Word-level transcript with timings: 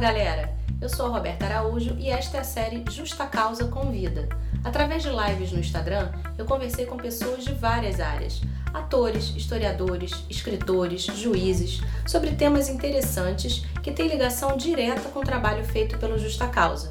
galera! 0.00 0.50
Eu 0.80 0.88
sou 0.88 1.04
a 1.04 1.08
Roberta 1.10 1.44
Araújo 1.44 1.94
e 1.98 2.08
esta 2.08 2.38
é 2.38 2.40
a 2.40 2.44
série 2.44 2.82
Justa 2.90 3.26
Causa 3.26 3.66
Convida. 3.66 4.30
Através 4.64 5.02
de 5.02 5.10
lives 5.10 5.52
no 5.52 5.60
Instagram, 5.60 6.10
eu 6.38 6.46
conversei 6.46 6.86
com 6.86 6.96
pessoas 6.96 7.44
de 7.44 7.52
várias 7.52 8.00
áreas: 8.00 8.40
atores, 8.72 9.34
historiadores, 9.36 10.24
escritores, 10.30 11.02
juízes, 11.02 11.82
sobre 12.06 12.30
temas 12.30 12.70
interessantes 12.70 13.62
que 13.82 13.92
têm 13.92 14.08
ligação 14.08 14.56
direta 14.56 15.10
com 15.10 15.18
o 15.18 15.24
trabalho 15.24 15.66
feito 15.66 15.98
pelo 15.98 16.18
Justa 16.18 16.48
Causa. 16.48 16.88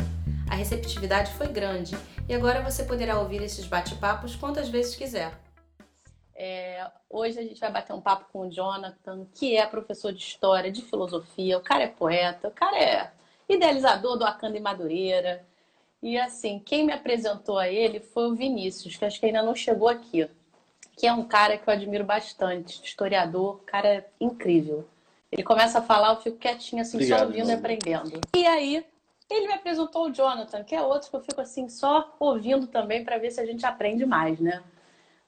A 0.47 0.53
receptividade 0.53 1.31
foi 1.33 1.47
grande 1.47 1.97
e 2.27 2.35
agora 2.35 2.61
você 2.61 2.83
poderá 2.83 3.17
ouvir 3.17 3.41
esses 3.41 3.65
bate-papos 3.65 4.35
quantas 4.35 4.69
vezes 4.69 4.95
quiser. 4.95 5.31
É, 6.41 6.89
hoje 7.09 7.37
a 7.37 7.43
gente 7.43 7.59
vai 7.59 7.69
bater 7.69 7.91
um 7.91 7.99
papo 7.99 8.27
com 8.31 8.47
o 8.47 8.49
Jonathan, 8.49 9.27
que 9.35 9.57
é 9.57 9.65
professor 9.65 10.13
de 10.13 10.23
história, 10.23 10.71
de 10.71 10.81
filosofia. 10.81 11.57
O 11.57 11.61
cara 11.61 11.83
é 11.83 11.87
poeta, 11.87 12.47
o 12.47 12.51
cara 12.51 12.81
é 12.81 13.11
idealizador 13.49 14.17
do 14.17 14.23
Acanda 14.23 14.55
e 14.55 14.61
Madureira. 14.61 15.45
E 16.01 16.17
assim, 16.17 16.57
quem 16.57 16.85
me 16.85 16.93
apresentou 16.93 17.59
a 17.59 17.67
ele 17.67 17.99
foi 17.99 18.31
o 18.31 18.35
Vinícius, 18.35 18.95
que 18.95 19.03
acho 19.03 19.19
que 19.19 19.25
ainda 19.25 19.43
não 19.43 19.53
chegou 19.53 19.89
aqui. 19.89 20.29
Que 20.95 21.07
é 21.07 21.11
um 21.11 21.25
cara 21.25 21.57
que 21.57 21.69
eu 21.69 21.73
admiro 21.73 22.05
bastante, 22.05 22.81
historiador, 22.85 23.59
cara 23.65 24.07
incrível. 24.17 24.87
Ele 25.29 25.43
começa 25.43 25.79
a 25.79 25.81
falar, 25.81 26.11
eu 26.13 26.21
fico 26.21 26.37
quietinha 26.37 26.83
assim, 26.83 26.95
Obrigado, 26.95 27.19
só 27.19 27.25
ouvindo 27.25 27.49
e 27.49 27.53
aprendendo. 27.53 28.21
E 28.33 28.47
aí, 28.47 28.85
ele 29.29 29.47
me 29.47 29.53
apresentou 29.55 30.07
o 30.07 30.13
Jonathan, 30.13 30.63
que 30.63 30.73
é 30.73 30.81
outro 30.81 31.09
que 31.09 31.15
eu 31.17 31.21
fico 31.21 31.41
assim, 31.41 31.67
só 31.67 32.15
ouvindo 32.17 32.65
também 32.65 33.03
para 33.03 33.17
ver 33.17 33.29
se 33.29 33.41
a 33.41 33.45
gente 33.45 33.65
aprende 33.65 34.05
mais, 34.05 34.39
né? 34.39 34.63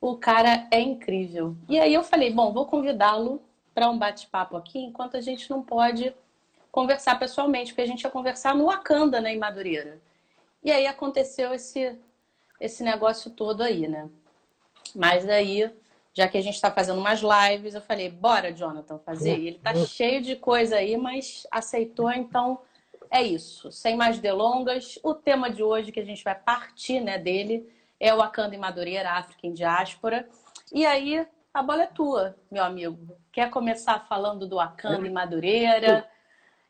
O 0.02 0.18
cara 0.18 0.68
é 0.72 0.82
incrível. 0.82 1.55
E 1.70 1.80
aí 1.80 1.94
eu 1.94 2.04
falei, 2.04 2.34
bom, 2.34 2.52
vou 2.52 2.66
convidá-lo 2.66 3.40
para 3.73 3.88
um 3.88 4.00
bate-papo 4.00 4.58
aqui, 4.58 4.80
enquanto 4.80 5.16
a 5.16 5.22
gente 5.22 5.48
não 5.50 5.62
pode 5.62 6.14
conversar 6.72 7.20
pessoalmente, 7.20 7.71
porque 7.71 7.84
a 7.84 7.88
gente 7.88 8.02
ia 8.02 8.10
conversar 8.10 8.55
no 8.55 8.66
Wakanda, 8.66 9.22
né, 9.22 9.35
em 9.35 9.38
Madureira. 9.38 10.02
E 10.63 10.72
aí 10.72 10.88
aconteceu 10.88 11.54
esse, 11.54 11.96
esse 12.60 12.84
negócio 12.84 13.29
todo 13.29 13.62
aí, 13.62 13.88
né? 13.88 14.10
Mas 14.96 15.29
aí, 15.29 15.72
já 16.13 16.27
que 16.27 16.38
a 16.38 16.41
gente 16.41 16.55
está 16.55 16.72
fazendo 16.72 16.99
umas 16.99 17.22
lives, 17.22 17.76
eu 17.76 17.82
falei, 17.82 18.10
bora, 18.10 18.52
Jonathan, 18.52 18.98
fazer. 18.99 19.38
E 19.38 19.48
ele 19.48 19.60
tá 19.60 19.76
cheio 19.76 20.22
de 20.22 20.35
coisa 20.35 20.77
aí, 20.77 20.98
mas 20.98 21.46
aceitou, 21.52 22.12
então 22.12 22.60
é 23.10 23.22
isso. 23.22 23.72
Sem 23.72 23.96
mais 23.96 24.20
delongas, 24.20 24.98
o 25.04 25.13
tema 25.13 25.49
de 25.49 25.62
hoje 25.62 25.91
que 25.91 25.99
a 25.99 26.05
gente 26.05 26.24
vai 26.24 26.35
partir, 26.35 26.99
né, 26.99 27.18
dele 27.18 27.70
é 28.02 28.12
o 28.12 28.18
Wakanda 28.18 28.55
em 28.55 28.60
Madureira, 28.60 29.12
África 29.12 29.46
em 29.46 29.54
Diáspora. 29.54 30.27
E 30.74 30.84
aí, 30.88 31.24
a 31.54 31.62
bola 31.62 31.84
é 31.84 31.88
tua, 31.88 32.35
meu 32.49 32.63
amigo. 32.63 33.16
Quer 33.32 33.52
começar 33.52 33.99
falando 34.07 34.48
do 34.48 34.55
Wakanda 34.55 35.07
em 35.07 35.12
Madureira? 35.12 36.10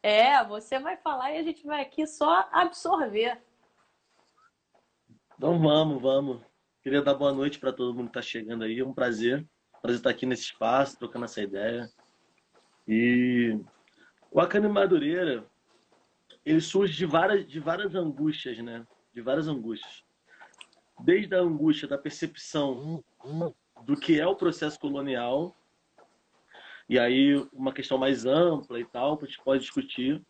É, 0.03 0.43
você 0.43 0.77
vai 0.77 0.97
falar 0.97 1.31
e 1.31 1.37
a 1.37 1.43
gente 1.43 1.65
vai 1.65 1.83
aqui 1.83 2.05
só 2.05 2.49
absorver. 2.51 3.41
Então 5.37 5.57
vamos, 5.57 6.01
vamos. 6.01 6.41
Queria 6.83 7.01
dar 7.01 7.13
boa 7.13 7.31
noite 7.31 7.59
para 7.59 7.71
todo 7.71 7.93
mundo 7.93 8.11
que 8.11 8.19
está 8.19 8.21
chegando 8.21 8.65
aí. 8.65 8.79
É 8.79 8.85
um 8.85 8.93
prazer. 8.93 9.47
Prazer 9.81 9.99
estar 9.99 10.09
aqui 10.09 10.25
nesse 10.25 10.43
espaço, 10.43 10.99
trocando 10.99 11.25
essa 11.25 11.41
ideia. 11.41 11.89
E 12.85 13.57
o 14.29 14.41
em 14.41 14.67
Madureira, 14.67 15.45
ele 16.43 16.59
surge 16.59 16.93
de 16.93 17.05
várias, 17.05 17.47
de 17.47 17.59
várias 17.61 17.95
angústias, 17.95 18.57
né? 18.57 18.85
De 19.13 19.21
várias 19.21 19.47
angústias 19.47 20.03
desde 21.03 21.35
a 21.35 21.39
angústia 21.39 21.87
da 21.87 21.97
percepção 21.97 23.03
do 23.85 23.95
que 23.95 24.19
é 24.19 24.27
o 24.27 24.35
processo 24.35 24.79
colonial, 24.79 25.55
e 26.87 26.99
aí 26.99 27.35
uma 27.53 27.73
questão 27.73 27.97
mais 27.97 28.25
ampla 28.25 28.79
e 28.79 28.85
tal, 28.85 29.17
que 29.17 29.25
a 29.25 29.27
gente 29.27 29.41
pode 29.43 29.61
discutir. 29.61 30.21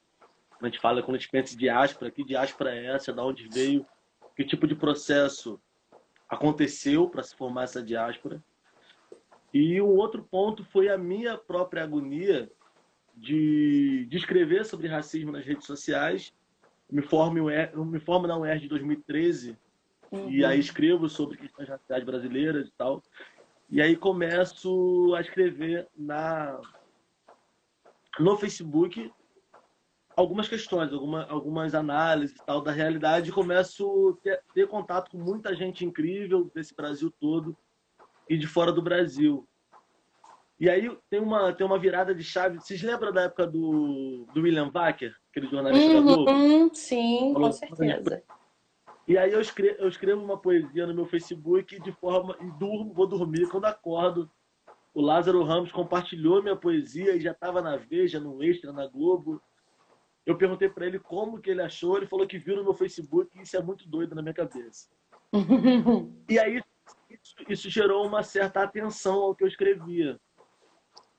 A 0.62 0.66
gente 0.66 0.80
fala 0.80 1.02
quando 1.02 1.16
a 1.16 1.18
gente 1.18 1.32
pensa 1.32 1.56
em 1.56 1.58
diáspora, 1.58 2.12
que 2.12 2.24
diáspora 2.24 2.76
é 2.76 2.86
essa, 2.86 3.12
da 3.12 3.26
onde 3.26 3.48
veio, 3.50 3.86
que 4.36 4.44
tipo 4.44 4.68
de 4.68 4.76
processo 4.76 5.60
aconteceu 6.30 7.10
para 7.10 7.24
se 7.24 7.36
formar 7.36 7.64
essa 7.64 7.82
diáspora. 7.82 8.42
E 9.54 9.82
um 9.82 9.98
outro 9.98 10.24
ponto 10.24 10.64
foi 10.64 10.88
a 10.88 10.98
minha 10.98 11.38
própria 11.38 11.84
agonia 11.84 12.50
de, 13.16 14.06
de 14.06 14.18
escrever 14.18 14.66
sobre 14.66 14.88
racismo 14.88 15.32
nas 15.32 15.46
redes 15.46 15.66
sociais. 15.66 16.32
me 16.90 17.02
formo, 17.02 17.50
me 17.86 18.00
formo 18.00 18.28
na 18.28 18.38
UERJ 18.38 18.62
de 18.62 18.70
2013 18.70 19.58
Uhum. 20.12 20.30
E 20.30 20.44
aí 20.44 20.60
escrevo 20.60 21.08
sobre 21.08 21.38
questões 21.38 21.70
raciais 21.70 22.04
brasileiras 22.04 22.68
e 22.68 22.72
tal. 22.78 23.02
E 23.70 23.82
aí 23.82 23.96
começo 23.96 25.14
a 25.16 25.22
escrever 25.22 25.88
na 25.96 26.60
no 28.20 28.38
Facebook 28.38 29.10
algumas 30.16 30.50
questões, 30.50 30.92
alguma, 30.92 31.26
algumas 31.30 31.74
análises 31.74 32.36
e 32.36 32.46
tal 32.46 32.62
da 32.62 32.72
realidade 32.72 33.30
e 33.30 33.34
começo 33.34 34.18
a 34.20 34.24
ter, 34.24 34.42
ter 34.54 34.68
contato 34.68 35.12
com 35.12 35.18
muita 35.18 35.56
gente 35.56 35.86
incrível 35.86 36.52
desse 36.54 36.76
Brasil 36.76 37.10
todo 37.20 37.56
e 38.30 38.38
de 38.38 38.46
fora 38.48 38.72
do 38.74 38.82
Brasil. 38.82 39.48
E 40.60 40.70
aí 40.70 40.96
tem 41.10 41.20
uma, 41.20 41.54
tem 41.54 41.66
uma 41.66 41.80
virada 41.80 42.14
de 42.14 42.24
chave. 42.24 42.60
Vocês 42.60 42.84
lembram 42.84 43.12
da 43.12 43.24
época 43.24 43.48
do, 43.48 44.28
do 44.34 44.42
William 44.42 44.70
Wacker, 44.72 45.16
aquele 45.32 45.48
jornalista 45.48 45.90
uhum, 45.90 46.06
da 46.06 46.14
Globo? 46.14 46.76
Sim, 46.76 47.34
Falou, 47.34 47.50
com 47.50 47.54
certeza. 47.54 48.24
E 49.08 49.18
aí 49.18 49.32
eu 49.32 49.42
escrevo, 49.42 49.76
eu 49.80 49.90
escrevo 49.90 50.24
uma 50.24 50.38
poesia 50.38 50.86
no 50.86 50.94
meu 50.94 51.06
Facebook 51.06 51.80
de 51.80 51.92
forma. 51.94 52.36
e 52.40 52.52
durmo, 52.52 52.94
vou 52.94 53.08
dormir. 53.08 53.50
Quando 53.50 53.66
acordo, 53.66 54.30
o 54.94 55.02
Lázaro 55.02 55.44
Ramos 55.44 55.72
compartilhou 55.72 56.42
minha 56.42 56.56
poesia 56.56 57.16
e 57.16 57.22
já 57.22 57.32
estava 57.32 57.62
na 57.62 57.78
Veja, 57.78 58.20
no 58.20 58.44
Extra, 58.44 58.72
na 58.72 58.88
Globo. 58.88 59.42
Eu 60.26 60.38
perguntei 60.38 60.70
para 60.70 60.86
ele 60.86 61.00
como 61.00 61.40
que 61.40 61.50
ele 61.50 61.62
achou, 61.62 61.98
ele 61.98 62.06
falou 62.06 62.28
que 62.28 62.38
viu 62.38 62.56
no 62.56 62.64
meu 62.64 62.74
Facebook 62.74 63.38
e 63.38 63.42
isso 63.42 63.58
é 63.58 63.62
muito 63.62 63.88
doido 63.90 64.14
na 64.14 64.22
minha 64.22 64.34
cabeça. 64.34 64.88
e 66.30 66.38
aí 66.38 66.62
isso, 67.10 67.36
isso, 67.50 67.70
gerou 67.70 68.06
uma 68.06 68.22
certa 68.22 68.62
atenção 68.62 69.16
ao 69.16 69.36
que 69.36 69.44
eu 69.44 69.48
escrevia. 69.48 70.20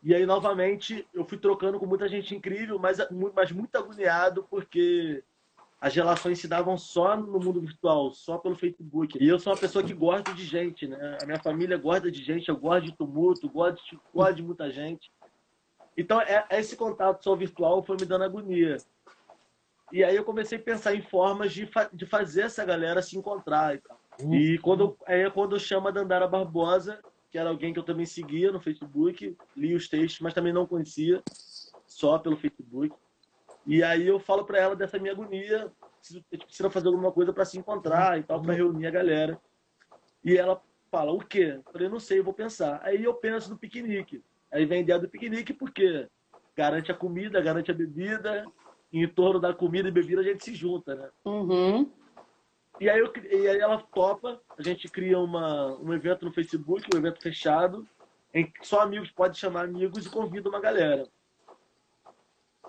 E 0.02 0.14
aí, 0.14 0.26
novamente, 0.26 1.06
eu 1.14 1.24
fui 1.24 1.38
trocando 1.38 1.78
com 1.78 1.86
muita 1.86 2.08
gente 2.08 2.34
incrível, 2.34 2.78
mas, 2.78 2.98
mas 3.34 3.52
muito 3.52 3.76
agoniado, 3.76 4.44
porque 4.50 5.22
as 5.82 5.92
relações 5.92 6.38
se 6.38 6.46
davam 6.46 6.78
só 6.78 7.16
no 7.16 7.40
mundo 7.40 7.60
virtual, 7.60 8.12
só 8.12 8.38
pelo 8.38 8.54
Facebook. 8.54 9.18
E 9.20 9.26
eu 9.26 9.36
sou 9.40 9.52
uma 9.52 9.58
pessoa 9.58 9.82
que 9.82 9.92
gosta 9.92 10.32
de 10.32 10.44
gente, 10.44 10.86
né? 10.86 11.18
A 11.20 11.26
minha 11.26 11.40
família 11.40 11.76
gosta 11.76 12.08
de 12.08 12.22
gente, 12.22 12.48
eu 12.48 12.56
gosto 12.56 12.84
de 12.84 12.96
tumulto, 12.96 13.50
gosto 13.50 13.84
de, 13.90 13.98
gosto 14.14 14.36
de 14.36 14.42
muita 14.44 14.70
gente. 14.70 15.10
Então, 15.96 16.20
é, 16.20 16.46
esse 16.52 16.76
contato 16.76 17.24
só 17.24 17.34
virtual 17.34 17.82
foi 17.82 17.96
me 17.98 18.06
dando 18.06 18.22
agonia. 18.22 18.76
E 19.90 20.04
aí 20.04 20.14
eu 20.14 20.22
comecei 20.22 20.56
a 20.56 20.62
pensar 20.62 20.94
em 20.94 21.02
formas 21.02 21.52
de, 21.52 21.66
fa 21.66 21.90
de 21.92 22.06
fazer 22.06 22.42
essa 22.42 22.64
galera 22.64 23.02
se 23.02 23.18
encontrar 23.18 23.74
e. 23.74 23.82
Uhum. 24.20 24.34
E 24.34 24.58
quando, 24.58 24.96
aí 25.04 25.22
é 25.22 25.30
quando 25.30 25.56
eu 25.56 25.60
chamo 25.60 25.88
a 25.88 25.90
Dandara 25.90 26.28
Barbosa, 26.28 27.00
que 27.28 27.36
era 27.36 27.50
alguém 27.50 27.72
que 27.72 27.78
eu 27.80 27.84
também 27.84 28.06
seguia 28.06 28.52
no 28.52 28.60
Facebook, 28.60 29.36
li 29.56 29.74
os 29.74 29.88
textos, 29.88 30.20
mas 30.20 30.32
também 30.32 30.52
não 30.52 30.64
conhecia, 30.64 31.20
só 31.86 32.20
pelo 32.20 32.36
Facebook. 32.36 32.94
E 33.66 33.82
aí 33.82 34.06
eu 34.06 34.18
falo 34.18 34.44
para 34.44 34.58
ela 34.58 34.76
dessa 34.76 34.98
minha 34.98 35.12
agonia, 35.12 35.72
a 35.82 36.34
gente 36.34 36.44
precisa 36.44 36.70
fazer 36.70 36.88
alguma 36.88 37.12
coisa 37.12 37.32
para 37.32 37.44
se 37.44 37.58
encontrar 37.58 38.18
e 38.18 38.22
tal, 38.22 38.42
para 38.42 38.54
reunir 38.54 38.86
a 38.86 38.90
galera. 38.90 39.40
E 40.24 40.36
ela 40.36 40.60
fala, 40.90 41.12
o 41.12 41.18
quê? 41.18 41.60
Eu 41.64 41.72
falei, 41.72 41.88
não 41.88 42.00
sei, 42.00 42.18
eu 42.18 42.24
vou 42.24 42.34
pensar. 42.34 42.80
Aí 42.82 43.02
eu 43.02 43.14
penso 43.14 43.50
no 43.50 43.58
piquenique. 43.58 44.22
Aí 44.50 44.66
vem 44.66 44.78
a 44.78 44.82
ideia 44.82 44.98
do 44.98 45.08
piquenique 45.08 45.52
porque 45.52 46.08
garante 46.56 46.90
a 46.92 46.94
comida, 46.94 47.40
garante 47.40 47.70
a 47.70 47.74
bebida, 47.74 48.44
em 48.92 49.08
torno 49.08 49.40
da 49.40 49.54
comida 49.54 49.88
e 49.88 49.92
bebida 49.92 50.20
a 50.20 50.24
gente 50.24 50.44
se 50.44 50.54
junta, 50.54 50.94
né? 50.94 51.08
Uhum. 51.24 51.90
E 52.80 52.90
aí, 52.90 52.98
eu, 52.98 53.12
e 53.30 53.48
aí 53.48 53.58
ela 53.58 53.78
topa, 53.78 54.40
a 54.58 54.62
gente 54.62 54.88
cria 54.88 55.18
uma, 55.18 55.78
um 55.78 55.92
evento 55.94 56.24
no 56.24 56.32
Facebook, 56.32 56.84
um 56.92 56.98
evento 56.98 57.22
fechado, 57.22 57.86
em 58.34 58.50
que 58.50 58.66
só 58.66 58.80
amigos 58.80 59.10
podem 59.10 59.38
chamar 59.38 59.64
amigos 59.64 60.04
e 60.04 60.10
convida 60.10 60.48
uma 60.48 60.60
galera. 60.60 61.06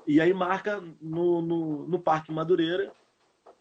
E 0.05 0.19
aí 0.19 0.33
marca 0.33 0.81
no, 1.01 1.41
no, 1.41 1.87
no 1.87 1.99
Parque 1.99 2.31
Madureira, 2.31 2.91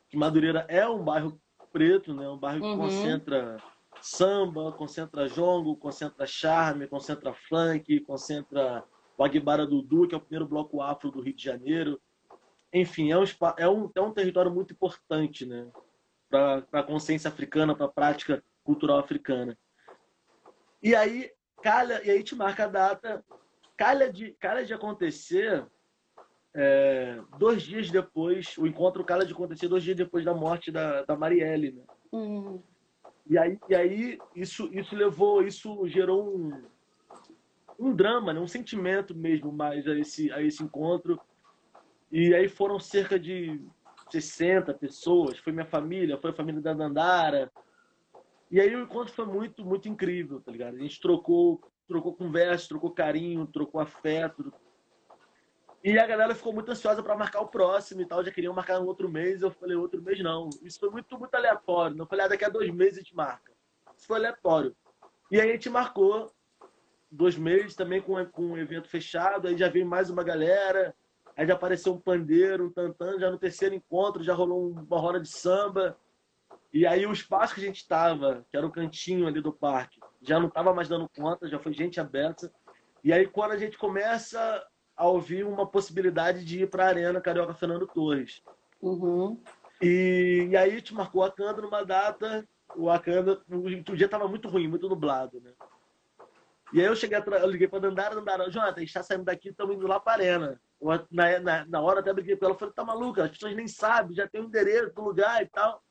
que 0.08 0.16
Madureira 0.16 0.66
é 0.68 0.86
um 0.88 1.02
bairro 1.02 1.40
preto, 1.72 2.12
né? 2.12 2.28
um 2.28 2.36
bairro 2.36 2.60
que 2.60 2.66
uhum. 2.66 2.78
concentra 2.78 3.56
samba, 4.00 4.72
concentra 4.72 5.28
jongo, 5.28 5.76
concentra 5.76 6.26
charme, 6.26 6.88
concentra 6.88 7.32
funk, 7.32 8.00
concentra 8.00 8.84
o 9.16 9.24
Aguibara 9.24 9.66
Dudu, 9.66 10.08
que 10.08 10.14
é 10.14 10.18
o 10.18 10.20
primeiro 10.20 10.46
bloco 10.46 10.82
afro 10.82 11.10
do 11.10 11.20
Rio 11.20 11.34
de 11.34 11.44
Janeiro. 11.44 12.00
Enfim, 12.72 13.12
é 13.12 13.18
um, 13.18 13.24
é 13.56 13.68
um, 13.68 13.90
é 13.94 14.00
um 14.00 14.12
território 14.12 14.50
muito 14.50 14.72
importante 14.72 15.46
né? 15.46 15.70
para 16.28 16.64
a 16.72 16.82
consciência 16.82 17.28
africana, 17.28 17.74
para 17.74 17.86
a 17.86 17.92
prática 17.92 18.42
cultural 18.64 18.98
africana. 18.98 19.56
E 20.82 20.94
aí, 20.96 21.30
calha, 21.62 22.02
e 22.04 22.10
aí 22.10 22.24
te 22.24 22.34
marca 22.34 22.64
a 22.64 22.68
data, 22.68 23.24
calha 23.76 24.12
de, 24.12 24.32
calha 24.32 24.64
de 24.64 24.74
acontecer 24.74 25.64
é, 26.54 27.18
dois 27.38 27.62
dias 27.62 27.90
depois, 27.90 28.56
o 28.58 28.66
encontro 28.66 29.04
cara 29.04 29.24
de 29.24 29.32
acontecer 29.32 29.68
dois 29.68 29.82
dias 29.82 29.96
depois 29.96 30.24
da 30.24 30.34
morte 30.34 30.70
da, 30.70 31.02
da 31.02 31.16
Marielle, 31.16 31.72
né? 31.72 31.82
Uhum. 32.12 32.62
E 33.26 33.38
aí, 33.38 33.58
e 33.68 33.74
aí 33.74 34.18
isso, 34.34 34.68
isso 34.72 34.94
levou, 34.94 35.42
isso 35.42 35.86
gerou 35.88 36.36
um, 36.36 36.62
um 37.78 37.94
drama, 37.94 38.32
né? 38.32 38.40
um 38.40 38.48
sentimento 38.48 39.14
mesmo 39.14 39.52
mais 39.52 39.86
a 39.86 39.98
esse, 39.98 40.30
a 40.32 40.42
esse 40.42 40.62
encontro. 40.62 41.18
E 42.10 42.34
aí 42.34 42.48
foram 42.48 42.78
cerca 42.78 43.18
de 43.18 43.60
60 44.10 44.74
pessoas, 44.74 45.38
foi 45.38 45.52
minha 45.52 45.64
família, 45.64 46.18
foi 46.18 46.30
a 46.30 46.34
família 46.34 46.60
da 46.60 46.74
Dandara. 46.74 47.50
E 48.50 48.60
aí 48.60 48.74
o 48.76 48.82
encontro 48.82 49.14
foi 49.14 49.24
muito, 49.24 49.64
muito 49.64 49.88
incrível, 49.88 50.40
tá 50.40 50.52
ligado? 50.52 50.76
A 50.76 50.78
gente 50.78 51.00
trocou, 51.00 51.62
trocou 51.88 52.12
conversa, 52.12 52.68
trocou 52.68 52.90
carinho, 52.90 53.46
trocou 53.46 53.80
afeto. 53.80 54.52
E 55.84 55.98
a 55.98 56.06
galera 56.06 56.34
ficou 56.34 56.52
muito 56.52 56.70
ansiosa 56.70 57.02
para 57.02 57.16
marcar 57.16 57.40
o 57.40 57.48
próximo 57.48 58.02
e 58.02 58.06
tal, 58.06 58.24
já 58.24 58.30
queriam 58.30 58.54
marcar 58.54 58.78
no 58.78 58.86
outro 58.86 59.08
mês. 59.08 59.42
Eu 59.42 59.50
falei, 59.50 59.76
outro 59.76 60.00
mês 60.00 60.20
não. 60.22 60.48
Isso 60.62 60.78
foi 60.78 60.90
muito, 60.90 61.18
muito 61.18 61.34
aleatório. 61.34 61.96
Não 61.96 62.06
falei, 62.06 62.24
ah, 62.24 62.28
daqui 62.28 62.44
a 62.44 62.48
dois 62.48 62.72
meses 62.72 62.98
a 62.98 63.00
gente 63.00 63.16
marca. 63.16 63.52
Isso 63.96 64.06
foi 64.06 64.18
aleatório. 64.18 64.76
E 65.30 65.40
aí 65.40 65.50
a 65.50 65.52
gente 65.54 65.68
marcou 65.68 66.32
dois 67.10 67.36
meses 67.36 67.74
também 67.74 68.00
com, 68.00 68.24
com 68.26 68.42
um 68.42 68.58
evento 68.58 68.88
fechado, 68.88 69.48
aí 69.48 69.56
já 69.56 69.68
veio 69.68 69.84
mais 69.84 70.08
uma 70.08 70.22
galera, 70.22 70.94
aí 71.36 71.46
já 71.46 71.54
apareceu 71.54 71.92
um 71.92 72.00
pandeiro, 72.00 72.66
um 72.66 72.70
tantã, 72.70 73.18
já 73.18 73.30
no 73.30 73.38
terceiro 73.38 73.74
encontro 73.74 74.22
já 74.22 74.34
rolou 74.34 74.70
uma 74.70 74.98
roda 74.98 75.20
de 75.20 75.28
samba. 75.28 75.98
E 76.72 76.86
aí 76.86 77.04
o 77.04 77.12
espaço 77.12 77.54
que 77.54 77.60
a 77.60 77.64
gente 77.64 77.78
estava, 77.78 78.46
que 78.50 78.56
era 78.56 78.66
o 78.66 78.70
cantinho 78.70 79.26
ali 79.26 79.42
do 79.42 79.52
parque, 79.52 80.00
já 80.22 80.38
não 80.38 80.48
estava 80.48 80.72
mais 80.72 80.88
dando 80.88 81.08
conta, 81.08 81.48
já 81.48 81.58
foi 81.58 81.72
gente 81.72 82.00
aberta. 82.00 82.52
E 83.02 83.12
aí 83.12 83.26
quando 83.26 83.50
a 83.50 83.58
gente 83.58 83.76
começa 83.76 84.64
a 85.02 85.08
ouvir 85.08 85.44
uma 85.44 85.66
possibilidade 85.66 86.44
de 86.44 86.62
ir 86.62 86.70
para 86.70 86.84
a 86.84 86.88
Arena 86.88 87.20
Carioca 87.20 87.52
Fernando 87.54 87.88
Torres. 87.88 88.40
Uhum. 88.80 89.42
E, 89.80 90.46
e, 90.48 90.56
aí 90.56 90.76
gente 90.76 90.94
marcou 90.94 91.24
a 91.24 91.26
Akanda 91.26 91.60
numa 91.60 91.84
data, 91.84 92.46
o 92.76 92.88
Akanda, 92.88 93.42
o, 93.50 93.66
o 93.66 93.96
dia 93.96 94.06
estava 94.06 94.28
muito 94.28 94.48
ruim, 94.48 94.68
muito 94.68 94.88
nublado, 94.88 95.40
né? 95.40 95.50
E 96.72 96.80
aí 96.80 96.86
eu 96.86 96.94
cheguei, 96.94 97.18
eu 97.18 97.50
liguei 97.50 97.66
para 97.66 97.80
Dandara, 97.80 98.14
Dandara, 98.14 98.48
Jonathan, 98.48 98.76
a 98.76 98.78
gente 98.78 98.88
está 98.90 99.02
saindo 99.02 99.24
daqui, 99.24 99.48
estamos 99.48 99.74
indo 99.74 99.88
lá 99.88 99.98
para 99.98 100.12
a 100.12 100.14
Arena. 100.14 100.60
Na, 101.10 101.40
na, 101.40 101.64
na 101.66 101.80
hora 101.80 101.98
até 101.98 102.12
briguei 102.12 102.36
com 102.36 102.46
ela, 102.46 102.54
falei, 102.54 102.72
tá 102.72 102.84
maluca, 102.84 103.24
as 103.24 103.30
pessoas 103.32 103.56
nem 103.56 103.66
sabem, 103.66 104.14
já 104.14 104.28
tem 104.28 104.40
o 104.40 104.44
um 104.44 104.46
endereço 104.46 104.94
do 104.94 105.02
lugar 105.02 105.42
e 105.42 105.46
tal. 105.46 105.82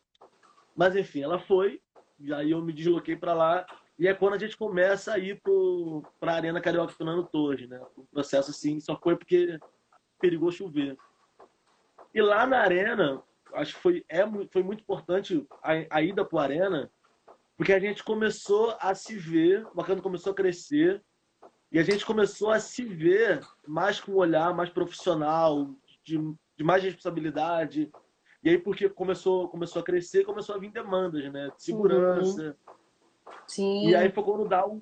Mas 0.73 0.95
enfim, 0.95 1.21
ela 1.21 1.37
foi, 1.37 1.81
e 2.17 2.33
aí 2.33 2.51
eu 2.51 2.61
me 2.61 2.71
desloquei 2.71 3.17
para 3.17 3.33
lá. 3.33 3.65
E 4.01 4.07
é 4.07 4.15
quando 4.15 4.33
a 4.33 4.37
gente 4.39 4.57
começa 4.57 5.13
a 5.13 5.19
ir 5.19 5.39
para 6.19 6.31
a 6.31 6.35
Arena 6.35 6.59
Carioca 6.59 6.91
Fernando 6.91 7.23
Torres, 7.23 7.69
né? 7.69 7.79
O 7.95 8.03
processo 8.07 8.49
assim 8.49 8.79
só 8.79 8.97
foi 8.99 9.15
porque 9.15 9.59
perigou 10.19 10.51
chover. 10.51 10.97
E 12.11 12.19
lá 12.19 12.47
na 12.47 12.61
Arena, 12.61 13.21
acho 13.53 13.75
que 13.75 13.79
foi, 13.79 14.03
é, 14.09 14.23
foi 14.51 14.63
muito 14.63 14.81
importante 14.81 15.47
a, 15.61 15.97
a 15.97 16.01
ida 16.01 16.25
para 16.25 16.39
a 16.39 16.43
Arena, 16.45 16.91
porque 17.55 17.73
a 17.73 17.79
gente 17.79 18.03
começou 18.03 18.75
a 18.79 18.95
se 18.95 19.15
ver, 19.15 19.67
o 19.67 19.75
bacana 19.75 20.01
começou 20.01 20.31
a 20.31 20.35
crescer, 20.35 20.99
e 21.71 21.77
a 21.77 21.83
gente 21.83 22.03
começou 22.03 22.49
a 22.49 22.59
se 22.59 22.83
ver 22.83 23.39
mais 23.67 23.99
com 23.99 24.13
um 24.13 24.17
olhar 24.17 24.51
mais 24.55 24.71
profissional, 24.71 25.75
de, 26.03 26.17
de 26.57 26.63
mais 26.63 26.83
responsabilidade, 26.83 27.91
e 28.43 28.49
aí, 28.49 28.57
porque 28.57 28.89
começou, 28.89 29.47
começou 29.47 29.79
a 29.79 29.85
crescer, 29.85 30.25
começou 30.25 30.55
a 30.55 30.57
vir 30.57 30.71
demandas, 30.71 31.31
né? 31.31 31.51
De 31.55 31.63
segurança. 31.63 32.41
Uhum. 32.41 32.70
Sim. 33.47 33.87
E 33.87 33.95
aí 33.95 34.11
foi 34.11 34.23
quando 34.23 34.47
dá 34.47 34.65
o, 34.65 34.81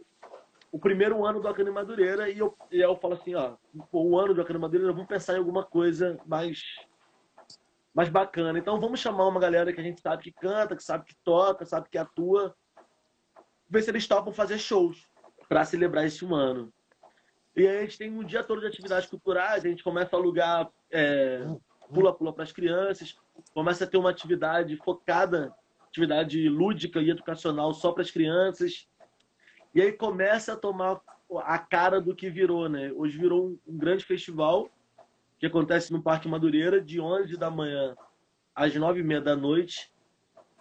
o 0.72 0.80
primeiro 0.80 1.26
ano 1.26 1.42
do 1.42 1.48
Academia 1.48 1.74
Madureira 1.74 2.30
e 2.30 2.40
eu, 2.40 2.56
e 2.72 2.80
eu 2.80 2.96
falo 2.98 3.16
assim, 3.16 3.36
ó, 3.36 3.56
o 3.92 4.18
ano 4.18 4.34
do 4.34 4.42
Academia 4.42 4.62
Madureira, 4.62 4.94
vamos 4.94 5.08
pensar 5.08 5.34
em 5.34 5.40
alguma 5.40 5.64
coisa 5.64 6.20
mais, 6.26 6.62
mais 7.94 8.10
bacana. 8.10 8.60
Então 8.60 8.80
vamos 8.80 9.00
chamar 9.00 9.28
uma 9.28 9.40
galera 9.40 9.74
que 9.74 9.80
a 9.80 9.84
gente 9.84 10.02
sabe 10.02 10.24
que 10.24 10.32
canta, 10.32 10.76
que 10.76 10.84
sabe 10.84 11.06
que 11.06 11.16
toca, 11.24 11.66
sabe 11.66 11.90
que 11.90 11.98
atua, 11.98 12.56
ver 13.70 13.82
se 13.82 13.92
eles 13.92 14.08
topam 14.08 14.34
fazer 14.34 14.58
shows 14.58 15.08
para 15.48 15.66
celebrar 15.66 16.06
esse 16.06 16.24
um 16.24 16.36
ano. 16.36 16.72
E 17.56 17.68
aí 17.68 17.78
a 17.78 17.82
gente 17.82 17.98
tem 17.98 18.12
um 18.12 18.24
dia 18.24 18.44
todo 18.44 18.62
de 18.62 18.68
atividades 18.68 19.10
culturais, 19.10 19.66
a 19.66 19.68
gente 19.68 19.84
começa 19.84 20.16
a 20.16 20.20
alugar 20.20 20.70
é, 20.92 21.46
pula-pula 21.94 22.32
para 22.32 22.44
as 22.44 22.52
crianças, 22.52 23.18
começa 23.54 23.84
a 23.84 23.88
ter 23.88 23.98
uma 23.98 24.12
atividade 24.12 24.78
focada, 24.78 25.54
atividade 25.90 26.48
lúdica 26.48 27.02
e 27.02 27.10
educacional 27.10 27.74
só 27.74 27.92
para 27.92 28.04
as 28.04 28.12
crianças. 28.12 28.88
E 29.74 29.82
aí 29.82 29.92
começa 29.92 30.54
a 30.54 30.58
tomar 30.58 31.02
a 31.44 31.58
cara 31.60 32.00
do 32.00 32.16
que 32.16 32.30
virou, 32.30 32.70
né? 32.70 32.92
Hoje 32.94 33.18
virou 33.18 33.60
um, 33.68 33.78
grande 33.78 34.06
festival 34.06 34.70
que 35.38 35.46
acontece 35.46 35.92
no 35.92 36.02
Parque 36.02 36.28
Madureira, 36.28 36.82
de 36.82 37.00
11 37.00 37.38
da 37.38 37.50
manhã 37.50 37.96
às 38.56 38.74
9 38.74 39.00
e 39.00 39.04
meia 39.04 39.22
da 39.22 39.36
noite, 39.36 39.92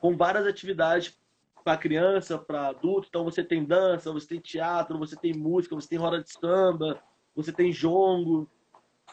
com 0.01 0.17
várias 0.17 0.47
atividades 0.47 1.19
para 1.65 1.77
criança, 1.77 2.39
para 2.39 2.69
adulto. 2.69 3.09
Então 3.09 3.25
você 3.25 3.43
tem 3.43 3.65
dança, 3.65 4.13
você 4.13 4.27
tem 4.27 4.41
teatro, 4.41 4.99
você 4.99 5.17
tem 5.17 5.35
música, 5.35 5.75
você 5.75 5.89
tem 5.89 5.99
roda 5.99 6.23
de 6.23 6.31
samba, 6.31 7.03
você 7.35 7.53
tem 7.53 7.73
jongo, 7.73 8.49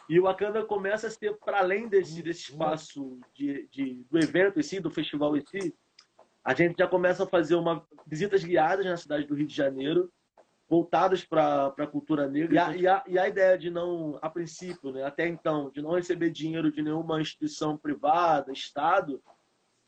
e 0.07 0.19
o 0.19 0.23
Wakanda 0.23 0.63
começa 0.63 1.07
a 1.07 1.09
ser, 1.09 1.35
para 1.37 1.59
além 1.59 1.87
desse, 1.87 2.21
desse 2.21 2.51
espaço 2.51 3.19
de, 3.33 3.67
de, 3.71 4.05
do 4.09 4.19
evento 4.19 4.59
em 4.59 4.63
si, 4.63 4.79
do 4.79 4.91
festival 4.91 5.35
em 5.35 5.41
si, 5.41 5.73
a 6.45 6.53
gente 6.53 6.75
já 6.77 6.87
começa 6.87 7.23
a 7.23 7.27
fazer 7.27 7.55
uma, 7.55 7.83
visitas 8.05 8.43
guiadas 8.43 8.85
na 8.85 8.95
cidade 8.95 9.25
do 9.25 9.33
Rio 9.33 9.47
de 9.47 9.55
Janeiro, 9.55 10.11
voltadas 10.69 11.25
para 11.25 11.73
a 11.77 11.87
cultura 11.87 12.27
negra. 12.27 12.53
E 12.53 12.57
a, 12.59 12.77
e, 12.77 12.87
a, 12.87 13.03
e 13.07 13.19
a, 13.19 13.27
ideia 13.27 13.57
de 13.57 13.71
não, 13.71 14.19
a 14.21 14.29
princípio, 14.29 14.91
né, 14.91 15.03
até 15.03 15.27
então, 15.27 15.71
de 15.71 15.81
não 15.81 15.95
receber 15.95 16.29
dinheiro 16.29 16.71
de 16.71 16.83
nenhuma 16.83 17.19
instituição 17.19 17.75
privada, 17.75 18.51
Estado, 18.51 19.19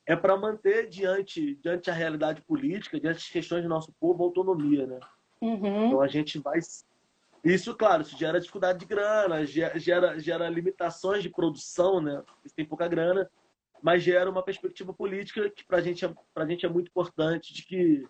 é 0.03 0.15
para 0.15 0.35
manter 0.35 0.89
diante, 0.89 1.55
diante 1.55 1.91
a 1.91 1.93
realidade 1.93 2.41
política, 2.41 2.99
diante 2.99 3.17
das 3.17 3.29
questões 3.29 3.61
do 3.61 3.69
nosso 3.69 3.93
povo, 3.99 4.23
autonomia. 4.23 4.87
Né? 4.87 4.99
Uhum. 5.39 5.87
Então 5.87 6.01
a 6.01 6.07
gente 6.07 6.39
vai 6.39 6.59
isso, 7.43 7.75
claro, 7.75 8.01
isso 8.01 8.17
gera 8.17 8.39
dificuldade 8.39 8.79
de 8.79 8.85
grana, 8.85 9.45
gera, 9.45 10.19
gera 10.19 10.49
limitações 10.49 11.23
de 11.23 11.29
produção, 11.29 12.01
né? 12.01 12.21
Isso 12.43 12.53
tem 12.53 12.65
pouca 12.65 12.87
grana, 12.87 13.29
mas 13.81 14.03
gera 14.03 14.29
uma 14.29 14.43
perspectiva 14.43 14.93
política 14.93 15.49
que 15.49 15.65
para 15.65 15.81
gente, 15.81 16.05
é, 16.05 16.13
a 16.35 16.45
gente 16.45 16.65
é 16.65 16.69
muito 16.69 16.89
importante, 16.89 17.53
de 17.53 17.63
que, 17.63 18.07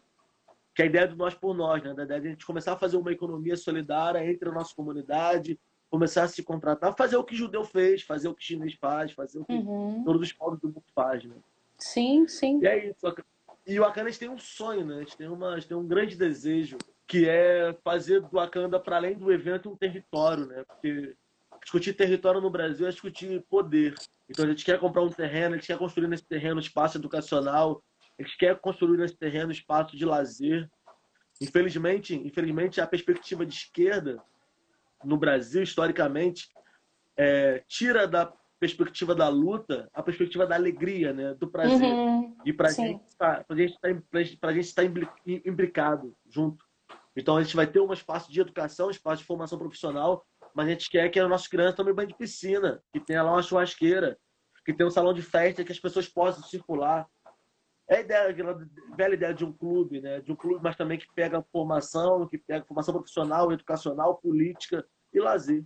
que 0.74 0.82
a 0.82 0.86
ideia 0.86 1.08
do 1.08 1.16
nós 1.16 1.34
por 1.34 1.56
nós, 1.56 1.84
né? 1.84 1.94
Da 1.94 2.04
ideia 2.04 2.22
de 2.22 2.28
a 2.28 2.32
gente 2.32 2.46
começar 2.46 2.74
a 2.74 2.78
fazer 2.78 2.98
uma 2.98 3.12
economia 3.12 3.58
solidária 3.58 4.26
entre 4.26 4.50
a 4.50 4.52
nossa 4.52 4.74
comunidade, 4.76 5.60
começar 5.90 6.24
a 6.24 6.28
se 6.28 6.44
contratar, 6.44 6.96
fazer 6.96 7.18
o 7.18 7.24
que 7.24 7.36
judeu 7.36 7.64
fez, 7.64 8.02
fazer 8.02 8.28
o 8.28 8.36
que 8.36 8.44
chinês 8.44 8.74
faz, 8.74 9.12
fazer 9.12 9.40
o 9.40 9.46
que 9.46 9.54
uhum. 9.54 10.04
todos 10.04 10.22
os 10.22 10.34
povos 10.34 10.60
do 10.60 10.68
mundo 10.68 10.84
fazem, 10.94 11.30
né? 11.30 11.38
Sim, 11.78 12.28
sim. 12.28 12.60
E 12.62 12.68
é 12.68 12.90
isso. 12.90 13.06
E 13.66 13.80
o 13.80 13.84
Akana 13.84 14.10
tem 14.12 14.30
um 14.30 14.38
sonho, 14.38 14.86
né? 14.86 14.96
A 14.96 15.00
gente 15.00 15.18
tem, 15.18 15.28
uma, 15.28 15.56
gente 15.56 15.68
tem 15.68 15.78
um 15.78 15.88
grande 15.88 16.16
desejo 16.16 16.78
que 17.06 17.28
é 17.28 17.74
fazer 17.84 18.22
do 18.22 18.30
Wakanda, 18.32 18.80
para 18.80 18.98
além 18.98 19.18
do 19.18 19.32
evento, 19.32 19.70
um 19.70 19.76
território, 19.76 20.46
né? 20.46 20.64
Porque 20.68 21.16
discutir 21.68 21.92
território 21.92 22.40
no 22.40 22.50
Brasil 22.50 22.88
é 22.88 22.90
discutir 22.90 23.44
poder. 23.50 23.94
Então 24.30 24.46
a 24.46 24.48
gente 24.48 24.64
quer 24.64 24.80
comprar 24.80 25.04
um 25.04 25.10
terreno, 25.10 25.54
a 25.54 25.58
gente 25.58 25.68
quer 25.68 25.78
construir 25.78 26.08
nesse 26.08 26.24
terreno 26.24 26.62
espaço 26.62 26.98
educacional, 26.98 27.84
a 28.18 28.24
gente 28.24 28.38
quer 28.38 28.58
construir 28.58 28.98
nesse 28.98 29.18
terreno 29.18 29.52
espaço 29.52 29.98
de 29.98 30.06
lazer. 30.06 30.70
Infelizmente, 31.42 32.16
infelizmente 32.16 32.80
a 32.80 32.88
perspectiva 32.88 33.46
de 33.46 33.54
esquerda 33.54 34.18
no 35.04 35.18
Brasil, 35.18 35.62
historicamente, 35.62 36.48
é, 37.18 37.62
tira 37.68 38.08
da 38.08 38.32
perspectiva 38.58 39.14
da 39.14 39.28
luta 39.28 39.90
a 39.94 40.02
perspectiva 40.02 40.48
da 40.48 40.56
alegria, 40.56 41.12
né? 41.12 41.34
do 41.34 41.50
prazer. 41.50 41.82
Uhum, 41.84 42.34
e 42.46 42.54
para 42.54 42.72
gente, 42.72 43.04
tá, 43.18 43.46
a 43.48 43.56
gente 43.56 43.74
estar 43.74 44.54
tá, 44.54 44.84
tá 44.84 44.84
imbricado 45.46 46.16
junto. 46.30 46.66
Então 47.14 47.36
a 47.36 47.44
gente 47.44 47.58
vai 47.58 47.68
ter 47.68 47.82
um 47.82 47.92
espaço 47.92 48.32
de 48.32 48.40
educação, 48.40 48.88
um 48.88 48.92
espaço 48.92 49.22
de 49.22 49.28
formação 49.28 49.60
profissional, 49.60 50.26
mas 50.58 50.66
a 50.66 50.70
gente 50.72 50.90
quer 50.90 51.08
que 51.10 51.20
as 51.20 51.30
nossas 51.30 51.48
crianças 51.48 51.76
tomem 51.76 51.94
banho 51.94 52.08
de 52.08 52.16
piscina, 52.16 52.82
que 52.92 53.00
tenha 53.00 53.22
lá 53.22 53.32
uma 53.32 53.44
churrasqueira, 53.44 54.18
que 54.66 54.74
tenha 54.74 54.88
um 54.88 54.92
salão 54.92 55.14
de 55.14 55.22
festa, 55.22 55.64
que 55.64 55.72
as 55.72 55.80
pessoas 55.80 56.10
possam 56.10 56.42
circular. 56.42 57.08
É 57.88 57.98
a 57.98 58.00
ideia, 58.02 58.30
a 58.30 58.96
velha 58.96 59.14
ideia 59.14 59.34
de 59.36 59.46
um 59.46 59.54
clube, 59.54 60.02
né? 60.02 60.20
De 60.20 60.32
um 60.32 60.36
clube, 60.36 60.60
mas 60.64 60.76
também 60.76 60.98
que 60.98 61.06
pega 61.14 61.46
formação, 61.52 62.28
que 62.28 62.40
pega 62.40 62.66
formação 62.66 62.92
profissional, 62.92 63.52
educacional, 63.52 64.16
política 64.16 64.84
e 65.14 65.20
lazer. 65.20 65.64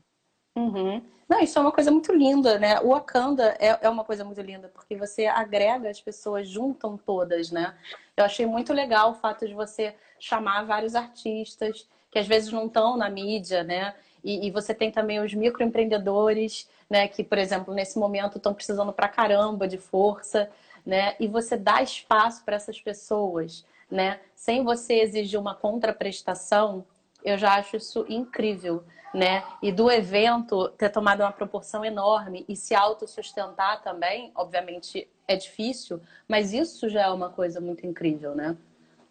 Uhum. 0.57 1.01
Não, 1.29 1.39
isso 1.39 1.57
é 1.57 1.61
uma 1.61 1.71
coisa 1.71 1.89
muito 1.89 2.11
linda, 2.11 2.59
né? 2.59 2.81
O 2.81 2.89
Wakanda 2.89 3.55
é, 3.61 3.79
é 3.81 3.89
uma 3.89 4.03
coisa 4.03 4.25
muito 4.25 4.41
linda, 4.41 4.67
porque 4.67 4.97
você 4.97 5.25
agrega 5.25 5.89
as 5.89 6.01
pessoas, 6.01 6.49
juntam 6.49 6.97
todas, 6.97 7.49
né? 7.49 7.77
Eu 8.17 8.25
achei 8.25 8.45
muito 8.45 8.73
legal 8.73 9.11
o 9.11 9.15
fato 9.15 9.47
de 9.47 9.53
você 9.53 9.95
chamar 10.19 10.65
vários 10.65 10.95
artistas 10.95 11.87
que 12.11 12.19
às 12.19 12.27
vezes 12.27 12.51
não 12.51 12.65
estão 12.65 12.97
na 12.97 13.09
mídia, 13.09 13.63
né? 13.63 13.95
E, 14.23 14.47
e, 14.47 14.51
você 14.51 14.73
tem 14.73 14.91
também 14.91 15.19
os 15.19 15.33
microempreendedores, 15.33 16.69
né? 16.89 17.07
Que, 17.07 17.23
por 17.23 17.37
exemplo, 17.37 17.73
nesse 17.73 17.97
momento 17.97 18.37
estão 18.37 18.53
precisando 18.53 18.93
pra 18.93 19.07
caramba 19.07 19.67
de 19.67 19.77
força, 19.77 20.49
né? 20.85 21.15
E 21.19 21.27
você 21.27 21.57
dá 21.57 21.81
espaço 21.81 22.43
para 22.43 22.55
essas 22.55 22.79
pessoas, 22.79 23.65
né? 23.89 24.19
Sem 24.35 24.63
você 24.63 24.95
exigir 24.95 25.39
uma 25.39 25.55
contraprestação, 25.55 26.85
eu 27.23 27.37
já 27.37 27.55
acho 27.55 27.77
isso 27.77 28.05
incrível, 28.09 28.83
né? 29.13 29.43
E 29.61 29.71
do 29.71 29.89
evento 29.91 30.69
ter 30.69 30.89
tomado 30.89 31.21
uma 31.21 31.31
proporção 31.31 31.83
enorme 31.83 32.45
e 32.47 32.55
se 32.55 32.73
autossustentar 32.73 33.81
também, 33.81 34.31
obviamente 34.35 35.07
é 35.27 35.35
difícil, 35.35 36.01
mas 36.27 36.53
isso 36.53 36.89
já 36.89 37.03
é 37.03 37.09
uma 37.09 37.29
coisa 37.29 37.59
muito 37.59 37.85
incrível, 37.85 38.35
né? 38.35 38.55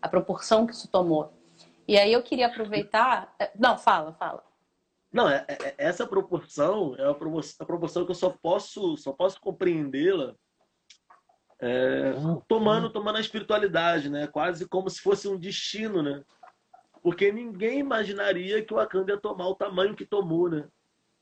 A 0.01 0.09
proporção 0.09 0.67
que 0.67 0.73
isso 0.73 0.89
tomou. 0.89 1.33
E 1.87 1.99
aí 1.99 2.13
eu 2.13 2.23
queria 2.23 2.47
aproveitar. 2.47 3.35
É, 3.39 3.51
não, 3.59 3.77
fala, 3.77 4.13
fala. 4.13 4.43
Não, 5.13 5.29
é, 5.29 5.45
é, 5.49 5.75
essa 5.77 6.07
proporção 6.07 6.95
é 6.97 7.09
a 7.09 7.15
proporção, 7.15 7.57
a 7.61 7.67
proporção 7.67 8.05
que 8.05 8.11
eu 8.13 8.17
só 8.17 8.31
posso, 8.31 8.97
só 8.97 9.13
posso 9.13 9.41
compreendê-la 9.41 10.35
é, 11.61 12.13
tomando, 12.49 12.91
tomando 12.91 13.17
a 13.17 13.21
espiritualidade, 13.21 14.09
né? 14.09 14.27
Quase 14.27 14.67
como 14.67 14.89
se 14.89 15.01
fosse 15.01 15.29
um 15.29 15.39
destino, 15.39 16.03
né? 16.03 16.25
Porque 17.03 17.31
ninguém 17.33 17.81
imaginaria 17.81 18.65
que 18.65 18.73
o 18.73 18.77
Wakanda 18.77 19.13
ia 19.13 19.21
tomar 19.21 19.49
o 19.49 19.55
tamanho 19.55 19.95
que 19.95 20.07
tomou, 20.07 20.49
né? 20.49 20.67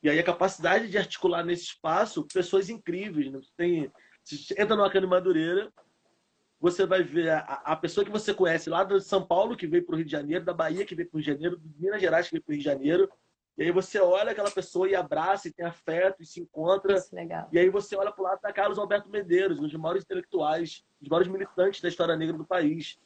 E 0.02 0.08
aí 0.08 0.18
a 0.18 0.24
capacidade 0.24 0.88
de 0.88 0.98
articular 0.98 1.44
nesse 1.44 1.64
espaço 1.64 2.26
pessoas 2.32 2.68
incríveis, 2.68 3.32
né? 3.32 3.40
Tem, 3.56 3.90
se 4.22 4.52
entra 4.52 4.76
no 4.76 4.82
Wakanda 4.82 5.06
Madureira, 5.06 5.72
você 6.60 6.86
vai 6.86 7.02
ver 7.02 7.30
a, 7.30 7.38
a, 7.40 7.76
pessoa 7.76 8.04
que 8.04 8.10
você 8.10 8.34
conhece 8.34 8.68
lá 8.68 8.84
de 8.84 9.00
São 9.00 9.24
Paulo, 9.24 9.56
que 9.56 9.66
veio 9.66 9.84
para 9.84 9.94
o 9.94 9.96
Rio 9.96 10.04
de 10.04 10.12
Janeiro, 10.12 10.44
da 10.44 10.52
Bahia, 10.52 10.84
que 10.84 10.94
veio 10.94 11.08
para 11.08 11.16
o 11.16 11.20
Rio 11.20 11.24
de 11.24 11.32
Janeiro, 11.32 11.58
de 11.58 11.82
Minas 11.82 12.00
Gerais, 12.00 12.26
que 12.26 12.32
veio 12.32 12.42
para 12.44 12.50
o 12.50 12.54
Rio 12.54 12.62
de 12.62 12.64
Janeiro, 12.64 13.10
e 13.58 13.64
aí 13.64 13.72
você 13.72 13.98
olha 13.98 14.30
aquela 14.30 14.52
pessoa 14.52 14.88
e 14.88 14.94
abraça, 14.94 15.48
e 15.48 15.52
tem 15.52 15.66
afeto, 15.66 16.22
e 16.22 16.26
se 16.26 16.40
encontra. 16.40 16.94
Isso, 16.96 17.12
legal. 17.12 17.48
E 17.50 17.58
aí 17.58 17.68
você 17.68 17.96
olha 17.96 18.12
para 18.12 18.22
o 18.22 18.24
lado 18.24 18.40
da 18.40 18.52
Carlos 18.52 18.78
Alberto 18.78 19.10
Medeiros, 19.10 19.58
um 19.58 19.62
dos 19.62 19.74
maiores 19.74 20.04
intelectuais, 20.04 20.84
um 21.00 21.02
dos 21.02 21.08
maiores 21.08 21.26
militantes 21.26 21.80
da 21.80 21.88
história 21.88 22.16
negra 22.16 22.38
do 22.38 22.44
país. 22.44 23.00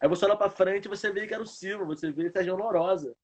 Aí 0.00 0.08
você 0.08 0.24
olha 0.24 0.36
para 0.36 0.50
frente 0.50 0.86
e 0.86 0.88
você 0.88 1.12
vê 1.12 1.28
que 1.28 1.32
era 1.32 1.42
o 1.42 1.46
Silva, 1.46 1.84
você 1.84 2.10
vê 2.10 2.28
Sérgio 2.28 2.54
Honorosa. 2.54 3.14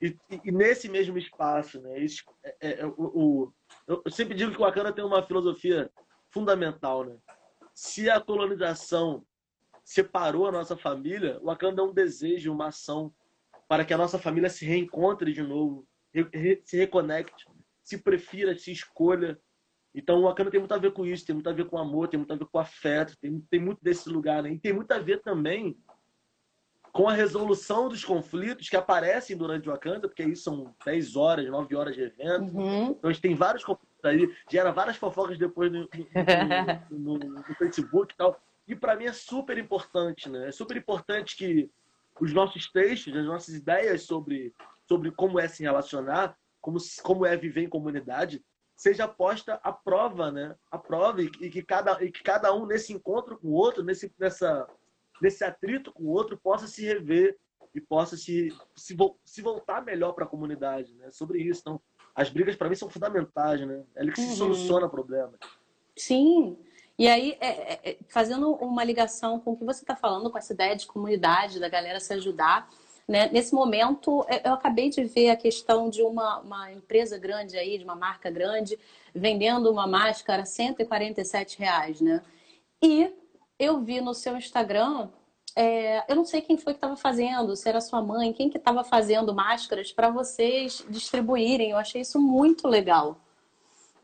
E, 0.00 0.16
e, 0.30 0.40
e, 0.44 0.50
nesse 0.50 0.88
mesmo 0.88 1.18
espaço, 1.18 1.78
né? 1.82 2.02
Esse, 2.02 2.22
é, 2.42 2.56
é, 2.60 2.80
é, 2.80 2.86
o, 2.86 2.94
o, 2.96 3.52
eu 3.86 4.10
sempre 4.10 4.34
digo 4.34 4.52
que 4.52 4.58
o 4.58 4.64
Wakanda 4.64 4.92
tem 4.92 5.04
uma 5.04 5.22
filosofia 5.22 5.90
fundamental, 6.30 7.04
né? 7.04 7.16
Se 7.74 8.08
a 8.08 8.18
colonização 8.18 9.26
separou 9.84 10.46
a 10.46 10.52
nossa 10.52 10.74
família, 10.74 11.38
o 11.42 11.46
Wakanda 11.46 11.82
é 11.82 11.84
um 11.84 11.92
desejo, 11.92 12.50
uma 12.50 12.68
ação 12.68 13.12
para 13.68 13.84
que 13.84 13.92
a 13.92 13.98
nossa 13.98 14.18
família 14.18 14.48
se 14.48 14.64
reencontre 14.64 15.34
de 15.34 15.42
novo, 15.42 15.86
se 16.64 16.76
reconecte, 16.76 17.46
se 17.82 17.98
prefira, 17.98 18.56
se 18.56 18.72
escolha. 18.72 19.38
Então 19.94 20.18
o 20.18 20.22
Wakanda 20.22 20.50
tem 20.50 20.60
muito 20.60 20.74
a 20.74 20.78
ver 20.78 20.92
com 20.92 21.04
isso, 21.04 21.26
tem 21.26 21.34
muito 21.34 21.48
a 21.48 21.52
ver 21.52 21.66
com 21.66 21.78
amor, 21.78 22.08
tem 22.08 22.18
muito 22.18 22.32
a 22.32 22.36
ver 22.36 22.46
com 22.46 22.58
afeto, 22.58 23.16
tem, 23.20 23.40
tem 23.50 23.60
muito 23.60 23.82
desse 23.82 24.08
lugar, 24.08 24.42
né? 24.42 24.52
E 24.52 24.58
tem 24.58 24.72
muito 24.72 24.92
a 24.92 24.98
ver 24.98 25.22
também 25.22 25.76
com 26.92 27.08
a 27.08 27.12
resolução 27.12 27.88
dos 27.88 28.04
conflitos 28.04 28.68
que 28.68 28.76
aparecem 28.76 29.36
durante 29.36 29.68
o 29.68 29.72
Wakanda, 29.72 30.08
porque 30.08 30.22
aí 30.22 30.34
são 30.34 30.74
10 30.84 31.16
horas, 31.16 31.48
9 31.48 31.76
horas 31.76 31.94
de 31.94 32.02
evento. 32.02 32.56
Uhum. 32.56 32.90
Então 32.90 33.10
a 33.10 33.12
gente 33.12 33.22
tem 33.22 33.34
vários 33.34 33.64
conflitos 33.64 34.04
aí, 34.04 34.34
gera 34.50 34.72
várias 34.72 34.96
fofocas 34.96 35.38
depois 35.38 35.70
no, 35.70 35.88
no, 36.90 37.18
no, 37.18 37.18
no 37.18 37.54
Facebook 37.54 38.14
e 38.14 38.16
tal. 38.16 38.40
E 38.66 38.74
para 38.74 38.96
mim 38.96 39.04
é 39.04 39.12
super 39.12 39.56
importante, 39.56 40.28
né? 40.28 40.48
É 40.48 40.52
super 40.52 40.76
importante 40.76 41.36
que 41.36 41.70
os 42.20 42.32
nossos 42.32 42.70
textos, 42.70 43.16
as 43.16 43.26
nossas 43.26 43.54
ideias 43.54 44.02
sobre 44.02 44.52
sobre 44.88 45.10
como 45.12 45.38
é 45.38 45.46
se 45.46 45.62
relacionar, 45.62 46.36
como, 46.60 46.78
como 47.02 47.26
é 47.26 47.36
viver 47.36 47.62
em 47.62 47.68
comunidade, 47.68 48.42
seja 48.76 49.06
posta 49.08 49.60
à 49.62 49.72
prova, 49.72 50.30
né? 50.30 50.54
À 50.70 50.78
prova 50.78 51.20
e, 51.20 51.28
que, 51.28 51.62
cada, 51.62 52.02
e 52.02 52.10
que 52.10 52.22
cada 52.22 52.54
um 52.54 52.64
nesse 52.64 52.92
encontro 52.92 53.38
com 53.38 53.48
o 53.48 53.52
outro, 53.52 53.82
nesse, 53.82 54.12
nessa, 54.18 54.66
nesse 55.20 55.44
atrito 55.44 55.92
com 55.92 56.04
o 56.04 56.10
outro, 56.10 56.38
possa 56.38 56.66
se 56.66 56.84
rever 56.84 57.36
e 57.74 57.80
possa 57.80 58.16
se, 58.16 58.48
se, 58.76 58.96
se 59.24 59.42
voltar 59.42 59.84
melhor 59.84 60.12
para 60.12 60.24
a 60.24 60.28
comunidade, 60.28 60.94
né? 60.94 61.10
Sobre 61.10 61.42
isso. 61.42 61.60
Então, 61.60 61.80
as 62.14 62.30
brigas 62.30 62.56
para 62.56 62.68
mim 62.68 62.74
são 62.74 62.88
fundamentais, 62.88 63.66
né? 63.66 63.84
É 63.94 64.00
ali 64.00 64.12
que 64.12 64.20
uhum. 64.20 64.30
se 64.30 64.36
soluciona 64.36 64.88
problemas. 64.88 65.38
Sim. 65.96 66.56
E 66.98 67.06
aí, 67.06 67.36
é, 67.40 67.46
é, 67.46 67.90
é, 67.90 67.98
fazendo 68.08 68.52
uma 68.54 68.82
ligação 68.82 69.38
com 69.38 69.52
o 69.52 69.56
que 69.56 69.64
você 69.64 69.82
está 69.82 69.94
falando, 69.94 70.30
com 70.30 70.38
essa 70.38 70.52
ideia 70.52 70.74
de 70.74 70.86
comunidade, 70.86 71.60
da 71.60 71.68
galera 71.68 72.00
se 72.00 72.12
ajudar, 72.14 72.68
né? 73.08 73.30
Nesse 73.32 73.54
momento, 73.54 74.22
é, 74.28 74.46
eu 74.46 74.52
acabei 74.52 74.90
de 74.90 75.02
ver 75.04 75.30
a 75.30 75.36
questão 75.36 75.88
de 75.88 76.02
uma, 76.02 76.40
uma 76.40 76.70
empresa 76.70 77.16
grande 77.16 77.56
aí, 77.56 77.78
de 77.78 77.84
uma 77.84 77.96
marca 77.96 78.30
grande, 78.30 78.78
vendendo 79.14 79.70
uma 79.72 79.86
máscara 79.86 80.42
a 80.42 80.46
147 80.46 81.58
reais, 81.58 82.02
né? 82.02 82.22
E 82.82 83.10
eu 83.58 83.80
vi 83.80 84.02
no 84.02 84.12
seu 84.12 84.36
Instagram, 84.36 85.08
é, 85.56 86.04
eu 86.06 86.14
não 86.14 86.24
sei 86.26 86.42
quem 86.42 86.58
foi 86.58 86.74
que 86.74 86.76
estava 86.76 86.96
fazendo, 86.96 87.56
se 87.56 87.66
era 87.66 87.80
sua 87.80 88.02
mãe, 88.02 88.32
quem 88.32 88.50
que 88.50 88.58
estava 88.58 88.84
fazendo 88.84 89.34
máscaras 89.34 89.90
para 89.90 90.10
vocês 90.10 90.84
distribuírem. 90.90 91.70
Eu 91.70 91.78
achei 91.78 92.02
isso 92.02 92.20
muito 92.20 92.68
legal, 92.68 93.18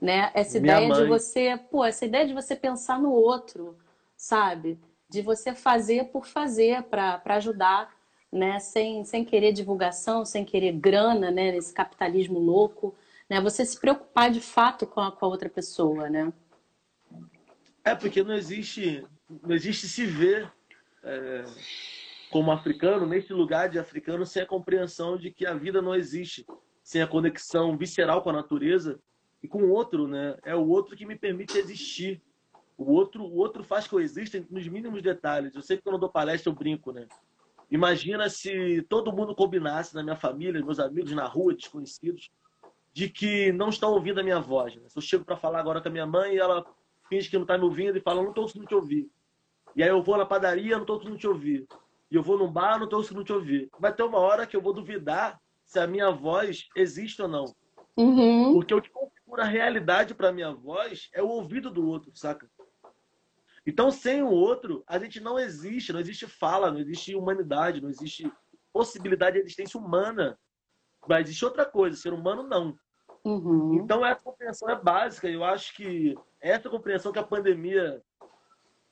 né? 0.01 0.31
Essa 0.33 0.59
Minha 0.59 0.77
ideia 0.77 0.89
mãe. 0.89 1.03
de 1.03 1.09
você, 1.09 1.61
pô, 1.71 1.85
essa 1.85 2.07
ideia 2.07 2.27
de 2.27 2.33
você 2.33 2.57
pensar 2.57 2.99
no 2.99 3.13
outro, 3.13 3.77
sabe? 4.17 4.81
De 5.11 5.21
você 5.21 5.55
fazer 5.55 6.07
por 6.07 6.27
fazer 6.27 6.83
para 6.85 7.21
ajudar 7.27 7.95
né, 8.35 8.59
sem, 8.59 9.05
sem 9.05 9.25
querer 9.25 9.53
divulgação, 9.53 10.25
sem 10.25 10.45
querer 10.45 10.73
grana, 10.73 11.31
né, 11.31 11.53
nesse 11.53 11.73
capitalismo 11.73 12.41
louco, 12.41 12.93
né, 13.31 13.41
você 13.41 13.65
se 13.65 13.79
preocupar 13.79 14.29
de 14.29 14.41
fato 14.41 14.87
com 14.89 15.01
a, 15.01 15.13
com 15.13 15.25
a 15.25 15.29
outra 15.29 15.49
pessoa, 15.49 16.11
né? 16.11 16.33
É 17.85 17.95
porque 17.95 18.25
não 18.25 18.35
existe, 18.35 19.07
não 19.43 19.55
existe 19.55 19.87
se 19.87 20.05
ver 20.05 20.51
é, 21.05 21.45
como 22.29 22.51
africano 22.51 23.07
nesse 23.07 23.33
lugar 23.33 23.69
de 23.69 23.79
africano 23.79 24.27
sem 24.27 24.43
a 24.43 24.47
compreensão 24.47 25.17
de 25.17 25.31
que 25.31 25.47
a 25.47 25.55
vida 25.55 25.81
não 25.81 25.95
existe 25.95 26.45
sem 26.83 27.01
a 27.01 27.07
conexão 27.07 27.77
visceral 27.77 28.21
com 28.21 28.31
a 28.31 28.35
natureza 28.35 28.99
e 29.43 29.47
com 29.47 29.63
o 29.63 29.71
outro, 29.71 30.09
né? 30.09 30.37
É 30.43 30.57
o 30.57 30.67
outro 30.67 30.97
que 30.97 31.07
me 31.07 31.17
permite 31.17 31.57
existir. 31.57 32.21
O 32.77 32.93
outro, 32.93 33.23
o 33.23 33.37
outro 33.37 33.63
faz 33.63 33.87
que 33.87 33.95
eu 33.95 34.01
exista 34.01 34.45
nos 34.51 34.67
mínimos 34.67 35.03
detalhes. 35.03 35.55
Eu 35.55 35.63
sei 35.63 35.77
que 35.77 35.89
eu 35.89 35.97
dou 35.97 36.09
palestra 36.09 36.51
eu 36.51 36.55
brinco, 36.55 36.91
né? 36.91 37.07
Imagina 37.75 38.31
se 38.31 38.83
todo 38.89 39.13
mundo 39.13 39.35
combinasse 39.35 39.97
na 39.97 40.03
minha 40.05 40.15
família, 40.15 40.65
meus 40.65 40.79
amigos 40.79 41.11
na 41.11 41.27
rua, 41.27 41.53
desconhecidos, 41.53 42.31
de 42.93 43.09
que 43.09 43.51
não 43.51 43.69
estão 43.69 43.91
ouvindo 43.91 44.21
a 44.21 44.23
minha 44.23 44.39
voz. 44.39 44.77
Né? 44.77 44.83
Se 44.89 44.97
eu 44.97 45.03
chego 45.03 45.25
para 45.25 45.37
falar 45.37 45.59
agora 45.59 45.81
com 45.81 45.89
a 45.89 45.91
minha 45.91 46.07
mãe 46.07 46.35
e 46.35 46.39
ela 46.39 46.65
finge 47.09 47.29
que 47.29 47.35
não 47.35 47.43
está 47.43 47.59
me 47.59 47.65
ouvindo 47.65 47.99
e 47.99 48.01
fala, 48.01 48.23
não 48.23 48.29
estou 48.29 48.45
conseguindo 48.45 48.69
te 48.69 48.77
ouvir. 48.77 49.11
E 49.75 49.83
aí 49.83 49.89
eu 49.89 50.01
vou 50.01 50.17
na 50.17 50.25
padaria, 50.25 50.77
não 50.77 50.83
estou 50.83 50.99
conseguindo 50.99 51.19
te 51.19 51.27
ouvir. 51.27 51.67
E 52.13 52.15
eu 52.15 52.23
vou 52.23 52.39
num 52.39 52.47
bar, 52.47 52.79
não 52.79 52.85
estou 52.85 53.01
conseguindo 53.01 53.25
te 53.25 53.33
ouvir. 53.33 53.69
Vai 53.77 53.93
ter 53.93 54.05
uma 54.05 54.19
hora 54.19 54.47
que 54.47 54.57
eu 54.57 54.63
vou 54.63 54.73
duvidar 54.73 55.41
se 55.67 55.81
a 55.81 55.87
minha 55.89 56.13
voz 56.13 56.69
existe 56.77 57.23
ou 57.23 57.27
não. 57.27 57.45
Uhum. 57.97 58.53
Porque 58.53 58.73
o 58.73 58.81
que 58.81 58.91
configura 58.91 59.43
a 59.43 59.47
realidade 59.47 60.15
para 60.15 60.31
minha 60.31 60.53
voz 60.53 61.09
é 61.13 61.21
o 61.21 61.27
ouvido 61.27 61.73
do 61.73 61.85
outro, 61.85 62.13
saca? 62.15 62.49
Então, 63.67 63.91
sem 63.91 64.23
o 64.23 64.31
outro, 64.31 64.85
a 64.87 64.99
gente 64.99 65.21
não 65.21 65.39
existe, 65.39 65.93
não 65.93 66.01
existe 66.01 66.27
fala, 66.27 66.71
não 66.71 66.81
existe 66.81 67.15
humanidade, 67.15 67.81
não 67.81 67.89
existe 67.89 68.31
possibilidade 68.73 69.37
de 69.37 69.43
existência 69.43 69.81
humana. 69.81 70.39
Mas 71.09 71.27
existe 71.27 71.45
outra 71.45 71.65
coisa, 71.65 71.97
ser 71.97 72.13
humano 72.13 72.43
não. 72.43 72.77
Uhum. 73.25 73.75
Então, 73.77 74.05
essa 74.05 74.21
compreensão 74.21 74.69
é 74.69 74.81
básica. 74.81 75.29
Eu 75.29 75.43
acho 75.43 75.75
que 75.75 76.15
essa 76.41 76.69
compreensão 76.69 77.11
que 77.11 77.19
a 77.19 77.25
pandemia, 77.25 78.03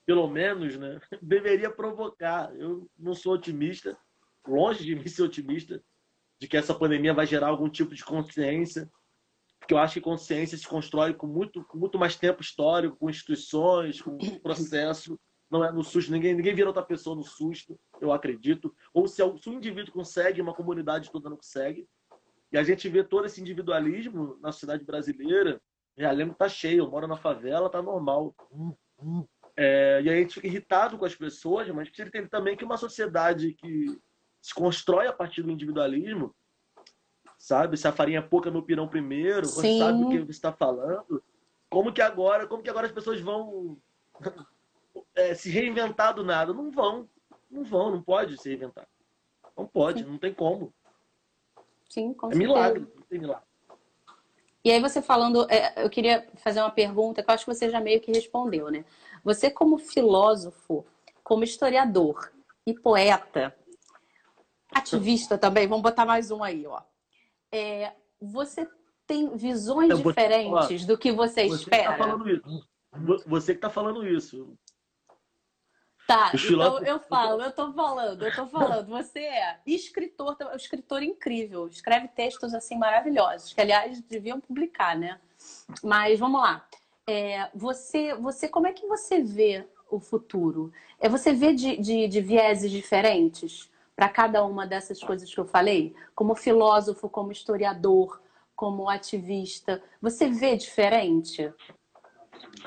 pelo 0.06 0.26
menos, 0.26 0.76
né, 0.78 0.98
deveria 1.20 1.70
provocar. 1.70 2.54
Eu 2.56 2.88
não 2.98 3.14
sou 3.14 3.34
otimista, 3.34 3.96
longe 4.46 4.84
de 4.84 4.94
mim 4.94 5.06
ser 5.08 5.22
otimista, 5.22 5.82
de 6.40 6.48
que 6.48 6.56
essa 6.56 6.74
pandemia 6.74 7.12
vai 7.12 7.26
gerar 7.26 7.48
algum 7.48 7.68
tipo 7.68 7.94
de 7.94 8.04
consciência 8.04 8.90
porque 9.62 9.74
eu 9.74 9.78
acho 9.78 9.94
que 9.94 10.00
consciência 10.00 10.58
se 10.58 10.66
constrói 10.66 11.14
com 11.14 11.28
muito, 11.28 11.64
com 11.64 11.78
muito 11.78 11.96
mais 11.96 12.16
tempo 12.16 12.42
histórico, 12.42 12.96
com 12.96 13.08
instituições, 13.08 14.02
com 14.02 14.18
processo. 14.42 15.18
Não 15.48 15.64
é 15.64 15.70
no 15.70 15.84
susto, 15.84 16.10
ninguém, 16.10 16.34
ninguém 16.34 16.52
vira 16.52 16.68
outra 16.68 16.82
pessoa 16.82 17.14
no 17.14 17.22
susto, 17.22 17.78
eu 18.00 18.10
acredito. 18.10 18.74
Ou 18.92 19.06
se, 19.06 19.22
se 19.40 19.50
indivíduo 19.50 19.92
consegue, 19.92 20.40
uma 20.40 20.52
comunidade 20.52 21.12
toda 21.12 21.30
não 21.30 21.36
consegue. 21.36 21.86
E 22.50 22.58
a 22.58 22.64
gente 22.64 22.88
vê 22.88 23.04
todo 23.04 23.24
esse 23.24 23.40
individualismo 23.40 24.36
na 24.40 24.50
sociedade 24.50 24.84
brasileira. 24.84 25.60
Realengo 25.96 26.34
tá 26.34 26.48
cheio, 26.48 26.78
eu 26.78 26.90
moro 26.90 27.06
na 27.06 27.16
favela, 27.16 27.70
tá 27.70 27.80
normal. 27.80 28.34
É, 29.56 30.00
e 30.02 30.10
a 30.10 30.16
gente 30.16 30.34
fica 30.34 30.48
irritado 30.48 30.98
com 30.98 31.04
as 31.04 31.14
pessoas, 31.14 31.68
mas 31.68 31.88
precisa 31.88 32.08
entender 32.08 32.28
também 32.28 32.56
que 32.56 32.64
uma 32.64 32.76
sociedade 32.76 33.54
que 33.54 33.96
se 34.40 34.52
constrói 34.52 35.06
a 35.06 35.12
partir 35.12 35.42
do 35.42 35.52
individualismo, 35.52 36.34
sabe? 37.42 37.76
Se 37.76 37.88
a 37.88 37.92
farinha 37.92 38.20
é 38.20 38.22
pouca 38.22 38.52
no 38.52 38.62
pirão 38.62 38.86
primeiro, 38.86 39.46
Sim. 39.46 39.54
você 39.54 39.78
sabe 39.78 40.04
o 40.04 40.08
que 40.08 40.18
você 40.20 40.30
está 40.30 40.52
falando. 40.52 41.20
Como 41.68 41.92
que 41.92 42.00
agora, 42.00 42.46
como 42.46 42.62
que 42.62 42.70
agora 42.70 42.86
as 42.86 42.92
pessoas 42.92 43.20
vão 43.20 43.76
é, 45.12 45.34
se 45.34 45.50
reinventar 45.50 46.14
do 46.14 46.22
nada? 46.22 46.54
Não 46.54 46.70
vão, 46.70 47.08
não 47.50 47.64
vão, 47.64 47.90
não 47.90 48.00
pode 48.00 48.40
se 48.40 48.48
reinventar. 48.48 48.86
Não 49.58 49.66
pode, 49.66 50.04
Sim. 50.04 50.08
não 50.08 50.18
tem 50.18 50.32
como. 50.32 50.72
Sim, 51.90 52.14
com 52.14 52.28
é 52.28 52.30
certeza. 52.30 52.52
milagre, 52.52 52.86
não 52.94 53.02
tem 53.02 53.18
milagre. 53.18 53.44
E 54.64 54.70
aí 54.70 54.80
você 54.80 55.02
falando, 55.02 55.44
é, 55.50 55.84
eu 55.84 55.90
queria 55.90 56.24
fazer 56.36 56.60
uma 56.60 56.70
pergunta 56.70 57.24
que 57.24 57.28
eu 57.28 57.34
acho 57.34 57.44
que 57.44 57.52
você 57.52 57.68
já 57.68 57.80
meio 57.80 58.00
que 58.00 58.12
respondeu, 58.12 58.70
né? 58.70 58.84
Você 59.24 59.50
como 59.50 59.78
filósofo, 59.78 60.86
como 61.24 61.42
historiador 61.42 62.30
e 62.64 62.72
poeta, 62.72 63.52
ativista 64.70 65.36
também, 65.36 65.66
vamos 65.66 65.82
botar 65.82 66.06
mais 66.06 66.30
um 66.30 66.44
aí, 66.44 66.64
ó 66.68 66.80
é, 67.52 67.92
você 68.20 68.66
tem 69.06 69.36
visões 69.36 69.90
então, 69.90 70.02
diferentes 70.02 70.86
do 70.86 70.96
que 70.96 71.12
você, 71.12 71.48
você 71.48 71.62
espera? 71.62 71.82
Que 71.82 71.88
tá 71.88 71.98
falando 71.98 72.30
isso. 72.30 72.68
Você 73.26 73.52
que 73.52 73.58
está 73.58 73.70
falando 73.70 74.06
isso. 74.06 74.56
Tá, 76.06 76.32
então 76.34 76.82
eu 76.82 76.98
falo, 76.98 77.42
eu 77.42 77.52
tô 77.52 77.72
falando, 77.72 78.26
eu 78.26 78.34
tô 78.34 78.46
falando. 78.46 78.88
Você 78.88 79.20
é 79.20 79.60
escritor, 79.64 80.36
é 80.40 80.46
um 80.46 80.56
escritor 80.56 81.02
incrível, 81.02 81.68
escreve 81.68 82.08
textos 82.08 82.52
assim 82.54 82.76
maravilhosos, 82.76 83.52
que 83.52 83.60
aliás 83.60 84.00
deviam 84.02 84.40
publicar, 84.40 84.96
né? 84.96 85.20
Mas 85.82 86.18
vamos 86.18 86.40
lá. 86.40 86.66
É, 87.06 87.48
você, 87.54 88.14
você, 88.14 88.48
como 88.48 88.66
é 88.66 88.72
que 88.72 88.86
você 88.86 89.22
vê 89.22 89.66
o 89.90 90.00
futuro? 90.00 90.72
É 90.98 91.08
você 91.08 91.32
vê 91.32 91.52
de, 91.52 91.76
de, 91.76 92.08
de 92.08 92.20
vieses 92.20 92.70
diferentes 92.70 93.70
para 93.94 94.08
cada 94.08 94.44
uma 94.44 94.66
dessas 94.66 95.02
coisas 95.02 95.32
que 95.32 95.38
eu 95.38 95.44
falei, 95.44 95.94
como 96.14 96.34
filósofo, 96.34 97.08
como 97.08 97.32
historiador, 97.32 98.20
como 98.54 98.88
ativista, 98.88 99.82
você 100.00 100.28
vê 100.28 100.56
diferente? 100.56 101.52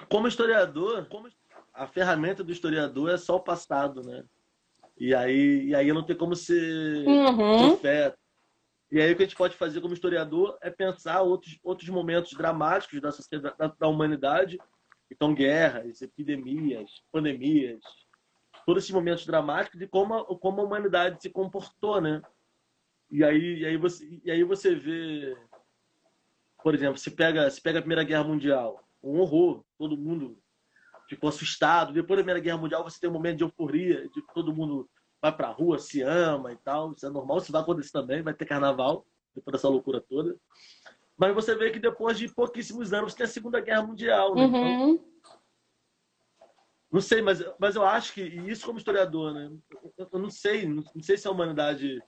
Como 0.10 0.28
historiador, 0.28 1.08
como 1.08 1.30
a 1.74 1.88
ferramenta 1.88 2.44
do 2.44 2.52
historiador 2.52 3.10
é 3.10 3.18
só 3.18 3.36
o 3.36 3.44
passado, 3.44 4.02
né? 4.02 4.24
E 4.98 5.14
aí, 5.14 5.68
e 5.68 5.76
aí 5.76 5.92
não 5.92 6.04
tem 6.04 6.16
como 6.16 6.36
ser 6.36 7.06
uhum. 7.06 7.70
profeta. 7.70 8.18
E 8.92 9.02
aí 9.02 9.12
o 9.12 9.16
que 9.16 9.24
a 9.24 9.26
gente 9.26 9.36
pode 9.36 9.58
fazer 9.58 9.82
como 9.82 9.94
historiador 9.94 10.58
é 10.62 10.70
pensar 10.70 11.22
outros, 11.22 11.60
outros 11.64 11.90
momentos 11.90 12.34
dramáticos 12.34 13.02
da, 13.02 13.12
sociedade, 13.12 13.58
da, 13.58 13.68
da 13.68 13.88
humanidade. 13.88 14.58
Então, 15.12 15.34
guerras, 15.34 16.02
epidemias, 16.02 16.90
pandemias, 17.12 17.84
todos 18.66 18.84
esses 18.84 18.94
momentos 18.94 19.26
dramáticos 19.26 19.80
de 19.80 19.88
como 19.88 20.14
a, 20.14 20.26
como 20.40 20.62
a 20.62 20.64
humanidade 20.64 21.22
se 21.22 21.30
comportou, 21.30 22.02
né? 22.02 22.22
E 23.10 23.24
aí, 23.24 23.60
e 23.60 23.66
aí, 23.66 23.78
você, 23.78 24.20
e 24.24 24.32
aí 24.32 24.44
você 24.44 24.74
vê, 24.74 25.38
por 26.64 26.74
exemplo, 26.74 26.98
se 26.98 27.12
pega, 27.12 27.50
se 27.50 27.62
pega 27.62 27.80
a 27.80 27.82
Primeira 27.82 28.04
Guerra 28.04 28.24
Mundial, 28.24 28.84
um 29.04 29.20
horror, 29.20 29.64
todo 29.78 29.96
mundo 29.96 30.38
ficou 31.08 31.30
assustado. 31.30 31.94
Depois 31.94 32.18
da 32.18 32.24
Primeira 32.24 32.40
Guerra 32.40 32.58
Mundial, 32.58 32.84
você 32.84 33.00
tem 33.00 33.10
um 33.10 33.14
momento 33.14 33.38
de 33.38 33.44
euforia, 33.44 34.10
de 34.10 34.22
todo 34.34 34.54
mundo 34.54 34.90
vai 35.22 35.36
pra 35.36 35.50
rua, 35.50 35.78
se 35.78 36.02
ama 36.02 36.52
e 36.52 36.58
tal. 36.58 36.94
Isso 36.94 37.06
é 37.06 37.10
normal, 37.10 37.38
isso 37.38 37.52
vai 37.52 37.62
acontecer 37.62 37.92
também, 37.92 38.24
vai 38.24 38.34
ter 38.34 38.46
carnaval, 38.46 39.06
depois 39.34 39.54
dessa 39.54 39.70
loucura 39.70 40.02
toda. 40.02 40.36
Mas 41.18 41.34
você 41.34 41.56
vê 41.56 41.70
que 41.70 41.80
depois 41.80 42.18
de 42.18 42.28
pouquíssimos 42.28 42.92
anos 42.92 43.14
tem 43.14 43.26
a 43.26 43.30
Segunda 43.30 43.62
Guerra 43.62 43.84
Mundial, 43.84 44.36
né? 44.36 44.46
Uhum. 44.46 44.90
Então, 44.94 45.06
não 46.96 47.02
sei, 47.02 47.22
mas, 47.22 47.44
mas 47.60 47.76
eu 47.76 47.84
acho 47.84 48.14
que, 48.14 48.22
e 48.22 48.50
isso 48.50 48.66
como 48.66 48.78
historiador, 48.78 49.34
né? 49.34 49.52
Eu, 49.98 50.08
eu 50.14 50.18
não 50.18 50.30
sei, 50.30 50.66
não, 50.66 50.82
não, 50.96 51.04
sei 51.04 51.18
se 51.18 51.28
a 51.28 51.32
humanidade. 51.32 52.02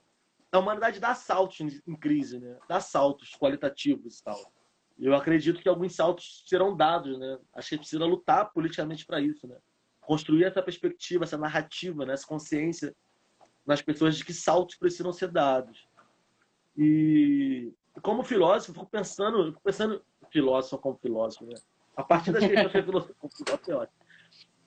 A 0.50 0.58
humanidade 0.58 0.98
dá 0.98 1.14
saltos 1.14 1.60
em, 1.60 1.94
crise, 1.94 2.40
né? 2.40 2.58
Dá 2.66 2.80
saltos 2.80 3.36
qualitativos 3.38 4.18
e 4.18 4.24
tal. 4.24 4.50
Eu 4.98 5.14
acredito 5.14 5.60
que 5.60 5.68
alguns 5.68 5.94
saltos 5.94 6.42
serão 6.46 6.74
dados, 6.74 7.18
né? 7.18 7.38
Acho 7.52 7.68
que 7.68 7.76
precisa 7.76 8.02
lutar 8.06 8.50
politicamente 8.50 9.04
para 9.04 9.20
isso, 9.20 9.46
né? 9.46 9.58
Construir 10.00 10.44
essa 10.44 10.62
perspectiva, 10.62 11.24
essa 11.24 11.36
narrativa, 11.36 12.06
né? 12.06 12.14
essa 12.14 12.26
consciência 12.26 12.96
nas 13.66 13.82
pessoas 13.82 14.16
de 14.16 14.24
que 14.24 14.32
saltos 14.32 14.76
precisam 14.76 15.12
ser 15.12 15.30
dados. 15.30 15.86
E 16.74 17.70
como 18.00 18.24
filósofo, 18.24 18.72
fico 18.72 18.86
pensando, 18.86 19.48
fico 19.48 19.60
pensando, 19.62 20.02
filósofo 20.30 20.78
como 20.78 20.96
filósofo, 20.96 21.44
né? 21.44 21.56
A 21.94 22.02
partir 22.02 22.32
das 22.32 22.42
questões 22.42 22.72
que 22.72 22.82
filosofia 22.82 23.14
como 23.20 23.32
filósofo 23.36 23.70
é 23.70 23.74
ótimo. 23.74 24.07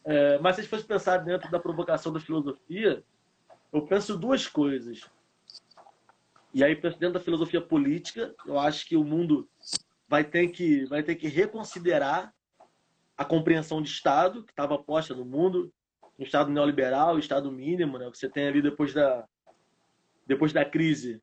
É, 0.04 0.40
mas 0.40 0.56
se 0.56 0.62
a 0.62 0.64
gente 0.64 0.72
fosse 0.72 0.86
pensar 0.86 1.18
dentro 1.18 1.50
da 1.52 1.60
provocação 1.60 2.12
da 2.12 2.20
filosofia, 2.20 3.04
eu 3.72 3.86
penso 3.86 4.18
duas 4.18 4.48
coisas. 4.48 5.10
E 6.54 6.64
aí, 6.64 6.76
dentro 6.76 7.14
da 7.14 7.20
filosofia 7.20 7.62
política, 7.62 8.36
eu 8.46 8.60
acho 8.60 8.86
que 8.86 8.98
o 8.98 9.04
mundo 9.04 9.48
vai 10.08 10.24
ter 10.24 10.50
que, 10.50 10.86
vai 10.86 11.02
ter 11.02 11.16
que 11.16 11.28
reconsiderar 11.28 12.34
a 13.18 13.24
compreensão 13.24 13.82
de 13.82 13.90
Estado 13.90 14.44
que 14.44 14.52
estava 14.52 14.78
posta 14.78 15.14
no 15.14 15.24
mundo, 15.24 15.72
um 16.20 16.24
Estado 16.24 16.52
neoliberal, 16.52 17.18
Estado 17.18 17.52
mínimo, 17.52 17.98
né? 17.98 18.10
Você 18.14 18.28
tem 18.28 18.48
ali 18.48 18.62
depois 18.62 18.94
da, 18.94 19.26
depois 20.28 20.52
da 20.52 20.66
crise 20.66 21.22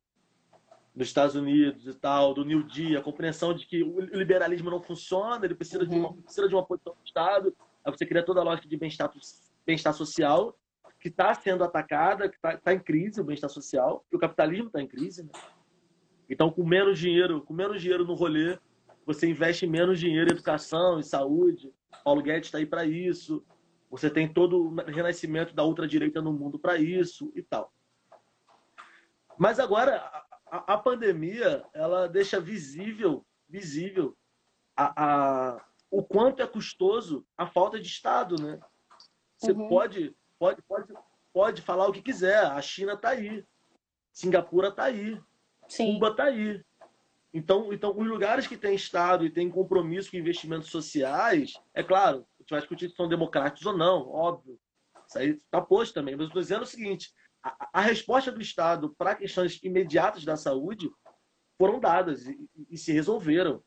nos 0.95 1.07
Estados 1.07 1.35
Unidos 1.35 1.85
e 1.85 1.93
tal, 1.93 2.33
do 2.33 2.43
New 2.43 2.63
Deal, 2.63 2.99
a 2.99 3.03
compreensão 3.03 3.53
de 3.53 3.65
que 3.65 3.83
o 3.83 3.99
liberalismo 3.99 4.69
não 4.69 4.81
funciona, 4.81 5.45
ele 5.45 5.55
precisa, 5.55 5.83
uhum. 5.83 5.89
de, 5.89 5.95
uma, 5.95 6.09
uhum. 6.09 6.21
precisa 6.21 6.47
de 6.47 6.55
uma 6.55 6.65
posição 6.65 6.93
do 6.93 7.05
Estado, 7.05 7.55
aí 7.89 7.97
você 7.97 8.05
cria 8.05 8.23
toda 8.23 8.39
a 8.41 8.43
lógica 8.43 8.67
de 8.67 8.77
bem-estar 8.77 9.11
bem 9.65 9.77
social, 9.77 10.57
que 10.99 11.09
está 11.09 11.33
sendo 11.33 11.63
atacada, 11.63 12.29
que 12.29 12.35
está 12.35 12.57
tá 12.57 12.73
em 12.73 12.79
crise 12.79 13.21
o 13.21 13.23
bem-estar 13.23 13.49
social, 13.49 14.05
que 14.09 14.15
o 14.15 14.19
capitalismo 14.19 14.67
está 14.67 14.81
em 14.81 14.87
crise. 14.87 15.23
Né? 15.23 15.29
Então, 16.29 16.51
com 16.51 16.63
menos 16.63 16.99
dinheiro, 16.99 17.41
com 17.41 17.53
menos 17.53 17.81
dinheiro 17.81 18.05
no 18.05 18.13
rolê, 18.13 18.57
você 19.05 19.27
investe 19.27 19.65
menos 19.65 19.99
dinheiro 19.99 20.29
em 20.29 20.33
educação, 20.33 20.99
em 20.99 21.03
saúde. 21.03 21.73
Paulo 22.03 22.21
Guedes 22.21 22.47
está 22.47 22.59
aí 22.59 22.65
para 22.65 22.85
isso. 22.85 23.43
Você 23.89 24.09
tem 24.09 24.31
todo 24.31 24.67
o 24.67 24.75
renascimento 24.75 25.55
da 25.55 25.63
ultradireita 25.63 26.21
no 26.21 26.31
mundo 26.31 26.59
para 26.59 26.77
isso 26.77 27.31
e 27.35 27.41
tal. 27.41 27.73
Mas 29.37 29.59
agora 29.59 29.97
a, 30.51 30.73
a, 30.73 30.77
pandemia 30.77 31.65
ela 31.73 32.07
deixa 32.07 32.39
visível, 32.39 33.25
visível 33.47 34.15
a, 34.75 34.93
a, 34.95 35.65
o 35.91 36.03
quanto 36.03 36.41
é 36.41 36.47
custoso 36.47 37.25
a 37.37 37.47
falta 37.47 37.79
de 37.79 37.87
Estado, 37.87 38.41
né? 38.41 38.59
Você 39.37 39.51
uhum. 39.51 39.67
pode, 39.67 40.15
pode, 40.37 40.61
pode, 40.63 40.93
pode 41.33 41.61
falar 41.61 41.87
o 41.87 41.93
que 41.93 42.01
quiser. 42.01 42.45
A 42.45 42.61
China 42.61 42.93
está 42.93 43.09
aí, 43.09 43.45
Singapura 44.11 44.69
está 44.69 44.83
aí, 44.83 45.19
Sim. 45.67 45.93
Cuba 45.93 46.09
está 46.09 46.25
aí. 46.25 46.63
Então, 47.33 47.71
então, 47.71 47.95
os 47.95 48.07
lugares 48.07 48.47
que 48.47 48.57
têm 48.57 48.73
Estado 48.73 49.23
e 49.23 49.29
têm 49.29 49.49
compromisso 49.49 50.09
com 50.09 50.17
investimentos 50.17 50.69
sociais, 50.69 51.53
é 51.73 51.83
claro, 51.83 52.25
a 52.37 52.41
gente 52.41 52.49
vai 52.49 52.59
discutir 52.59 52.89
se 52.89 52.95
são 52.95 53.07
democráticos 53.07 53.65
ou 53.65 53.77
não, 53.77 54.09
óbvio. 54.09 54.59
Isso 55.07 55.19
aí 55.19 55.29
está 55.29 55.61
posto 55.61 55.93
também. 55.93 56.15
Mas 56.15 56.21
eu 56.21 56.27
estou 56.27 56.41
dizendo 56.41 56.63
o 56.63 56.67
seguinte: 56.67 57.13
a, 57.43 57.69
a 57.73 57.81
resposta 57.81 58.31
do 58.31 58.41
Estado 58.41 58.95
para 58.97 59.15
questões 59.15 59.59
imediatas 59.63 60.25
da 60.25 60.35
saúde 60.35 60.89
foram 61.57 61.79
dadas 61.79 62.25
e, 62.25 62.49
e, 62.69 62.77
se 62.77 62.91
resolveram. 62.91 63.63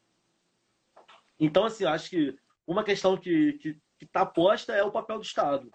Então, 1.43 1.65
assim, 1.65 1.85
acho 1.85 2.09
que 2.09 2.37
uma 2.65 2.85
questão 2.85 3.17
que 3.17 3.77
está 4.01 4.25
posta 4.25 4.73
é 4.73 4.85
o 4.85 4.93
papel 4.93 5.19
do 5.19 5.25
Estado. 5.25 5.69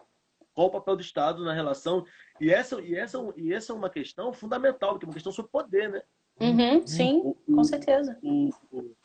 Qual 0.54 0.68
o 0.68 0.72
papel 0.72 0.96
do 0.96 1.02
Estado 1.02 1.44
na 1.44 1.54
relação? 1.54 2.06
E 2.40 2.50
essa, 2.50 2.82
e 2.82 2.96
essa, 2.96 3.18
e 3.36 3.54
essa 3.54 3.74
é 3.74 3.76
uma 3.76 3.90
questão 3.90 4.32
fundamental, 4.32 4.92
porque 4.92 5.06
é 5.06 5.10
uma 5.10 5.14
questão 5.14 5.34
sobre 5.34 5.52
poder, 5.52 5.90
né? 5.90 6.02
Uhum, 6.40 6.88
sim, 6.88 7.22
o, 7.22 7.36
com 7.54 7.64
certeza. 7.66 8.18
O, 8.24 8.50
o, 8.72 8.96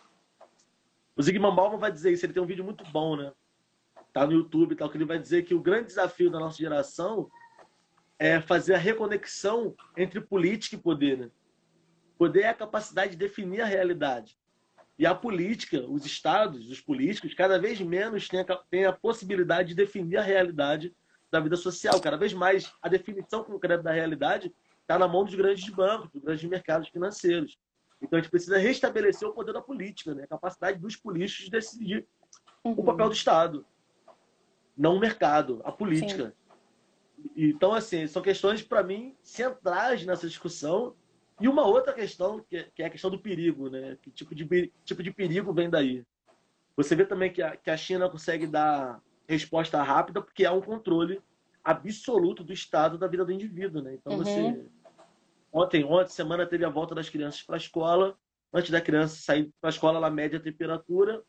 o 1.16 1.22
Zygmunt 1.22 1.54
Bauman 1.56 1.78
vai 1.78 1.90
dizer 1.90 2.12
isso, 2.12 2.24
ele 2.24 2.32
tem 2.32 2.42
um 2.42 2.46
vídeo 2.46 2.64
muito 2.64 2.84
bom, 2.92 3.16
né? 3.16 3.32
Tá 4.12 4.24
no 4.24 4.32
YouTube 4.32 4.72
e 4.72 4.76
tal, 4.76 4.88
que 4.88 4.96
ele 4.96 5.04
vai 5.04 5.18
dizer 5.18 5.42
que 5.42 5.54
o 5.54 5.60
grande 5.60 5.86
desafio 5.86 6.30
da 6.30 6.38
nossa 6.38 6.58
geração 6.58 7.28
é 8.20 8.40
fazer 8.40 8.74
a 8.74 8.78
reconexão 8.78 9.74
entre 9.96 10.20
política 10.20 10.76
e 10.76 10.78
poder, 10.78 11.18
né? 11.18 11.30
Poder 12.16 12.42
é 12.42 12.48
a 12.50 12.54
capacidade 12.54 13.12
de 13.12 13.18
definir 13.18 13.62
a 13.62 13.66
realidade. 13.66 14.38
E 15.02 15.06
a 15.06 15.16
política, 15.16 15.84
os 15.88 16.06
estados, 16.06 16.70
os 16.70 16.80
políticos, 16.80 17.34
cada 17.34 17.58
vez 17.58 17.80
menos 17.80 18.28
têm 18.28 18.38
a, 18.38 18.56
têm 18.70 18.84
a 18.84 18.92
possibilidade 18.92 19.70
de 19.70 19.74
definir 19.74 20.16
a 20.16 20.22
realidade 20.22 20.94
da 21.28 21.40
vida 21.40 21.56
social. 21.56 22.00
Cada 22.00 22.16
vez 22.16 22.32
mais 22.32 22.72
a 22.80 22.88
definição 22.88 23.42
concreta 23.42 23.82
da 23.82 23.90
realidade 23.90 24.54
está 24.80 24.96
na 24.96 25.08
mão 25.08 25.24
dos 25.24 25.34
grandes 25.34 25.68
bancos, 25.70 26.08
dos 26.12 26.22
grandes 26.22 26.44
mercados 26.44 26.88
financeiros. 26.88 27.58
Então 28.00 28.16
a 28.16 28.22
gente 28.22 28.30
precisa 28.30 28.58
restabelecer 28.58 29.26
o 29.26 29.32
poder 29.32 29.52
da 29.52 29.60
política, 29.60 30.14
né? 30.14 30.22
a 30.22 30.28
capacidade 30.28 30.78
dos 30.78 30.94
políticos 30.94 31.46
de 31.46 31.50
decidir 31.50 32.06
uhum. 32.62 32.70
o 32.70 32.84
papel 32.84 33.08
do 33.08 33.14
Estado, 33.14 33.66
não 34.78 34.94
o 34.94 35.00
mercado, 35.00 35.60
a 35.64 35.72
política. 35.72 36.32
Sim. 37.18 37.32
Então, 37.34 37.74
assim, 37.74 38.06
são 38.06 38.22
questões, 38.22 38.62
para 38.62 38.84
mim, 38.84 39.16
centrais 39.20 40.06
nessa 40.06 40.28
discussão. 40.28 40.94
E 41.42 41.48
uma 41.48 41.66
outra 41.66 41.92
questão, 41.92 42.38
que 42.48 42.70
é 42.78 42.84
a 42.84 42.90
questão 42.90 43.10
do 43.10 43.18
perigo, 43.18 43.68
né? 43.68 43.98
Que 44.00 44.12
tipo 44.12 44.32
de, 44.32 44.72
tipo 44.84 45.02
de 45.02 45.10
perigo 45.10 45.52
vem 45.52 45.68
daí? 45.68 46.06
Você 46.76 46.94
vê 46.94 47.04
também 47.04 47.32
que 47.32 47.42
a, 47.42 47.56
que 47.56 47.68
a 47.68 47.76
China 47.76 48.08
consegue 48.08 48.46
dar 48.46 49.02
resposta 49.26 49.82
rápida 49.82 50.22
porque 50.22 50.44
há 50.44 50.52
um 50.52 50.60
controle 50.60 51.20
absoluto 51.64 52.44
do 52.44 52.52
estado 52.52 52.96
da 52.96 53.08
vida 53.08 53.24
do 53.24 53.32
indivíduo, 53.32 53.82
né? 53.82 53.94
Então 53.94 54.12
uhum. 54.12 54.18
você 54.18 54.64
ontem, 55.52 55.84
ontem 55.84 56.12
semana 56.12 56.46
teve 56.46 56.64
a 56.64 56.68
volta 56.68 56.94
das 56.94 57.10
crianças 57.10 57.42
para 57.42 57.56
a 57.56 57.58
escola. 57.58 58.16
Antes 58.54 58.70
da 58.70 58.80
criança 58.80 59.16
sair 59.16 59.52
para 59.60 59.68
a 59.68 59.72
escola, 59.72 59.98
ela 59.98 60.10
mede 60.10 60.36
a 60.36 60.40
temperatura, 60.40 61.24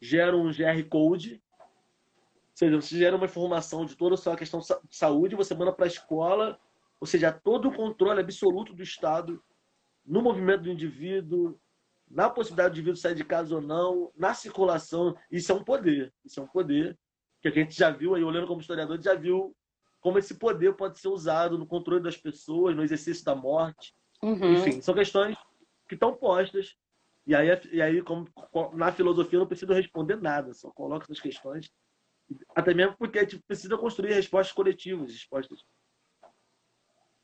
gera 0.00 0.36
um 0.36 0.52
GR 0.52 0.88
code, 0.88 1.42
ou 1.58 2.54
seja, 2.54 2.80
você 2.80 2.96
gera 2.96 3.16
uma 3.16 3.26
informação 3.26 3.84
de 3.84 3.96
toda 3.96 4.14
a 4.14 4.18
sua 4.18 4.36
questão 4.36 4.60
de 4.60 4.96
saúde, 4.96 5.34
você 5.34 5.52
manda 5.52 5.72
para 5.72 5.86
a 5.86 5.88
escola, 5.88 6.60
ou 7.00 7.08
seja, 7.08 7.32
todo 7.32 7.70
o 7.70 7.74
controle 7.74 8.20
absoluto 8.20 8.72
do 8.72 8.84
estado 8.84 9.42
no 10.08 10.22
movimento 10.22 10.62
do 10.62 10.70
indivíduo, 10.70 11.60
na 12.10 12.30
possibilidade 12.30 12.70
do 12.74 12.78
indivíduo 12.78 13.00
sair 13.00 13.14
de 13.14 13.24
casa 13.24 13.54
ou 13.54 13.60
não, 13.60 14.10
na 14.16 14.32
circulação. 14.34 15.14
Isso 15.30 15.52
é 15.52 15.54
um 15.54 15.62
poder. 15.62 16.12
Isso 16.24 16.40
é 16.40 16.42
um 16.42 16.48
poder 16.48 16.98
que 17.40 17.48
a 17.48 17.50
gente 17.50 17.76
já 17.76 17.90
viu 17.90 18.14
aí, 18.14 18.24
olhando 18.24 18.46
como 18.46 18.60
historiador, 18.60 19.00
já 19.00 19.14
viu 19.14 19.54
como 20.00 20.18
esse 20.18 20.38
poder 20.38 20.74
pode 20.74 20.98
ser 20.98 21.08
usado 21.08 21.58
no 21.58 21.66
controle 21.66 22.02
das 22.02 22.16
pessoas, 22.16 22.74
no 22.74 22.82
exercício 22.82 23.24
da 23.24 23.34
morte. 23.34 23.94
Uhum. 24.22 24.54
Enfim, 24.54 24.80
são 24.80 24.94
questões 24.94 25.36
que 25.88 25.94
estão 25.94 26.14
postas. 26.14 26.74
E 27.26 27.34
aí, 27.34 27.48
e 27.72 27.82
aí 27.82 28.02
como, 28.02 28.26
na 28.72 28.90
filosofia, 28.90 29.36
eu 29.36 29.40
não 29.40 29.46
preciso 29.46 29.72
responder 29.72 30.16
nada, 30.16 30.54
só 30.54 30.70
coloco 30.70 31.04
essas 31.04 31.20
questões 31.20 31.70
Até 32.56 32.72
mesmo 32.72 32.96
porque 32.96 33.18
a 33.18 33.22
gente 33.22 33.38
precisa 33.40 33.76
construir 33.76 34.14
respostas 34.14 34.54
coletivas, 34.54 35.12
respostas. 35.12 35.62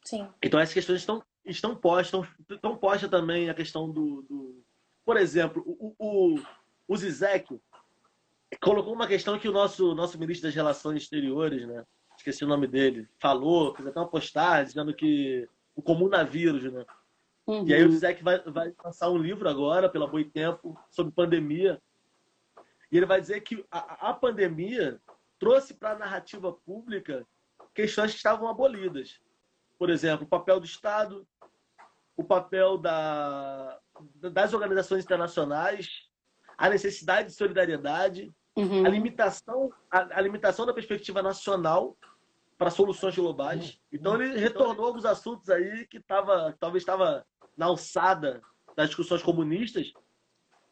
Sim. 0.05 0.29
Então 0.43 0.61
essas 0.61 0.75
questões 0.75 1.01
estão, 1.01 1.25
estão 1.45 1.75
postas, 1.75 2.27
estão, 2.49 2.77
postas 2.77 3.11
também 3.11 3.51
a 3.51 3.55
questão 3.55 3.91
do, 3.91 4.23
do... 4.23 4.65
Por 5.05 5.17
exemplo, 5.17 5.63
o, 5.67 5.95
o, 5.99 6.41
o 6.89 6.97
Zizek 6.97 7.61
colocou 8.61 8.93
uma 8.93 9.07
questão 9.07 9.39
que 9.39 9.49
o 9.49 9.53
nosso, 9.53 9.95
nosso 9.95 10.19
ministro 10.19 10.49
das 10.49 10.55
Relações 10.55 11.03
Exteriores, 11.03 11.67
né? 11.67 11.85
Esqueci 12.17 12.45
o 12.45 12.49
nome 12.49 12.67
dele, 12.67 13.09
falou, 13.19 13.75
fez 13.75 13.89
até 13.89 13.99
uma 13.99 14.09
postagem 14.09 14.67
dizendo 14.67 14.95
que 14.95 15.49
o 15.75 15.83
comunavírus, 15.83 16.73
né? 16.73 16.87
Uhum. 17.47 17.67
E 17.67 17.75
aí 17.75 17.85
o 17.85 17.91
Zizek 17.91 18.23
vai, 18.23 18.39
vai 18.41 18.73
lançar 18.83 19.11
um 19.11 19.19
livro 19.19 19.49
agora, 19.49 19.89
pela 19.89 20.07
Boitempo, 20.07 20.79
sobre 20.91 21.13
pandemia. 21.13 21.81
E 22.91 22.97
ele 22.97 23.07
vai 23.07 23.21
dizer 23.21 23.41
que 23.41 23.65
a, 23.71 24.11
a 24.11 24.15
pandemia 24.15 25.01
trouxe 25.39 25.75
para 25.75 25.91
a 25.91 25.99
narrativa 25.99 26.53
pública 26.53 27.27
questões 27.75 28.13
que 28.13 28.17
estavam 28.17 28.49
abolidas. 28.49 29.21
Por 29.79 29.91
exemplo, 29.91 30.25
o 30.25 30.29
papel 30.29 30.61
do 30.61 30.67
Estado, 30.67 31.27
o 32.17 32.25
papel 32.25 32.79
da, 32.79 33.79
das 34.33 34.53
organizações 34.53 35.05
internacionais, 35.05 35.89
a 36.57 36.69
necessidade 36.69 37.29
de 37.29 37.35
solidariedade, 37.35 38.33
uhum. 38.57 38.87
a, 38.87 38.89
limitação, 38.89 39.73
a, 39.91 40.19
a, 40.19 40.21
limitação 40.21 40.65
da 40.65 40.73
perspectiva 40.73 41.23
nacional 41.23 41.97
para 42.57 42.71
soluções 42.71 43.17
globais. 43.17 43.71
Uhum. 43.71 43.79
Então 43.93 44.15
ele 44.23 44.39
retornou 44.39 44.87
alguns 44.87 45.05
assuntos 45.05 45.51
aí 45.51 45.87
que 45.87 46.01
tava, 46.01 46.55
talvez 46.59 46.83
estava 46.83 47.25
na 47.57 47.67
alçada 47.67 48.41
das 48.77 48.89
discussões 48.89 49.23
comunistas, 49.23 49.93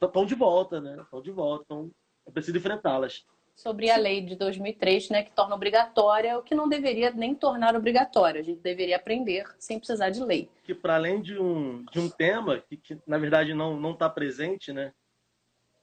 estão 0.00 0.24
de 0.24 0.34
volta, 0.34 0.80
né? 0.80 1.00
Estão 1.02 1.22
de 1.22 1.30
volta, 1.30 1.64
então 1.64 1.90
é 2.26 2.30
preciso 2.30 2.56
enfrentá-las. 2.56 3.24
Sobre 3.54 3.90
a 3.90 3.96
lei 3.96 4.20
de 4.20 4.34
2003, 4.34 5.10
né, 5.10 5.22
que 5.22 5.30
torna 5.30 5.54
obrigatória 5.54 6.38
o 6.38 6.42
que 6.42 6.54
não 6.54 6.68
deveria 6.68 7.10
nem 7.10 7.34
tornar 7.34 7.76
obrigatório. 7.76 8.40
A 8.40 8.44
gente 8.44 8.60
deveria 8.60 8.96
aprender 8.96 9.44
sem 9.58 9.78
precisar 9.78 10.10
de 10.10 10.22
lei. 10.24 10.48
Que 10.64 10.74
para 10.74 10.94
além 10.94 11.20
de 11.20 11.38
um, 11.38 11.84
de 11.92 12.00
um 12.00 12.08
tema 12.08 12.58
que, 12.58 12.76
que 12.76 12.98
na 13.06 13.18
verdade 13.18 13.54
não 13.54 13.92
está 13.92 14.08
presente, 14.08 14.72
né? 14.72 14.92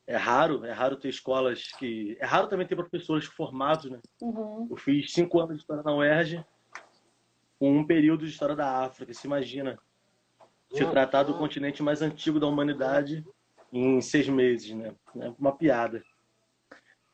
É 0.09 0.17
raro, 0.17 0.65
é 0.65 0.71
raro 0.71 0.95
ter 0.95 1.07
escolas 1.07 1.67
que. 1.77 2.17
É 2.19 2.25
raro 2.25 2.47
também 2.47 2.65
ter 2.65 2.75
professores 2.75 3.25
formados, 3.25 3.91
né? 3.91 3.99
Uhum. 4.19 4.67
Eu 4.71 4.75
fiz 4.75 5.13
cinco 5.13 5.39
anos 5.39 5.57
de 5.57 5.61
história 5.61 5.83
na 5.83 5.95
UERJ, 5.95 6.43
com 7.59 7.77
um 7.77 7.85
período 7.85 8.25
de 8.25 8.31
história 8.31 8.55
da 8.55 8.83
África. 8.83 9.13
Se 9.13 9.27
imagina 9.27 9.77
se 10.73 10.83
tratar 10.87 11.23
do 11.23 11.35
continente 11.35 11.83
mais 11.83 12.01
antigo 12.01 12.39
da 12.39 12.47
humanidade 12.47 13.23
em 13.71 14.01
seis 14.01 14.27
meses, 14.27 14.71
né? 14.71 14.95
É 15.19 15.31
uma 15.37 15.55
piada. 15.55 16.03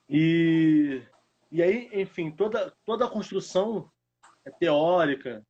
E, 0.10 1.02
e 1.52 1.62
aí, 1.62 1.90
enfim, 1.94 2.32
toda, 2.32 2.74
toda 2.86 3.06
a 3.06 3.10
construção 3.10 3.90
é 4.46 4.52
teórica 4.52 5.46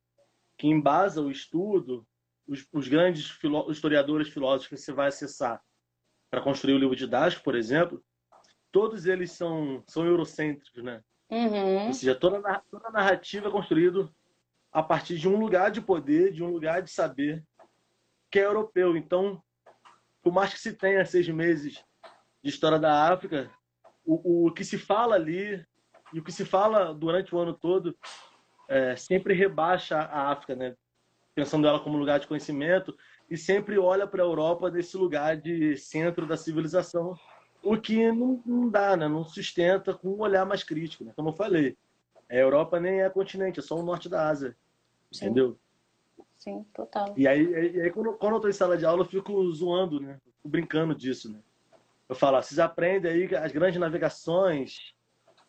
que 0.56 0.66
embasa 0.66 1.20
o 1.20 1.30
estudo, 1.30 2.06
os, 2.46 2.66
os 2.72 2.88
grandes 2.88 3.28
filó 3.28 3.70
historiadores 3.70 4.28
filósofos 4.28 4.68
que 4.68 4.76
você 4.76 4.92
vai 4.92 5.08
acessar 5.08 5.62
para 6.30 6.40
construir 6.40 6.74
o 6.74 6.78
livro 6.78 6.96
didático, 6.96 7.44
por 7.44 7.54
exemplo, 7.54 8.02
todos 8.72 9.06
eles 9.06 9.32
são, 9.32 9.82
são 9.86 10.04
eurocêntricos, 10.04 10.82
né? 10.82 11.02
Uhum. 11.30 11.86
Ou 11.86 11.92
seja, 11.92 12.14
toda, 12.14 12.40
toda 12.70 12.88
a 12.88 12.92
narrativa 12.92 13.48
é 13.48 13.50
construída 13.50 14.08
a 14.72 14.82
partir 14.82 15.18
de 15.18 15.28
um 15.28 15.36
lugar 15.36 15.70
de 15.70 15.80
poder, 15.80 16.32
de 16.32 16.42
um 16.42 16.50
lugar 16.50 16.82
de 16.82 16.90
saber, 16.90 17.42
que 18.30 18.38
é 18.38 18.44
europeu. 18.44 18.96
Então, 18.96 19.42
por 20.22 20.32
mais 20.32 20.52
que 20.52 20.60
se 20.60 20.72
tenha 20.72 21.04
seis 21.04 21.28
meses 21.28 21.82
de 22.42 22.50
história 22.50 22.78
da 22.78 23.10
África, 23.10 23.50
o, 24.06 24.46
o 24.46 24.52
que 24.52 24.64
se 24.64 24.78
fala 24.78 25.16
ali 25.16 25.64
e 26.12 26.20
o 26.20 26.24
que 26.24 26.32
se 26.32 26.44
fala 26.44 26.94
durante 26.94 27.34
o 27.34 27.38
ano 27.38 27.52
todo 27.52 27.96
é, 28.68 28.96
sempre 28.96 29.34
rebaixa 29.34 29.98
a 29.98 30.30
África, 30.30 30.54
né? 30.54 30.76
pensando 31.34 31.66
ela 31.66 31.80
como 31.80 31.98
lugar 31.98 32.18
de 32.18 32.26
conhecimento 32.26 32.96
e 33.28 33.36
sempre 33.36 33.78
olha 33.78 34.06
para 34.06 34.22
a 34.22 34.26
Europa 34.26 34.70
nesse 34.70 34.96
lugar 34.96 35.36
de 35.36 35.76
centro 35.76 36.26
da 36.26 36.36
civilização, 36.36 37.14
o 37.62 37.76
que 37.76 38.10
não, 38.10 38.42
não 38.46 38.70
dá, 38.70 38.96
né? 38.96 39.08
não 39.08 39.24
sustenta 39.24 39.92
com 39.92 40.08
um 40.08 40.20
olhar 40.20 40.46
mais 40.46 40.62
crítico. 40.62 41.04
Né? 41.04 41.12
Como 41.14 41.28
eu 41.28 41.34
falei, 41.34 41.76
a 42.30 42.34
Europa 42.34 42.80
nem 42.80 43.02
é 43.02 43.10
continente, 43.10 43.60
é 43.60 43.62
só 43.62 43.76
o 43.76 43.82
norte 43.82 44.08
da 44.08 44.28
Ásia, 44.28 44.56
Sim. 45.12 45.26
entendeu? 45.26 45.58
Sim, 46.38 46.64
total. 46.72 47.12
E 47.16 47.26
aí, 47.26 47.74
e 47.74 47.80
aí 47.82 47.90
quando, 47.90 48.12
quando 48.14 48.32
eu 48.32 48.36
estou 48.36 48.50
em 48.50 48.54
sala 48.54 48.76
de 48.76 48.84
aula, 48.84 49.02
eu 49.02 49.06
fico 49.06 49.52
zoando, 49.52 50.00
né? 50.00 50.18
Fico 50.36 50.48
brincando 50.48 50.94
disso, 50.94 51.32
né? 51.32 51.40
Eu 52.08 52.14
falo, 52.14 52.40
vocês 52.40 52.58
aprendem 52.58 53.10
aí 53.12 53.36
as 53.36 53.52
grandes 53.52 53.80
navegações 53.80 54.94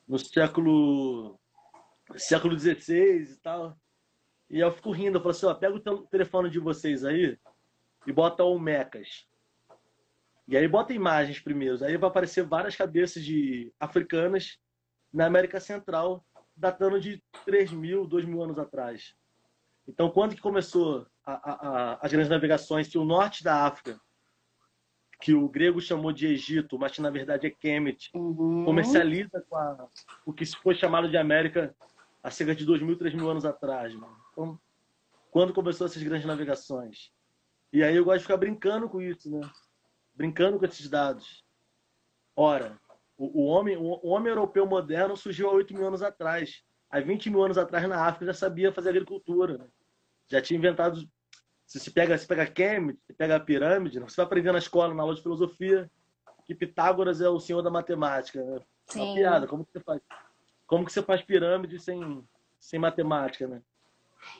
no 0.07 0.17
século 0.17 1.39
século 2.15 2.57
XVI 2.57 3.33
e 3.33 3.37
tal. 3.37 3.77
E 4.49 4.59
eu 4.59 4.71
fico 4.71 4.91
rindo, 4.91 5.17
eu 5.17 5.21
falo 5.21 5.31
assim, 5.31 5.45
ó, 5.45 5.53
pega 5.53 5.75
o 5.75 6.07
telefone 6.07 6.49
de 6.49 6.59
vocês 6.59 7.03
aí 7.03 7.37
e 8.05 8.11
bota 8.11 8.43
o 8.43 8.57
Mecas. 8.57 9.27
E 10.47 10.55
aí 10.55 10.65
bota 10.67 10.93
imagens 10.93 11.39
primeiro. 11.39 11.83
Aí 11.83 11.97
vai 11.97 12.09
aparecer 12.09 12.43
várias 12.43 12.75
cabeças 12.75 13.23
de 13.23 13.73
africanas 13.79 14.57
na 15.13 15.25
América 15.25 15.59
Central, 15.59 16.25
datando 16.55 16.99
de 16.99 17.21
3 17.45 17.71
mil, 17.71 18.07
2 18.07 18.25
mil 18.25 18.41
anos 18.41 18.57
atrás. 18.57 19.13
Então, 19.85 20.09
quando 20.09 20.35
que 20.35 20.41
começou 20.41 21.05
a, 21.25 21.33
a, 21.33 21.53
a, 21.53 21.99
as 22.01 22.11
grandes 22.11 22.29
navegações, 22.29 22.87
que 22.87 22.97
o 22.97 23.05
norte 23.05 23.43
da 23.43 23.65
África, 23.65 23.99
que 25.19 25.33
o 25.33 25.49
grego 25.49 25.81
chamou 25.81 26.11
de 26.11 26.27
Egito, 26.27 26.77
mas 26.77 26.91
que 26.91 27.01
na 27.01 27.09
verdade 27.09 27.47
é 27.47 27.49
Kemet, 27.49 28.11
uhum. 28.13 28.63
comercializa 28.65 29.43
com 29.49 29.89
o 30.25 30.33
que 30.33 30.45
foi 30.45 30.75
chamado 30.75 31.09
de 31.09 31.17
América 31.17 31.75
há 32.21 32.29
cerca 32.29 32.53
de 32.53 32.65
2 32.65 32.81
mil, 32.81 32.97
3 32.97 33.15
mil 33.15 33.29
anos 33.29 33.45
atrás. 33.45 33.93
Mano. 33.95 34.15
Então, 34.31 34.59
quando 35.31 35.53
começou 35.53 35.87
essas 35.87 36.01
grandes 36.03 36.27
navegações? 36.27 37.11
E 37.71 37.83
aí 37.83 37.95
eu 37.95 38.05
gosto 38.05 38.19
de 38.19 38.23
ficar 38.23 38.37
brincando 38.37 38.89
com 38.89 39.01
isso, 39.01 39.29
né? 39.29 39.41
Brincando 40.13 40.57
com 40.57 40.65
esses 40.65 40.89
dados. 40.89 41.43
Ora, 42.35 42.79
o, 43.17 43.43
o 43.43 43.45
homem, 43.45 43.75
o, 43.77 43.99
o 44.03 44.09
homem 44.09 44.29
europeu 44.29 44.65
moderno 44.65 45.17
surgiu 45.17 45.49
há 45.49 45.53
8 45.53 45.73
mil 45.73 45.87
anos 45.87 46.01
atrás. 46.01 46.63
Há 46.89 46.99
20 46.99 47.29
mil 47.29 47.43
anos 47.43 47.57
atrás, 47.57 47.87
na 47.87 48.05
África, 48.05 48.27
já 48.27 48.33
sabia 48.33 48.71
fazer 48.71 48.89
agricultura. 48.89 49.57
Né? 49.57 49.65
Já 50.27 50.41
tinha 50.41 50.57
inventado. 50.57 51.07
Se 51.67 51.81
você 51.81 51.91
pega, 51.91 52.17
se 52.17 52.25
pega 52.25 52.47
Kemet, 52.47 52.97
se 53.05 53.13
pega 53.13 53.35
a 53.35 53.39
pirâmide, 53.41 53.99
você 53.99 54.15
vai 54.15 54.25
aprender 54.25 54.53
na 54.53 54.57
escola, 54.57 54.93
na 54.93 55.03
aula 55.03 55.13
de 55.13 55.21
filosofia, 55.21 55.91
que 56.45 56.55
Pitágoras 56.55 57.19
é 57.19 57.27
o 57.27 57.41
senhor 57.41 57.61
da 57.61 57.69
matemática. 57.69 58.41
Né? 58.41 58.61
É 58.95 58.97
uma 58.97 59.13
piada. 59.13 59.47
Como 59.47 59.65
que 59.65 59.73
você 59.73 59.81
faz? 59.81 60.01
Como 60.65 60.85
que 60.85 60.93
você 60.93 61.03
faz 61.03 61.21
pirâmide 61.21 61.77
sem, 61.77 62.25
sem 62.57 62.79
matemática, 62.79 63.47
né? 63.47 63.61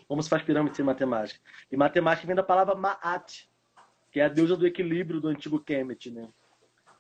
Como 0.08 0.24
se 0.24 0.30
faz 0.30 0.42
pirâmide 0.42 0.78
sem 0.78 0.86
matemática? 0.86 1.40
E 1.70 1.76
matemática 1.76 2.26
vem 2.26 2.36
da 2.36 2.44
palavra 2.44 2.76
Maat, 2.76 3.50
que 4.10 4.22
é 4.22 4.26
a 4.26 4.30
deusa 4.30 4.56
do 4.56 4.66
equilíbrio 4.66 5.20
do 5.20 5.28
antigo 5.28 5.60
Kemet, 5.60 6.10
né? 6.10 6.30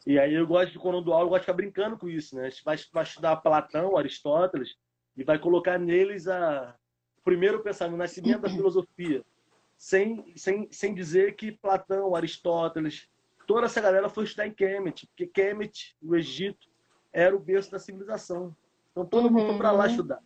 E 0.06 0.20
aí 0.20 0.34
eu 0.34 0.46
gosto 0.46 0.74
de, 0.74 0.80
quando 0.80 0.96
eu 0.96 1.02
dou 1.02 1.14
aula, 1.14 1.26
eu 1.26 1.30
gosto 1.30 1.42
de 1.42 1.46
ficar 1.46 1.58
brincando 1.58 1.98
com 1.98 2.10
isso, 2.10 2.36
né? 2.36 2.48
A 2.48 2.50
gente 2.50 2.64
vai, 2.66 2.78
vai 2.92 3.04
estudar 3.04 3.38
Platão, 3.38 3.98
Aristóteles, 3.98 4.76
e 5.16 5.24
vai 5.24 5.40
colocar 5.40 5.80
neles 5.80 6.28
a, 6.28 6.76
o 7.18 7.24
primeiro 7.24 7.64
pensamento, 7.64 7.96
o 7.96 7.98
nascimento 7.98 8.42
da 8.42 8.50
filosofia, 8.52 9.24
sem, 9.78 10.34
sem, 10.36 10.68
sem 10.72 10.94
dizer 10.94 11.36
que 11.36 11.52
Platão, 11.52 12.16
Aristóteles, 12.16 13.08
toda 13.46 13.68
essa 13.68 13.80
galera 13.80 14.10
foi 14.10 14.24
estudar 14.24 14.48
em 14.48 14.54
Kemet, 14.54 15.08
porque 15.08 15.28
Kemet, 15.28 15.96
o 16.02 16.16
Egito, 16.16 16.68
era 17.14 17.36
o 17.36 17.40
berço 17.40 17.72
da 17.72 17.80
civilização. 17.80 18.56
Então 18.92 19.06
todo 19.06 19.26
uhum. 19.26 19.32
mundo 19.32 19.48
foi 19.48 19.58
para 19.58 19.72
lá 19.72 19.88
estudar. 19.88 20.22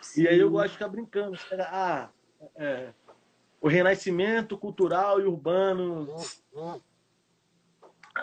Sim. 0.00 0.22
E 0.22 0.28
aí 0.28 0.38
eu 0.38 0.50
gosto 0.50 0.68
de 0.68 0.72
ficar 0.74 0.88
brincando. 0.88 1.38
Ah, 1.60 2.10
é, 2.56 2.92
o 3.60 3.68
renascimento 3.68 4.56
cultural 4.56 5.20
e 5.20 5.24
urbano 5.24 6.06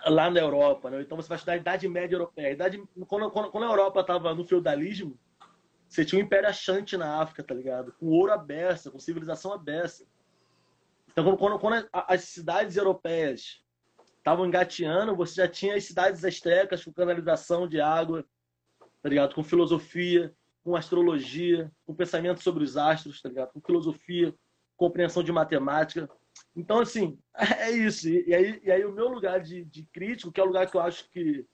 lá 0.06 0.30
na 0.30 0.40
Europa. 0.40 0.90
Né? 0.90 1.02
Então 1.02 1.16
você 1.16 1.30
vai 1.30 1.38
estudar 1.38 1.54
a 1.54 1.58
Idade 1.58 1.88
Média 1.88 2.16
Europeia. 2.16 2.48
A 2.48 2.52
Idade, 2.52 2.84
quando, 3.08 3.30
quando, 3.32 3.52
quando 3.52 3.64
a 3.64 3.70
Europa 3.70 4.02
estava 4.02 4.34
no 4.34 4.46
feudalismo, 4.46 5.18
você 5.88 6.04
tinha 6.04 6.22
um 6.22 6.26
Império 6.26 6.50
Achante 6.50 6.98
na 6.98 7.22
África, 7.22 7.44
tá 7.44 7.54
ligado? 7.54 7.94
Com 7.94 8.08
ouro 8.08 8.34
aberto, 8.34 8.92
com 8.92 9.00
civilização 9.00 9.54
aberta. 9.54 10.04
Então, 11.18 11.36
quando, 11.36 11.58
quando 11.58 11.90
as 11.92 12.26
cidades 12.26 12.78
europeias 12.78 13.64
estavam 14.20 14.46
engateando, 14.46 15.16
você 15.16 15.42
já 15.42 15.48
tinha 15.48 15.76
as 15.76 15.84
cidades 15.84 16.24
astecas 16.24 16.86
com 16.86 16.94
canalização 16.94 17.68
de 17.68 17.82
água, 17.82 18.24
tá 19.02 19.10
ligado? 19.10 19.34
Com 19.34 19.44
filosofia, 19.44 20.32
com 20.64 20.76
astrologia, 20.76 21.72
com 21.88 21.96
pensamento 21.96 22.44
sobre 22.44 22.64
os 22.64 22.78
astros, 22.78 23.20
tá 23.20 23.30
ligado? 23.30 23.52
Com 23.52 23.62
filosofia, 23.62 24.32
compreensão 24.76 25.24
de 25.24 25.32
matemática. 25.32 26.08
Então, 26.56 26.82
assim, 26.82 27.18
é 27.34 27.72
isso. 27.72 28.08
E 28.08 28.36
aí, 28.36 28.62
e 28.64 28.72
aí 28.72 28.86
o 28.86 28.94
meu 28.94 29.08
lugar 29.08 29.42
de, 29.42 29.66
de 29.66 29.86
crítico, 29.92 30.32
que 30.32 30.40
é 30.40 30.44
o 30.44 30.48
lugar 30.48 30.70
que 30.70 30.78
eu 30.78 30.82
acho 30.82 31.10
que 31.10 31.48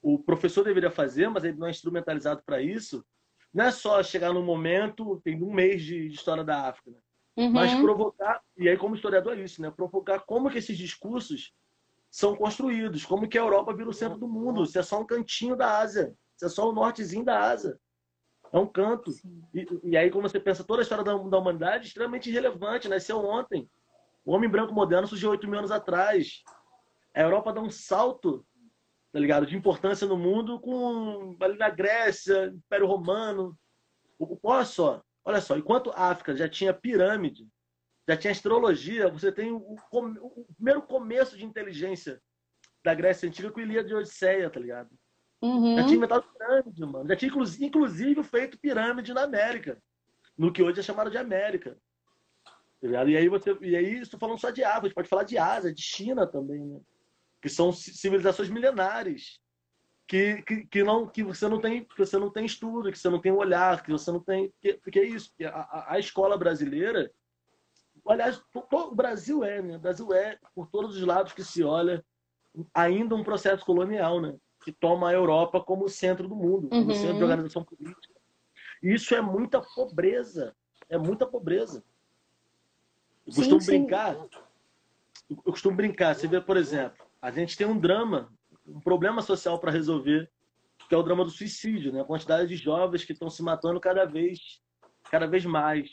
o 0.00 0.20
professor 0.20 0.62
deveria 0.62 0.90
fazer, 0.90 1.28
mas 1.28 1.42
ele 1.42 1.58
não 1.58 1.66
é 1.66 1.70
instrumentalizado 1.70 2.44
para 2.46 2.62
isso, 2.62 3.04
não 3.52 3.64
é 3.64 3.72
só 3.72 4.00
chegar 4.04 4.32
no 4.32 4.42
momento, 4.42 5.20
tem 5.24 5.42
um 5.42 5.52
mês 5.52 5.82
de, 5.82 6.08
de 6.08 6.14
história 6.14 6.44
da 6.44 6.68
África, 6.68 6.92
né? 6.92 6.98
Uhum. 7.36 7.52
mas 7.52 7.74
provocar, 7.80 8.42
e 8.56 8.68
aí 8.68 8.76
como 8.76 8.94
historiador 8.94 9.38
é 9.38 9.42
isso, 9.42 9.60
né? 9.60 9.70
provocar 9.70 10.20
como 10.20 10.50
que 10.50 10.58
esses 10.58 10.76
discursos 10.76 11.52
são 12.10 12.36
construídos, 12.36 13.04
como 13.04 13.28
que 13.28 13.38
a 13.38 13.42
Europa 13.42 13.74
vira 13.74 13.90
o 13.90 13.94
centro 13.94 14.18
do 14.18 14.28
mundo, 14.28 14.66
se 14.66 14.78
é 14.78 14.82
só 14.82 15.00
um 15.00 15.06
cantinho 15.06 15.56
da 15.56 15.78
Ásia, 15.78 16.14
é 16.42 16.48
só 16.48 16.68
o 16.68 16.72
nortezinho 16.72 17.24
da 17.24 17.40
asa. 17.40 17.78
É 18.52 18.58
um 18.58 18.66
canto. 18.66 19.10
E, 19.52 19.66
e, 19.82 19.96
aí, 19.96 20.10
quando 20.10 20.28
você 20.28 20.38
pensa 20.38 20.62
toda 20.62 20.80
a 20.80 20.84
história 20.84 21.02
da, 21.02 21.16
da 21.16 21.38
humanidade, 21.38 21.88
extremamente 21.88 22.30
irrelevante, 22.30 22.88
nasceu 22.88 23.18
ontem. 23.18 23.68
O 24.24 24.32
homem 24.32 24.48
branco 24.48 24.72
moderno 24.72 25.08
surgiu 25.08 25.30
8 25.30 25.48
mil 25.48 25.58
anos 25.58 25.72
atrás. 25.72 26.42
A 27.14 27.22
Europa 27.22 27.52
dá 27.52 27.60
um 27.60 27.70
salto, 27.70 28.46
tá 29.12 29.18
ligado? 29.18 29.46
De 29.46 29.56
importância 29.56 30.06
no 30.06 30.16
mundo 30.16 30.60
com 30.60 31.36
ali 31.40 31.58
na 31.58 31.68
Grécia, 31.68 32.46
Império 32.46 32.86
Romano. 32.86 33.58
Olha 34.42 34.64
só, 34.64 35.02
olha 35.24 35.40
só, 35.40 35.56
enquanto 35.56 35.90
a 35.90 36.10
África 36.10 36.36
já 36.36 36.48
tinha 36.48 36.74
pirâmide, 36.74 37.48
já 38.08 38.16
tinha 38.16 38.30
astrologia, 38.30 39.08
você 39.08 39.32
tem 39.32 39.50
o, 39.50 39.76
o, 39.90 40.44
primeiro 40.54 40.82
começo 40.82 41.36
de 41.36 41.44
inteligência 41.44 42.20
da 42.84 42.94
Grécia 42.94 43.28
Antiga 43.28 43.50
com 43.50 43.60
Ilíada 43.60 43.88
de 43.88 43.94
Odisseia, 43.94 44.50
tá 44.50 44.60
ligado? 44.60 44.90
Uhum. 45.42 45.76
Já 45.76 45.84
tinha 45.84 45.96
inventado 45.96 46.26
pirâmide, 46.32 46.80
mano. 46.84 47.08
Já 47.08 47.16
tinha 47.16 47.32
inclusive 47.60 48.22
feito 48.22 48.58
pirâmide 48.58 49.14
na 49.14 49.22
América. 49.22 49.82
No 50.36 50.52
que 50.52 50.62
hoje 50.62 50.80
é 50.80 50.82
chamado 50.82 51.10
de 51.10 51.16
América. 51.16 51.78
Tá 52.80 53.04
e 53.04 53.16
aí 53.16 53.28
você. 53.28 53.56
E 53.62 53.74
aí, 53.74 54.00
estou 54.00 54.20
falando 54.20 54.38
só 54.38 54.50
de 54.50 54.62
África, 54.62 54.86
a 54.86 54.88
gente 54.88 54.94
pode 54.94 55.08
falar 55.08 55.24
de 55.24 55.38
Ásia, 55.38 55.72
de 55.72 55.80
China 55.80 56.26
também, 56.26 56.60
né? 56.60 56.80
Que 57.40 57.48
são 57.48 57.72
civilizações 57.72 58.50
milenares. 58.50 59.38
Que, 60.06 60.42
que, 60.42 60.66
que, 60.66 60.84
não, 60.84 61.06
que 61.06 61.22
você 61.22 61.48
não 61.48 61.60
tem 61.60 61.82
que 61.82 61.98
você 61.98 62.18
não 62.18 62.30
tem 62.30 62.44
estudo, 62.44 62.92
que 62.92 62.98
você 62.98 63.08
não 63.08 63.20
tem 63.20 63.32
olhar, 63.32 63.82
que 63.82 63.90
você 63.90 64.12
não 64.12 64.20
tem. 64.20 64.52
Que, 64.60 64.74
porque 64.74 64.98
é 64.98 65.04
isso. 65.04 65.32
A, 65.42 65.94
a 65.94 65.98
escola 65.98 66.36
brasileira. 66.36 67.10
Aliás, 68.06 68.42
o 68.54 68.94
Brasil 68.94 69.42
é, 69.42 69.62
né? 69.62 69.76
O 69.76 69.80
Brasil 69.80 70.12
é, 70.12 70.38
por 70.54 70.66
todos 70.66 70.96
os 70.96 71.02
lados 71.02 71.32
que 71.32 71.42
se 71.42 71.64
olha, 71.64 72.04
ainda 72.74 73.14
um 73.14 73.24
processo 73.24 73.64
colonial, 73.64 74.20
né? 74.20 74.36
que 74.64 74.72
toma 74.72 75.10
a 75.10 75.12
Europa 75.12 75.60
como 75.60 75.88
centro 75.90 76.26
do 76.26 76.34
mundo, 76.34 76.70
como 76.70 76.88
uhum. 76.88 76.94
centro 76.94 77.18
de 77.18 77.22
organização 77.22 77.62
política. 77.62 78.14
Isso 78.82 79.14
é 79.14 79.20
muita 79.20 79.60
pobreza. 79.60 80.56
É 80.88 80.96
muita 80.96 81.26
pobreza. 81.26 81.84
Eu 83.26 83.32
sim, 83.32 83.40
costumo 83.40 83.60
sim. 83.60 83.78
brincar. 83.78 84.16
Eu 85.28 85.52
costumo 85.52 85.76
brincar. 85.76 86.14
Você 86.14 86.26
vê, 86.26 86.40
por 86.40 86.56
exemplo, 86.56 87.04
a 87.20 87.30
gente 87.30 87.56
tem 87.56 87.66
um 87.66 87.78
drama, 87.78 88.32
um 88.66 88.80
problema 88.80 89.22
social 89.22 89.58
para 89.58 89.70
resolver, 89.70 90.30
que 90.88 90.94
é 90.94 90.98
o 90.98 91.02
drama 91.02 91.24
do 91.24 91.30
suicídio, 91.30 91.92
né? 91.92 92.00
A 92.00 92.04
quantidade 92.04 92.48
de 92.48 92.56
jovens 92.56 93.04
que 93.04 93.12
estão 93.12 93.30
se 93.30 93.42
matando 93.42 93.80
cada 93.80 94.04
vez, 94.04 94.60
cada 95.10 95.26
vez 95.26 95.44
mais. 95.44 95.90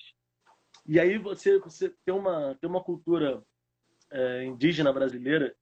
E 0.86 1.00
aí 1.00 1.18
você, 1.18 1.60
você 1.60 1.94
tem 2.06 2.14
uma 2.14 2.56
tem 2.56 2.70
uma 2.70 2.84
cultura 2.84 3.44
é, 4.12 4.46
indígena 4.46 4.92
brasileira 4.92 5.56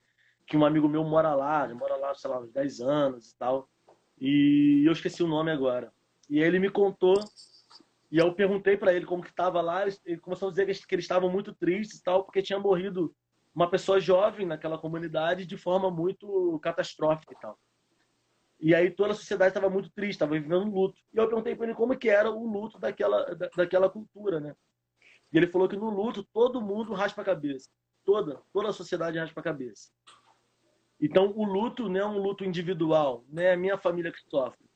que 0.48 0.58
um 0.58 0.65
amigo 0.65 0.89
meu 0.89 1.04
mora 1.04 1.36
lá, 1.36 1.67
mora 1.76 1.95
lá, 1.95 2.15
sei 2.15 2.30
lá, 2.30 2.39
uns 2.39 2.52
10 2.52 2.82
anos 2.82 3.32
e 3.32 3.38
tal. 3.38 3.69
E 4.19 4.84
eu 4.86 4.91
esqueci 4.91 5.22
o 5.22 5.28
nome 5.28 5.52
agora. 5.52 5.93
E 6.28 6.41
aí 6.41 6.48
ele 6.48 6.60
me 6.60 6.69
contou, 6.69 7.15
e 8.12 8.17
eu 8.17 8.34
perguntei 8.34 8.76
para 8.76 8.93
ele 8.93 9.06
como 9.06 9.24
que 9.24 9.30
estava 9.30 9.62
lá, 9.62 9.86
ele 10.06 10.17
começou 10.17 10.48
a 10.48 10.52
dizer 10.52 10.65
que 10.65 10.95
eles 10.95 11.06
estavam 11.06 11.30
muito 11.30 11.54
tristes 11.54 12.00
e 12.00 12.04
tal, 12.04 12.24
porque 12.24 12.41
tinha 12.41 12.60
morrido 12.60 13.15
uma 13.54 13.70
pessoa 13.70 14.00
jovem 14.00 14.46
naquela 14.46 14.78
comunidade 14.78 15.46
de 15.46 15.58
forma 15.58 15.90
muito 15.92 16.60
catastrófica 16.62 17.34
e 17.34 17.40
tal. 17.40 17.60
E 18.60 18.76
aí 18.76 18.92
toda 18.92 19.12
a 19.12 19.16
sociedade 19.16 19.52
estava 19.52 19.70
muito 19.70 19.90
triste, 19.92 20.12
estava 20.12 20.34
vivendo 20.34 20.66
um 20.66 20.74
luto. 20.74 21.00
E 21.14 21.18
eu 21.18 21.28
perguntei 21.28 21.56
para 21.56 21.66
ele 21.66 21.76
como 21.76 21.98
que 21.98 22.10
era 22.10 22.30
o 22.30 22.46
luto 22.46 22.78
daquela, 22.78 23.24
da, 23.36 23.50
daquela 23.56 23.90
cultura, 23.90 24.40
né? 24.40 24.56
E 25.32 25.38
ele 25.38 25.48
falou 25.48 25.68
que 25.68 25.78
no 25.78 25.90
luto 25.90 26.24
todo 26.34 26.62
mundo 26.62 26.94
raspa 26.94 27.22
a 27.22 27.26
cabeça. 27.26 27.70
Toda, 28.04 28.42
toda 28.52 28.70
a 28.70 28.74
sociedade 28.74 29.18
raspa 29.18 29.40
a 29.40 29.44
cabeça. 29.44 29.90
Então, 31.00 31.32
o 31.36 31.46
luto 31.46 31.88
não 31.88 32.00
é 32.00 32.06
um 32.06 32.18
luto 32.18 32.44
individual, 32.44 33.24
não 33.30 33.42
é 33.42 33.54
a 33.54 33.58
minha 33.58 33.78
família 33.78 34.12
que 34.12 34.20
sofre. 34.30 34.68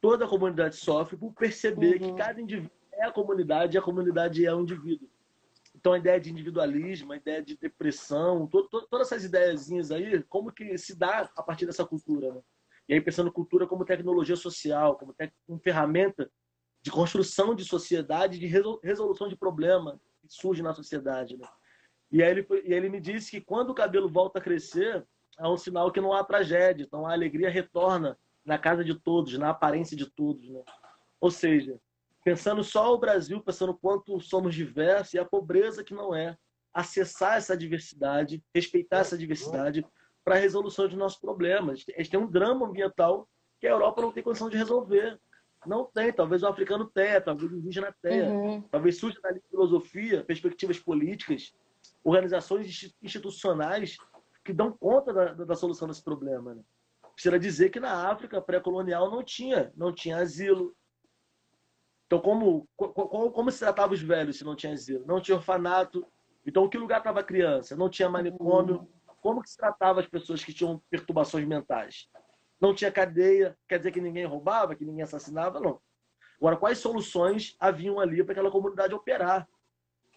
Toda 0.00 0.24
a 0.24 0.28
comunidade 0.28 0.76
sofre 0.76 1.16
por 1.16 1.32
perceber 1.32 2.00
uhum. 2.00 2.12
que 2.12 2.16
cada 2.16 2.40
indivíduo 2.40 2.70
é 2.92 3.06
a 3.06 3.10
comunidade 3.10 3.76
e 3.76 3.78
a 3.78 3.82
comunidade 3.82 4.46
é 4.46 4.54
o 4.54 4.60
indivíduo. 4.60 5.08
Então, 5.84 5.92
a 5.92 5.98
ideia 5.98 6.18
de 6.18 6.30
individualismo, 6.30 7.12
a 7.12 7.16
ideia 7.18 7.42
de 7.42 7.58
depressão, 7.58 8.46
to, 8.46 8.66
to, 8.70 8.86
todas 8.88 9.08
essas 9.12 9.22
ideiazinhas 9.22 9.90
aí, 9.90 10.22
como 10.22 10.50
que 10.50 10.78
se 10.78 10.98
dá 10.98 11.30
a 11.36 11.42
partir 11.42 11.66
dessa 11.66 11.84
cultura, 11.84 12.32
né? 12.32 12.40
E 12.88 12.94
aí, 12.94 13.02
pensando 13.02 13.30
cultura 13.30 13.66
como 13.66 13.84
tecnologia 13.84 14.34
social, 14.34 14.96
como, 14.96 15.12
te, 15.12 15.30
como 15.46 15.58
ferramenta 15.58 16.30
de 16.80 16.90
construção 16.90 17.54
de 17.54 17.66
sociedade, 17.66 18.38
de 18.38 18.46
resolução 18.46 19.28
de 19.28 19.36
problema 19.36 20.00
que 20.22 20.26
surge 20.30 20.62
na 20.62 20.72
sociedade, 20.72 21.36
né? 21.36 21.46
E 22.10 22.22
aí, 22.22 22.30
ele, 22.30 22.46
e 22.64 22.72
ele 22.72 22.88
me 22.88 22.98
disse 22.98 23.30
que 23.30 23.42
quando 23.42 23.68
o 23.68 23.74
cabelo 23.74 24.08
volta 24.08 24.38
a 24.38 24.42
crescer, 24.42 25.06
é 25.38 25.46
um 25.46 25.58
sinal 25.58 25.92
que 25.92 26.00
não 26.00 26.14
há 26.14 26.24
tragédia. 26.24 26.84
Então 26.84 27.06
a 27.06 27.12
alegria 27.12 27.50
retorna 27.50 28.18
na 28.42 28.56
casa 28.56 28.82
de 28.82 28.94
todos, 28.94 29.36
na 29.36 29.50
aparência 29.50 29.94
de 29.94 30.06
todos. 30.06 30.48
Né? 30.48 30.62
Ou 31.20 31.30
seja, 31.30 31.78
pensando 32.24 32.64
só 32.64 32.92
o 32.94 32.98
Brasil, 32.98 33.40
pensando 33.42 33.74
quanto 33.74 34.18
somos 34.20 34.54
diversos 34.54 35.14
e 35.14 35.18
a 35.18 35.24
pobreza 35.24 35.84
que 35.84 35.94
não 35.94 36.14
é, 36.14 36.36
acessar 36.72 37.36
essa 37.36 37.56
diversidade, 37.56 38.42
respeitar 38.52 38.98
essa 38.98 39.16
diversidade 39.16 39.86
para 40.24 40.36
a 40.36 40.38
resolução 40.38 40.88
de 40.88 40.96
nossos 40.96 41.20
problemas. 41.20 41.84
A 41.94 41.98
gente 41.98 42.10
tem 42.10 42.18
um 42.18 42.30
drama 42.30 42.66
ambiental 42.66 43.28
que 43.60 43.66
a 43.66 43.70
Europa 43.70 44.02
não 44.02 44.10
tem 44.10 44.22
condição 44.22 44.48
de 44.48 44.56
resolver. 44.56 45.20
Não 45.66 45.84
tem, 45.84 46.12
talvez 46.12 46.42
o 46.42 46.46
africano 46.46 46.86
tenha, 46.86 47.20
talvez 47.20 47.50
o 47.50 47.56
indígena 47.56 47.94
tenha, 48.02 48.28
uhum. 48.28 48.62
talvez 48.70 48.98
surja 48.98 49.18
na 49.22 49.32
filosofia, 49.48 50.22
perspectivas 50.22 50.78
políticas, 50.78 51.54
organizações 52.02 52.94
institucionais 53.02 53.96
que 54.44 54.52
dão 54.52 54.70
conta 54.72 55.12
da, 55.12 55.32
da 55.32 55.54
solução 55.54 55.88
desse 55.88 56.04
problema. 56.04 56.54
Né? 56.54 56.62
Precisa 57.14 57.38
dizer 57.38 57.70
que 57.70 57.80
na 57.80 58.10
África 58.10 58.42
pré-colonial 58.42 59.10
não 59.10 59.22
tinha, 59.22 59.72
não 59.74 59.92
tinha 59.92 60.18
asilo. 60.18 60.76
Então, 62.14 62.22
como, 62.22 62.68
como, 62.76 63.32
como 63.32 63.50
se 63.50 63.58
tratava 63.58 63.92
os 63.92 64.00
velhos 64.00 64.36
se 64.38 64.44
não 64.44 64.54
tinha 64.54 64.72
asilo? 64.72 65.04
Não 65.04 65.20
tinha 65.20 65.36
orfanato. 65.36 66.06
Então, 66.46 66.68
que 66.68 66.78
lugar 66.78 66.98
estava 66.98 67.18
a 67.18 67.24
criança? 67.24 67.74
Não 67.74 67.88
tinha 67.88 68.08
manicômio. 68.08 68.88
Como 69.20 69.42
que 69.42 69.50
se 69.50 69.56
tratava 69.56 69.98
as 69.98 70.06
pessoas 70.06 70.44
que 70.44 70.52
tinham 70.52 70.80
perturbações 70.88 71.44
mentais? 71.44 72.08
Não 72.60 72.72
tinha 72.72 72.92
cadeia. 72.92 73.58
Quer 73.68 73.78
dizer 73.78 73.90
que 73.90 74.00
ninguém 74.00 74.24
roubava, 74.26 74.76
que 74.76 74.84
ninguém 74.84 75.02
assassinava? 75.02 75.58
Não. 75.58 75.80
Agora, 76.38 76.56
quais 76.56 76.78
soluções 76.78 77.56
haviam 77.58 77.98
ali 77.98 78.22
para 78.22 78.30
aquela 78.30 78.50
comunidade 78.50 78.94
operar? 78.94 79.48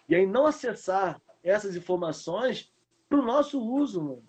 E 0.08 0.14
aí, 0.14 0.24
não 0.24 0.46
acessar 0.46 1.20
essas 1.42 1.74
informações 1.74 2.72
para 3.08 3.18
o 3.18 3.24
nosso 3.24 3.60
uso, 3.60 4.00
mano. 4.00 4.28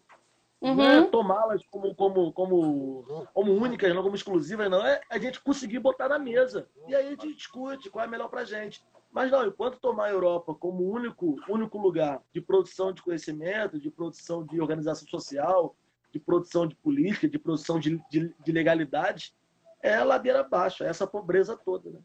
Uhum. 0.61 0.75
Não 0.75 0.83
é 0.83 1.01
tomá-las 1.05 1.65
como, 1.71 1.95
como, 1.95 2.33
como, 2.33 3.27
como 3.33 3.53
únicas, 3.53 3.93
não 3.95 4.03
como 4.03 4.15
exclusivas, 4.15 4.69
não. 4.69 4.85
É 4.85 4.99
a 5.09 5.17
gente 5.17 5.39
conseguir 5.39 5.79
botar 5.79 6.09
na 6.09 6.19
mesa. 6.19 6.67
E 6.87 6.93
aí 6.93 7.07
a 7.07 7.09
gente 7.11 7.33
discute 7.33 7.89
qual 7.89 8.03
é 8.03 8.07
melhor 8.07 8.27
para 8.27 8.41
a 8.41 8.45
gente. 8.45 8.83
Mas 9.11 9.31
não, 9.31 9.47
enquanto 9.47 9.79
tomar 9.79 10.05
a 10.05 10.11
Europa 10.11 10.53
como 10.53 10.83
único, 10.83 11.35
único 11.47 11.77
lugar 11.77 12.21
de 12.33 12.41
produção 12.41 12.91
de 12.91 13.01
conhecimento, 13.01 13.79
de 13.79 13.89
produção 13.89 14.45
de 14.45 14.59
organização 14.61 15.07
social, 15.07 15.75
de 16.11 16.19
produção 16.19 16.67
de 16.67 16.75
política, 16.75 17.27
de 17.27 17.39
produção 17.39 17.79
de, 17.79 17.97
de, 18.09 18.33
de 18.43 18.51
legalidade, 18.51 19.33
é 19.81 19.95
a 19.95 20.03
ladeira 20.03 20.41
abaixo, 20.41 20.83
é 20.83 20.87
essa 20.87 21.07
pobreza 21.07 21.55
toda, 21.55 21.89
né? 21.89 21.99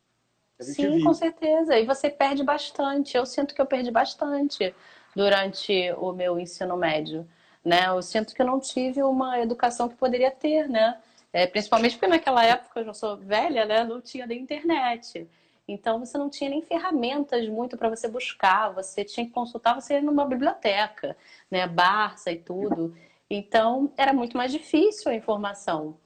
Sim, 0.61 0.93
vive. 0.93 1.05
com 1.05 1.13
certeza. 1.13 1.77
E 1.77 1.85
você 1.85 2.09
perde 2.09 2.45
bastante. 2.45 3.17
Eu 3.17 3.27
sinto 3.27 3.55
que 3.55 3.61
eu 3.61 3.67
perdi 3.67 3.91
bastante 3.91 4.75
durante 5.15 5.93
o 5.99 6.13
meu 6.13 6.39
ensino 6.39 6.77
médio. 6.77 7.29
Né? 7.65 7.87
Eu 7.89 8.03
sinto 8.03 8.35
que 8.35 8.43
eu 8.43 8.47
não 8.47 8.61
tive 8.61 9.03
uma 9.03 9.41
educação 9.41 9.89
que 9.89 9.95
poderia 9.95 10.31
ter, 10.31 10.69
né? 10.69 10.99
É, 11.33 11.47
principalmente 11.47 11.93
porque 11.93 12.07
naquela 12.07 12.45
época, 12.45 12.81
eu 12.81 12.85
já 12.85 12.95
sou 12.95 13.17
velha, 13.17 13.65
né? 13.65 13.85
Não 13.85 14.01
tinha 14.01 14.27
nem 14.27 14.43
internet. 14.43 15.27
Então 15.67 15.99
você 15.99 16.19
não 16.19 16.29
tinha 16.29 16.51
nem 16.51 16.63
ferramentas 16.63 17.49
muito 17.49 17.77
para 17.77 17.89
você 17.89 18.07
buscar, 18.07 18.69
você 18.69 19.03
tinha 19.03 19.25
que 19.27 19.33
consultar, 19.33 19.75
você 19.75 19.95
ia 19.95 20.03
numa 20.03 20.27
biblioteca, 20.27 21.17
né? 21.51 21.67
Barça 21.67 22.31
e 22.31 22.37
tudo. 22.37 22.95
Então 23.29 23.91
era 23.97 24.13
muito 24.13 24.37
mais 24.37 24.53
difícil 24.53 25.11
a 25.11 25.15
informação. 25.15 25.97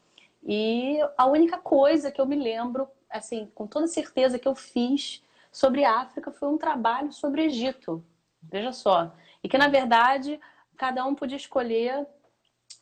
E 0.43 0.99
a 1.17 1.27
única 1.27 1.59
coisa 1.59 2.11
que 2.11 2.21
eu 2.21 2.27
me 2.27 2.37
lembro, 2.37 2.89
assim, 3.11 3.51
com 3.55 3.67
toda 3.67 3.87
certeza 3.87 4.39
que 4.39 4.47
eu 4.47 4.55
fiz 4.55 5.23
sobre 5.51 5.85
África 5.85 6.31
foi 6.31 6.49
um 6.49 6.57
trabalho 6.57 7.13
sobre 7.13 7.45
Egito. 7.45 8.05
Veja 8.43 8.73
só. 8.73 9.13
E 9.43 9.49
que, 9.49 9.59
na 9.59 9.69
verdade, 9.69 10.41
cada 10.79 11.05
um 11.05 11.15
podia 11.15 11.37
escolher 11.37 12.07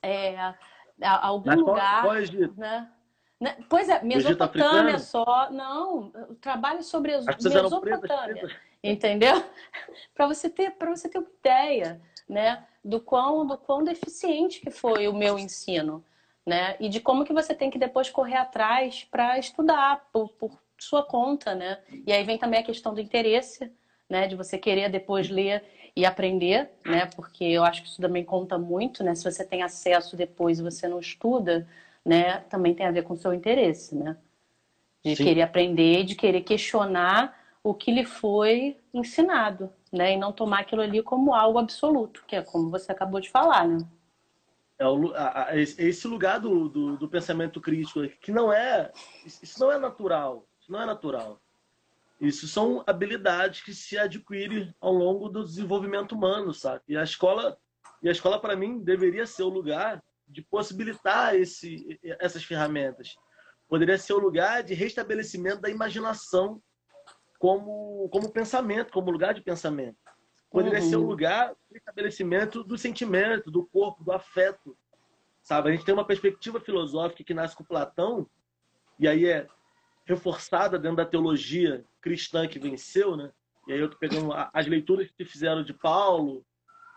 é, 0.02 0.36
algum 1.02 1.46
Mas 1.46 1.58
lugar. 1.58 2.02
Qual, 2.02 2.14
qual 2.14 2.16
é 2.16 2.48
né? 2.56 2.92
né? 3.40 3.56
Pois 3.68 3.88
é, 3.88 4.04
Mesopotâmia 4.04 4.98
só. 4.98 5.50
Não, 5.50 6.12
o 6.28 6.34
trabalho 6.36 6.82
sobre 6.82 7.14
a 7.14 7.20
Mesopotâmia. 7.20 8.48
Entendeu? 8.84 9.42
para 10.14 10.28
você 10.28 10.48
ter 10.48 10.72
para 10.72 10.94
você 10.94 11.08
ter 11.08 11.18
uma 11.18 11.28
ideia, 11.40 12.00
né, 12.28 12.64
do 12.84 13.00
quão 13.00 13.46
do 13.46 13.56
quão 13.56 13.82
deficiente 13.82 14.60
que 14.60 14.70
foi 14.70 15.08
o 15.08 15.14
meu 15.14 15.38
ensino, 15.38 16.04
né? 16.44 16.76
E 16.78 16.88
de 16.88 17.00
como 17.00 17.24
que 17.24 17.32
você 17.32 17.54
tem 17.54 17.70
que 17.70 17.78
depois 17.78 18.10
correr 18.10 18.36
atrás 18.36 19.04
para 19.10 19.38
estudar 19.38 20.06
por, 20.12 20.28
por 20.30 20.56
sua 20.78 21.02
conta, 21.02 21.54
né? 21.54 21.80
E 22.06 22.12
aí 22.12 22.22
vem 22.22 22.38
também 22.38 22.60
a 22.60 22.64
questão 22.64 22.94
do 22.94 23.00
interesse, 23.00 23.72
né? 24.08 24.28
De 24.28 24.36
você 24.36 24.56
querer 24.58 24.88
depois 24.90 25.28
ler 25.28 25.64
e 25.96 26.04
aprender, 26.04 26.70
né? 26.84 27.06
Porque 27.16 27.44
eu 27.44 27.64
acho 27.64 27.82
que 27.82 27.88
isso 27.88 28.00
também 28.00 28.22
conta 28.22 28.58
muito, 28.58 29.02
né? 29.02 29.14
Se 29.14 29.24
você 29.24 29.42
tem 29.44 29.62
acesso 29.62 30.14
depois 30.14 30.58
e 30.58 30.62
você 30.62 30.86
não 30.86 31.00
estuda, 31.00 31.66
né, 32.04 32.40
também 32.50 32.74
tem 32.74 32.86
a 32.86 32.90
ver 32.92 33.02
com 33.02 33.14
o 33.14 33.16
seu 33.16 33.32
interesse, 33.32 33.96
né? 33.96 34.16
De 35.02 35.16
Sim. 35.16 35.24
querer 35.24 35.42
aprender, 35.42 36.04
de 36.04 36.14
querer 36.14 36.42
questionar 36.42 37.36
o 37.64 37.72
que 37.72 37.90
lhe 37.90 38.04
foi 38.04 38.76
ensinado, 38.92 39.72
né? 39.90 40.12
E 40.12 40.16
não 40.18 40.32
tomar 40.32 40.60
aquilo 40.60 40.82
ali 40.82 41.02
como 41.02 41.34
algo 41.34 41.58
absoluto, 41.58 42.24
que 42.26 42.36
é 42.36 42.42
como 42.42 42.70
você 42.70 42.92
acabou 42.92 43.18
de 43.18 43.30
falar, 43.30 43.66
né? 43.66 43.78
É 44.78 44.86
o, 44.86 45.14
a, 45.14 45.48
a, 45.48 45.56
esse 45.56 46.06
lugar 46.06 46.38
do, 46.38 46.68
do, 46.68 46.96
do, 46.98 47.08
pensamento 47.08 47.60
crítico, 47.62 48.06
que 48.20 48.30
não 48.30 48.52
é. 48.52 48.92
Isso 49.24 49.58
não 49.58 49.72
é 49.72 49.78
natural. 49.78 50.46
Isso 50.60 50.70
não 50.70 50.82
é 50.82 50.84
natural. 50.84 51.40
Isso 52.20 52.48
são 52.48 52.82
habilidades 52.86 53.62
que 53.62 53.74
se 53.74 53.98
adquirem 53.98 54.74
ao 54.80 54.92
longo 54.92 55.28
do 55.28 55.44
desenvolvimento 55.44 56.12
humano, 56.12 56.52
sabe? 56.54 56.82
E 56.88 56.96
a 56.96 57.02
escola, 57.02 57.58
e 58.02 58.08
a 58.08 58.12
escola 58.12 58.40
para 58.40 58.56
mim, 58.56 58.78
deveria 58.78 59.26
ser 59.26 59.42
o 59.42 59.48
lugar 59.48 60.02
de 60.26 60.42
possibilitar 60.42 61.34
esse, 61.34 62.00
essas 62.18 62.42
ferramentas. 62.42 63.16
Poderia 63.68 63.98
ser 63.98 64.14
o 64.14 64.18
lugar 64.18 64.62
de 64.62 64.74
restabelecimento 64.74 65.60
da 65.60 65.68
imaginação 65.68 66.62
como, 67.38 68.08
como 68.10 68.32
pensamento, 68.32 68.92
como 68.92 69.10
lugar 69.10 69.34
de 69.34 69.42
pensamento. 69.42 69.98
Poderia 70.50 70.80
uhum. 70.80 70.88
ser 70.88 70.96
um 70.96 71.06
lugar 71.06 71.54
de 71.70 71.76
estabelecimento 71.76 72.64
do 72.64 72.78
sentimento, 72.78 73.50
do 73.50 73.66
corpo, 73.66 74.02
do 74.02 74.12
afeto. 74.12 74.76
Sabe? 75.42 75.68
A 75.68 75.72
gente 75.72 75.84
tem 75.84 75.94
uma 75.94 76.06
perspectiva 76.06 76.60
filosófica 76.60 77.22
que 77.22 77.34
nasce 77.34 77.54
com 77.54 77.62
Platão, 77.62 78.28
e 78.98 79.06
aí 79.06 79.26
é 79.26 79.46
reforçada 80.06 80.78
dentro 80.78 80.96
da 80.96 81.04
teologia 81.04 81.84
cristã 82.06 82.46
que 82.46 82.60
venceu, 82.60 83.16
né? 83.16 83.32
E 83.66 83.72
aí 83.72 83.80
eu 83.80 83.90
tô 83.90 83.98
pegando 83.98 84.32
as 84.52 84.66
leituras 84.68 85.10
que 85.10 85.24
fizeram 85.24 85.64
de 85.64 85.74
Paulo, 85.74 86.46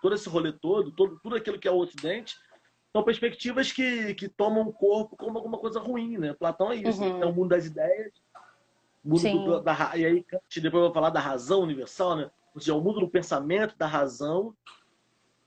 todo 0.04 0.14
esse 0.14 0.30
rolê 0.30 0.52
todo, 0.52 0.92
todo, 0.92 1.20
tudo 1.20 1.36
aquilo 1.36 1.58
que 1.58 1.68
é 1.68 1.72
o 1.72 1.80
Ocidente, 1.80 2.36
são 2.94 3.04
perspectivas 3.04 3.72
que, 3.72 4.14
que 4.14 4.30
tomam 4.30 4.68
o 4.68 4.72
corpo 4.72 5.18
como 5.18 5.36
alguma 5.36 5.58
coisa 5.58 5.80
ruim, 5.80 6.20
né? 6.20 6.34
Platão 6.34 6.72
é 6.72 6.76
isso, 6.76 7.02
uhum. 7.02 7.24
é 7.24 7.26
o 7.26 7.34
mundo 7.34 7.50
das 7.50 7.66
ideias, 7.66 8.14
mundo 9.04 9.46
do, 9.46 9.62
da, 9.62 9.98
e 9.98 10.06
aí 10.06 10.26
depois 10.58 10.64
eu 10.64 10.72
vou 10.72 10.94
falar 10.94 11.10
da 11.10 11.20
razão 11.20 11.62
universal, 11.62 12.16
né? 12.16 12.30
Ou 12.54 12.62
seja, 12.62 12.74
é 12.74 12.76
o 12.76 12.82
mundo 12.82 13.00
do 13.00 13.10
pensamento, 13.10 13.76
da 13.76 13.88
razão, 13.88 14.56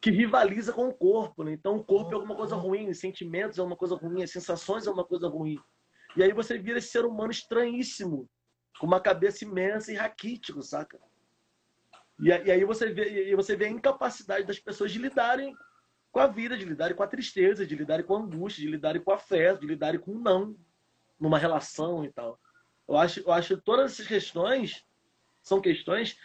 que 0.00 0.10
rivaliza 0.10 0.72
com 0.72 0.88
o 0.88 0.94
corpo, 0.94 1.44
né? 1.44 1.52
Então 1.52 1.76
o 1.76 1.84
corpo 1.84 2.10
é 2.10 2.14
alguma 2.14 2.34
coisa 2.34 2.56
ruim, 2.56 2.92
sentimentos 2.94 3.58
é 3.60 3.62
uma 3.62 3.76
coisa 3.76 3.94
ruim, 3.94 4.24
as 4.24 4.32
sensações 4.32 4.88
é 4.88 4.90
uma 4.90 5.04
coisa 5.04 5.28
ruim. 5.28 5.56
E 6.16 6.22
aí 6.22 6.32
você 6.32 6.58
vira 6.58 6.78
esse 6.78 6.88
ser 6.88 7.04
humano 7.04 7.30
estranhíssimo, 7.30 8.28
com 8.78 8.86
uma 8.86 9.00
cabeça 9.00 9.44
imensa 9.44 9.92
e 9.92 9.96
raquítico, 9.96 10.62
saca? 10.62 10.98
E, 12.18 12.30
aí 12.32 12.64
você 12.64 12.92
vê, 12.92 13.30
e 13.30 13.34
você 13.34 13.56
vê 13.56 13.66
a 13.66 13.70
incapacidade 13.70 14.46
das 14.46 14.58
pessoas 14.58 14.92
de 14.92 14.98
lidarem 14.98 15.56
com 16.12 16.20
a 16.20 16.26
vida, 16.26 16.56
de 16.56 16.64
lidarem 16.64 16.96
com 16.96 17.02
a 17.02 17.08
tristeza, 17.08 17.66
de 17.66 17.74
lidarem 17.74 18.04
com 18.04 18.14
a 18.14 18.20
angústia, 18.20 18.62
de 18.62 18.70
lidarem 18.70 19.02
com 19.02 19.12
a 19.12 19.18
fé, 19.18 19.54
de 19.56 19.66
lidarem 19.66 19.98
com 19.98 20.12
o 20.12 20.20
não 20.20 20.56
numa 21.18 21.38
relação 21.38 22.04
e 22.04 22.12
tal. 22.12 22.38
Eu 22.88 22.96
acho, 22.96 23.20
eu 23.20 23.32
acho 23.32 23.56
que 23.56 23.62
todas 23.62 23.92
essas 23.92 24.06
questões 24.06 24.84
são 25.42 25.60
questões 25.60 26.16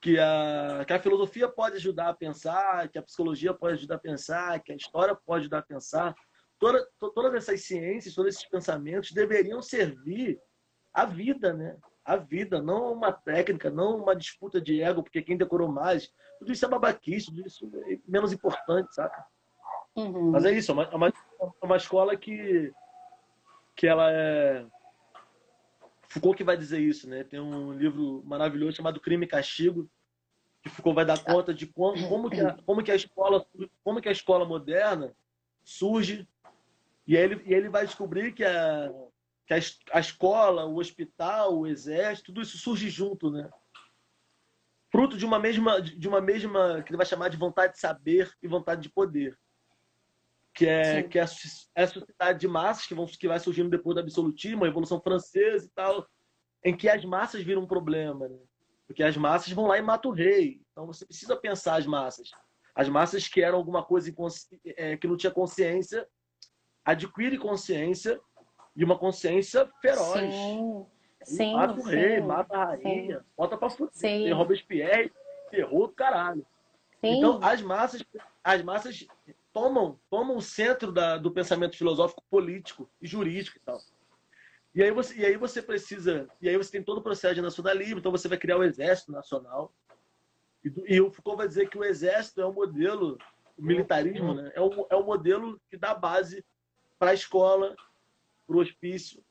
que 0.00 0.18
a, 0.18 0.84
que 0.86 0.92
a 0.92 1.00
filosofia 1.00 1.48
pode 1.48 1.76
ajudar 1.76 2.08
a 2.08 2.14
pensar, 2.14 2.88
que 2.88 2.98
a 2.98 3.02
psicologia 3.02 3.52
pode 3.52 3.74
ajudar 3.74 3.96
a 3.96 4.00
pensar, 4.00 4.60
que 4.60 4.72
a 4.72 4.76
história 4.76 5.14
pode 5.14 5.42
ajudar 5.42 5.58
a 5.58 5.62
pensar. 5.62 6.14
Toda, 6.58 6.86
todas 6.98 7.34
essas 7.34 7.62
ciências, 7.62 8.14
todos 8.14 8.34
esses 8.34 8.48
pensamentos 8.48 9.12
deveriam 9.12 9.60
servir 9.60 10.40
à 10.96 11.04
vida, 11.04 11.52
né? 11.52 11.76
A 12.02 12.16
vida, 12.16 12.62
não 12.62 12.92
uma 12.92 13.12
técnica, 13.12 13.68
não 13.68 13.98
uma 13.98 14.16
disputa 14.16 14.60
de 14.60 14.80
ego, 14.80 15.02
porque 15.02 15.20
quem 15.20 15.36
decorou 15.36 15.68
mais. 15.68 16.10
Tudo 16.38 16.52
isso 16.52 16.64
é 16.64 16.68
babaquice, 16.68 17.26
tudo 17.26 17.46
isso 17.46 17.70
é 17.86 17.98
menos 18.08 18.32
importante, 18.32 18.94
saca? 18.94 19.26
Uhum. 19.94 20.30
Mas 20.30 20.44
é 20.46 20.52
isso, 20.52 20.70
é 20.70 20.74
uma, 20.74 20.84
é 20.84 20.94
uma, 20.94 21.08
é 21.08 21.64
uma 21.64 21.76
escola 21.76 22.16
que, 22.16 22.72
que 23.74 23.86
ela 23.86 24.10
é 24.10 24.64
Foucault 26.08 26.36
que 26.36 26.44
vai 26.44 26.56
dizer 26.56 26.80
isso, 26.80 27.08
né? 27.08 27.24
Tem 27.24 27.40
um 27.40 27.72
livro 27.72 28.22
maravilhoso 28.24 28.76
chamado 28.76 29.00
Crime 29.00 29.26
e 29.26 29.28
Castigo, 29.28 29.90
que 30.62 30.70
Foucault 30.70 30.94
vai 30.94 31.04
dar 31.04 31.22
conta 31.22 31.52
de 31.52 31.66
como, 31.66 32.08
como, 32.08 32.30
que, 32.30 32.40
a, 32.40 32.56
como 32.64 32.82
que 32.82 32.90
a 32.90 32.96
escola 32.96 33.44
como 33.84 34.00
que 34.00 34.08
a 34.08 34.12
escola 34.12 34.46
moderna 34.46 35.14
surge 35.62 36.26
e 37.06 37.16
aí 37.16 37.22
ele, 37.22 37.42
e 37.44 37.52
ele 37.52 37.68
vai 37.68 37.84
descobrir 37.84 38.32
que 38.32 38.44
a 38.44 38.90
que 39.46 39.54
a, 39.54 39.58
a 39.92 40.00
escola, 40.00 40.64
o 40.64 40.78
hospital, 40.78 41.58
o 41.58 41.66
exército, 41.66 42.26
tudo 42.26 42.42
isso 42.42 42.58
surge 42.58 42.90
junto, 42.90 43.30
né? 43.30 43.48
Fruto 44.90 45.16
de 45.16 45.24
uma 45.24 45.38
mesma 45.38 45.80
de 45.80 46.08
uma 46.08 46.20
mesma 46.20 46.82
que 46.82 46.90
ele 46.90 46.96
vai 46.96 47.06
chamar 47.06 47.28
de 47.28 47.36
vontade 47.36 47.74
de 47.74 47.80
saber 47.80 48.32
e 48.42 48.48
vontade 48.48 48.82
de 48.82 48.90
poder 48.90 49.38
que 50.56 50.66
é, 50.66 51.02
que 51.02 51.18
é, 51.18 51.24
é 51.74 51.82
a 51.82 51.86
sociedade 51.86 52.40
de 52.40 52.48
massas 52.48 52.86
que, 52.86 52.94
vão, 52.94 53.04
que 53.04 53.28
vai 53.28 53.38
surgindo 53.38 53.68
depois 53.68 53.94
do 53.94 54.00
absolutismo, 54.00 54.64
a 54.64 54.66
Revolução 54.66 54.98
Francesa 54.98 55.66
e 55.66 55.68
tal, 55.68 56.08
em 56.64 56.74
que 56.74 56.88
as 56.88 57.04
massas 57.04 57.42
viram 57.42 57.62
um 57.62 57.66
problema, 57.66 58.26
né? 58.26 58.38
Porque 58.86 59.02
as 59.02 59.16
massas 59.16 59.52
vão 59.52 59.66
lá 59.66 59.76
e 59.76 59.82
matam 59.82 60.10
o 60.10 60.14
rei. 60.14 60.62
Então 60.72 60.86
você 60.86 61.04
precisa 61.04 61.36
pensar 61.36 61.76
as 61.76 61.86
massas. 61.86 62.30
As 62.74 62.88
massas 62.88 63.28
que 63.28 63.42
eram 63.42 63.58
alguma 63.58 63.84
coisa 63.84 64.12
é, 64.64 64.96
que 64.96 65.06
não 65.06 65.16
tinha 65.16 65.30
consciência, 65.30 66.08
adquire 66.84 67.36
consciência 67.36 68.18
e 68.76 68.84
uma 68.84 68.98
consciência 68.98 69.68
feroz. 69.80 70.34
Sim, 70.34 70.86
sim 71.22 71.52
mata 71.54 71.80
o 71.80 71.84
sim, 71.84 71.90
rei, 71.90 72.20
mata 72.20 72.56
a 72.56 72.64
rainha, 72.66 73.18
sim. 73.18 73.24
bota 73.36 73.56
pra 73.56 73.70
fuder. 73.70 73.92
Tem 73.98 74.32
Robespierre, 74.32 75.12
terror 75.50 75.88
do 75.88 75.94
caralho. 75.94 76.46
Então 77.02 77.40
as 77.42 77.62
massas, 77.62 78.04
as 78.42 78.62
massas 78.62 79.06
tomam, 79.52 79.98
tomam 80.10 80.36
o 80.36 80.42
centro 80.42 80.92
da, 80.92 81.16
do 81.16 81.30
pensamento 81.30 81.76
filosófico 81.76 82.22
político 82.30 82.88
e 83.00 83.06
jurídico 83.06 83.56
e 83.56 83.60
tal. 83.60 83.78
E 84.74 84.82
aí, 84.82 84.90
você, 84.90 85.16
e 85.16 85.24
aí 85.24 85.38
você 85.38 85.62
precisa. 85.62 86.28
E 86.38 86.50
aí 86.50 86.56
você 86.56 86.70
tem 86.70 86.82
todo 86.82 86.98
o 86.98 87.02
processo 87.02 87.34
de 87.34 87.40
nacionalismo, 87.40 87.98
então 87.98 88.12
você 88.12 88.28
vai 88.28 88.36
criar 88.36 88.58
o 88.58 88.62
Exército 88.62 89.10
Nacional. 89.10 89.72
E, 90.62 90.70
e 90.96 91.00
o 91.00 91.10
Foucault 91.10 91.38
vai 91.38 91.48
dizer 91.48 91.70
que 91.70 91.78
o 91.78 91.84
Exército 91.84 92.42
é 92.42 92.44
o 92.44 92.52
modelo, 92.52 93.16
o 93.56 93.62
militarismo, 93.62 94.34
né? 94.34 94.52
É 94.54 94.60
o, 94.60 94.86
é 94.90 94.94
o 94.94 95.02
modelo 95.02 95.58
que 95.70 95.78
dá 95.78 95.94
base 95.94 96.44
para 96.98 97.12
a 97.12 97.14
escola, 97.14 97.74
para 98.46 98.56
o 98.56 98.60
hospício, 98.60 99.22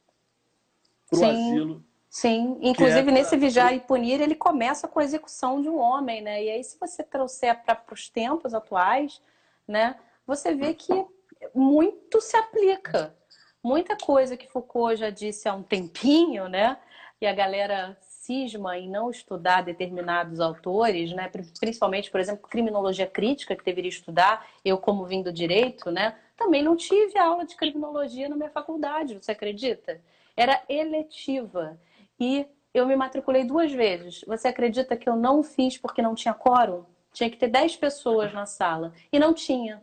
para 1.10 1.20
o 1.20 1.26
asilo. 1.26 1.84
Sim, 2.10 2.58
inclusive 2.62 3.10
é 3.10 3.14
nesse 3.14 3.36
vigiar 3.36 3.74
e 3.74 3.80
punir, 3.80 4.22
ele 4.22 4.36
começa 4.36 4.88
com 4.88 5.00
a 5.00 5.04
execução 5.04 5.62
de 5.62 5.68
um 5.68 5.78
homem, 5.78 6.22
né? 6.22 6.44
E 6.44 6.50
aí, 6.50 6.64
se 6.64 6.80
você 6.80 7.04
trouxer 7.04 7.62
para 7.64 7.84
os 7.92 8.10
tempos 8.10 8.54
atuais, 8.54 9.22
né? 9.68 9.98
você 10.26 10.54
vê 10.54 10.74
que 10.74 11.06
muito 11.54 12.20
se 12.20 12.36
aplica. 12.36 13.16
Muita 13.64 13.98
coisa 13.98 14.38
que 14.38 14.50
Foucault 14.50 14.98
já 14.98 15.10
disse 15.10 15.48
há 15.48 15.54
um 15.54 15.64
tempinho, 15.64 16.48
né? 16.48 16.78
E 17.20 17.26
a 17.26 17.34
galera 17.34 17.98
cisma 18.02 18.78
em 18.78 18.90
não 18.90 19.10
estudar 19.10 19.62
determinados 19.62 20.40
autores, 20.40 21.12
né? 21.14 21.30
Principalmente, 21.60 22.12
por 22.12 22.20
exemplo, 22.20 22.48
criminologia 22.48 23.08
crítica, 23.08 23.56
que 23.56 23.64
deveria 23.64 23.90
estudar, 23.90 24.48
eu 24.64 24.78
como 24.78 25.06
vim 25.06 25.22
do 25.22 25.32
direito, 25.32 25.92
né? 25.92 26.18
Também 26.38 26.62
não 26.62 26.76
tive 26.76 27.18
aula 27.18 27.46
de 27.46 27.56
criminologia 27.56 28.28
na 28.28 28.36
minha 28.36 28.50
faculdade, 28.50 29.16
você 29.16 29.32
acredita? 29.32 30.02
Era 30.36 30.62
eletiva. 30.68 31.80
E 32.20 32.46
eu 32.74 32.86
me 32.86 32.96
matriculei 32.96 33.46
duas 33.46 33.72
vezes. 33.72 34.22
Você 34.28 34.48
acredita 34.48 34.98
que 34.98 35.08
eu 35.08 35.16
não 35.16 35.42
fiz 35.42 35.78
porque 35.78 36.02
não 36.02 36.14
tinha 36.14 36.34
quórum? 36.34 36.86
Tinha 37.14 37.30
que 37.30 37.38
ter 37.38 37.48
10 37.48 37.78
pessoas 37.78 38.34
na 38.34 38.46
sala. 38.46 38.94
E 39.12 39.18
não 39.18 39.34
tinha. 39.34 39.82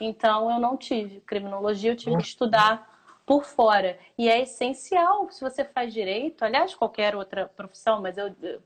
Então 0.00 0.50
eu 0.50 0.60
não 0.60 0.76
tive 0.76 1.20
criminologia, 1.20 1.92
eu 1.92 1.96
tive 1.96 2.16
que 2.18 2.24
estudar 2.24 2.92
por 3.24 3.44
fora. 3.44 3.98
E 4.18 4.28
é 4.28 4.42
essencial 4.42 5.30
se 5.30 5.40
você 5.40 5.64
faz 5.64 5.92
direito, 5.92 6.44
aliás, 6.44 6.74
qualquer 6.74 7.16
outra 7.16 7.46
profissão, 7.46 8.00
mas 8.02 8.16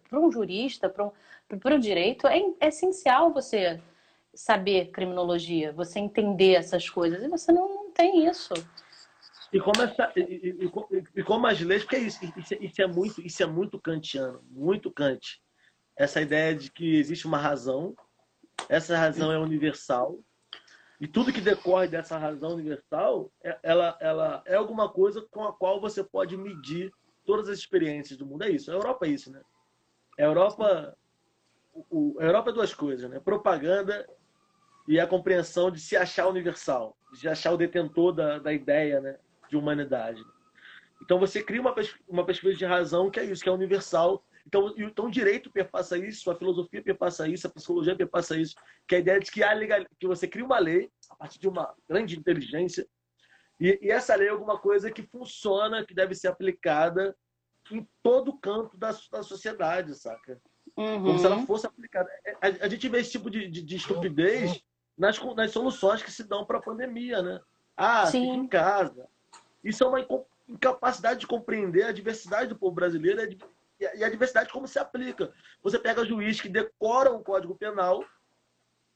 para 0.09 0.19
um 0.19 0.31
jurista, 0.31 0.89
para 0.89 1.05
um, 1.05 1.13
o 1.51 1.79
direito, 1.79 2.27
é, 2.27 2.41
é, 2.61 2.69
essencial 2.69 3.33
você 3.33 3.81
saber 4.39 4.93
criminologia, 4.93 5.73
você 5.73 5.99
entender 5.99 6.53
essas 6.53 6.89
coisas. 6.89 7.21
E 7.21 7.29
você 7.29 7.51
não, 7.51 7.69
não 7.69 7.91
tem 7.91 8.25
isso. 8.25 8.55
E 9.53 9.59
como, 9.59 9.83
essa, 9.83 10.13
e, 10.15 10.21
e, 10.21 11.05
e, 11.17 11.25
como 11.25 11.47
as 11.49 11.61
leis, 11.61 11.83
porque 11.83 11.99
isso, 11.99 12.25
isso, 12.37 12.55
isso, 12.61 12.81
é 12.81 12.87
muito, 12.87 13.21
isso 13.21 13.43
é 13.43 13.47
muito 13.47 13.81
kantiano, 13.81 14.41
muito 14.49 14.93
Kant. 14.93 15.43
Essa 15.97 16.21
ideia 16.21 16.55
de 16.55 16.71
que 16.71 16.97
existe 16.97 17.27
uma 17.27 17.39
razão, 17.39 17.97
essa 18.69 18.97
razão 18.97 19.33
é 19.33 19.39
universal, 19.39 20.21
e 21.01 21.09
tudo 21.09 21.33
que 21.33 21.41
decorre 21.41 21.89
dessa 21.89 22.17
razão 22.17 22.53
universal, 22.53 23.33
é, 23.43 23.59
ela, 23.65 23.99
ela 24.01 24.43
é 24.47 24.55
alguma 24.55 24.89
coisa 24.89 25.21
com 25.33 25.45
a 25.45 25.53
qual 25.53 25.81
você 25.81 26.05
pode 26.05 26.37
medir 26.37 26.93
todas 27.25 27.49
as 27.49 27.59
experiências 27.59 28.17
do 28.17 28.25
mundo. 28.25 28.45
É 28.45 28.51
isso. 28.51 28.71
A 28.71 28.75
Europa 28.75 29.05
é 29.07 29.11
isso, 29.11 29.33
né? 29.33 29.43
A 30.17 30.23
Europa, 30.23 30.97
o, 31.91 32.17
a 32.21 32.25
Europa 32.25 32.51
é 32.51 32.53
duas 32.53 32.73
coisas, 32.73 33.11
né? 33.11 33.19
Propaganda 33.19 34.07
e 34.89 34.99
a 34.99 35.07
compreensão 35.07 35.71
de 35.71 35.81
se 35.81 35.97
achar 35.97 36.27
universal, 36.27 36.97
de 37.13 37.29
achar 37.29 37.53
o 37.53 37.57
detentor 37.57 38.13
da, 38.13 38.39
da 38.41 38.53
ideia 38.53 39.01
né? 39.01 39.17
de 39.49 39.57
humanidade. 39.57 40.21
Então 41.03 41.21
você 41.21 41.43
cria 41.43 41.61
uma, 41.61 41.75
uma 42.09 42.25
perspectiva 42.25 42.59
de 42.59 42.65
razão 42.65 43.11
que 43.11 43.21
é 43.21 43.25
isso, 43.25 43.43
que 43.43 43.49
é 43.49 43.53
universal 43.53 44.25
então, 44.49 44.75
então 44.79 45.05
o 45.05 45.11
direito 45.11 45.51
perpassa 45.51 45.99
isso, 45.99 46.31
a 46.31 46.35
filosofia 46.35 46.83
perpassa 46.83 47.29
isso, 47.29 47.47
a 47.47 47.51
psicologia 47.51 47.95
perpassa 47.95 48.35
isso, 48.35 48.57
que 48.87 48.95
é 48.95 48.99
a 48.99 49.01
ideia 49.03 49.21
de 49.21 49.31
que, 49.31 49.43
há 49.43 49.53
legal, 49.53 49.85
que 50.01 50.07
você 50.07 50.27
cria 50.27 50.45
uma 50.45 50.59
lei 50.59 50.91
a 51.11 51.15
partir 51.15 51.39
de 51.39 51.47
uma 51.47 51.75
grande 51.87 52.19
inteligência 52.19 52.89
E, 53.61 53.79
e, 53.83 53.91
essa 53.91 54.15
lei 54.15 54.29
é 54.29 54.31
alguma 54.31 54.59
coisa 54.59 54.91
que 54.91 55.03
funciona, 55.03 55.85
que 55.85 55.93
deve 55.93 56.15
ser 56.15 56.29
aplicada 56.29 57.15
em 57.71 57.87
todo 58.03 58.39
canto 58.39 58.79
da, 58.79 58.97
da 59.13 59.23
sociedade, 59.23 59.95
saca? 59.95 60.41
Uhum. 60.75 61.03
Como 61.03 61.19
se 61.19 61.27
ela 61.27 61.45
fosse 61.45 61.67
aplicada. 61.67 62.09
É, 62.25 62.33
a, 62.41 62.65
a, 62.65 62.69
gente 62.71 62.89
vê 62.89 63.01
esse 63.01 63.11
tipo 63.11 63.29
de, 63.29 63.49
de, 63.49 63.63
de 63.63 63.77
estupidez 63.77 64.63
nas, 64.99 65.19
nas 65.37 65.53
soluções 65.53 66.03
que 66.03 66.11
se 66.11 66.25
dão 66.25 66.45
para 66.45 66.59
a 66.59 66.63
pandemia, 66.63 67.23
né? 67.23 67.41
Ah, 67.77 68.07
Sim. 68.07 68.23
fica 68.23 68.35
em 68.35 68.49
casa. 68.49 69.09
Isso 69.63 69.85
é 69.85 69.87
uma 69.87 70.07
incapacidade 70.49 71.21
de 71.21 71.27
compreender 71.27 71.85
a 71.85 71.93
diversidade 71.93 72.49
do 72.49 72.59
povo 72.59 72.75
brasileiro 72.75 73.39
e 73.81 74.05
a 74.05 74.09
diversidade 74.09 74.53
como 74.53 74.67
se 74.67 74.79
aplica. 74.79 75.33
Você 75.63 75.79
pega 75.79 76.05
juiz 76.05 76.41
que 76.41 76.49
decora 76.49 77.13
o 77.13 77.23
Código 77.23 77.55
Penal, 77.55 78.05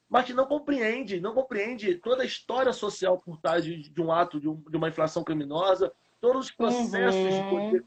mas 0.09 0.27
que 0.27 0.35
não 0.35 0.47
compreende, 0.47 1.21
não 1.21 1.33
compreende 1.33 1.95
toda 1.95 2.23
a 2.23 2.27
história 2.27 2.73
social 2.73 3.19
por 3.19 3.39
trás 3.39 3.65
de, 3.65 3.89
de 3.89 4.03
um 4.03 4.13
ato, 4.13 4.41
de, 4.41 4.49
um, 4.49 4.57
de, 4.69 4.77
uma 4.77 4.89
inflação 4.89 5.23
criminosa, 5.23 5.93
todos 6.21 6.47
os 6.47 6.51
processos 6.51 7.15
uhum. 7.15 7.31
de 7.31 7.51
poder. 7.51 7.85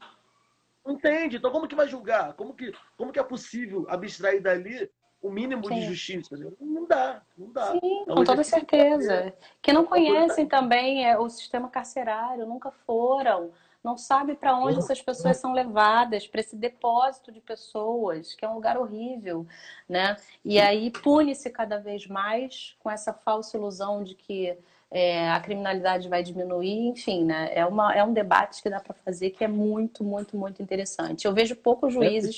Entende? 0.88 1.36
Então 1.36 1.50
como 1.50 1.68
que 1.68 1.74
vai 1.74 1.88
julgar? 1.88 2.32
Como 2.34 2.54
que, 2.54 2.72
como 2.96 3.12
que 3.12 3.18
é 3.18 3.22
possível 3.22 3.86
abstrair 3.88 4.40
dali 4.40 4.90
o 5.26 5.30
mínimo 5.30 5.66
Sim. 5.66 5.74
de 5.74 5.86
justiça? 5.86 6.36
Não 6.60 6.86
dá, 6.86 7.22
não 7.36 7.50
dá. 7.50 7.72
Sim, 7.72 7.80
então, 8.02 8.16
com 8.16 8.24
toda 8.24 8.44
certeza. 8.44 9.34
Que 9.60 9.72
não 9.72 9.84
conhecem 9.84 10.46
também 10.46 11.04
é, 11.04 11.18
o 11.18 11.28
sistema 11.28 11.68
carcerário, 11.68 12.46
nunca 12.46 12.70
foram 12.70 13.50
não 13.86 13.96
sabe 13.96 14.34
para 14.34 14.58
onde 14.58 14.80
essas 14.80 15.00
pessoas 15.00 15.36
são 15.36 15.52
levadas, 15.52 16.26
para 16.26 16.40
esse 16.40 16.56
depósito 16.56 17.30
de 17.30 17.40
pessoas, 17.40 18.34
que 18.34 18.44
é 18.44 18.48
um 18.48 18.54
lugar 18.54 18.76
horrível, 18.76 19.46
né? 19.88 20.16
E 20.44 20.58
aí 20.58 20.90
pune-se 20.90 21.48
cada 21.50 21.78
vez 21.78 22.04
mais 22.08 22.74
com 22.80 22.90
essa 22.90 23.12
falsa 23.12 23.56
ilusão 23.56 24.02
de 24.02 24.16
que 24.16 24.58
é, 24.90 25.30
a 25.30 25.40
criminalidade 25.40 26.08
vai 26.08 26.22
diminuir, 26.22 26.88
enfim, 26.88 27.24
né? 27.24 27.50
É, 27.52 27.66
uma, 27.66 27.92
é 27.94 28.04
um 28.04 28.12
debate 28.12 28.62
que 28.62 28.70
dá 28.70 28.80
para 28.80 28.94
fazer 28.94 29.30
que 29.30 29.42
é 29.42 29.48
muito, 29.48 30.04
muito, 30.04 30.36
muito 30.36 30.62
interessante. 30.62 31.26
Eu 31.26 31.34
vejo 31.34 31.56
poucos 31.56 31.92
juízes 31.92 32.36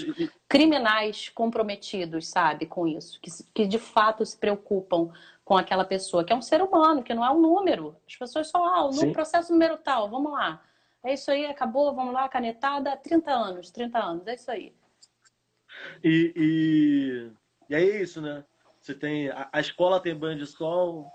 criminais 0.49 1.28
comprometidos, 1.28 2.28
sabe, 2.28 2.66
com 2.66 2.86
isso, 2.86 3.20
que, 3.20 3.30
que 3.55 3.66
de 3.66 3.78
fato 3.78 4.24
se 4.24 4.36
preocupam 4.36 5.11
com 5.44 5.57
aquela 5.57 5.84
pessoa, 5.84 6.24
que 6.24 6.32
é 6.32 6.36
um 6.36 6.42
ser 6.42 6.62
humano, 6.62 7.03
que 7.03 7.14
não 7.14 7.24
é 7.24 7.30
um 7.30 7.40
número. 7.40 7.96
As 8.07 8.16
pessoas 8.16 8.49
só, 8.49 8.59
ah, 8.64 8.90
no 8.90 9.12
processo 9.12 9.53
número 9.53 9.76
tal, 9.78 10.09
vamos 10.09 10.32
lá. 10.32 10.62
É 11.05 11.14
isso 11.14 11.30
aí, 11.30 11.46
acabou, 11.46 11.94
vamos 11.94 12.12
lá, 12.12 12.28
canetada, 12.28 12.96
30 12.96 13.30
anos, 13.30 13.70
30 13.70 13.99
anos, 13.99 14.26
é 14.26 14.34
isso 14.34 14.51
aí. 14.51 14.74
E, 16.03 16.32
e, 16.34 17.30
e 17.70 17.74
aí 17.74 17.90
é 17.90 18.03
isso, 18.03 18.20
né? 18.20 18.44
Você 18.80 18.94
tem. 18.94 19.28
A, 19.30 19.49
a 19.53 19.61
escola 19.61 20.01
tem 20.01 20.14
banho 20.14 20.38
de 20.38 20.46
sol, 20.46 21.11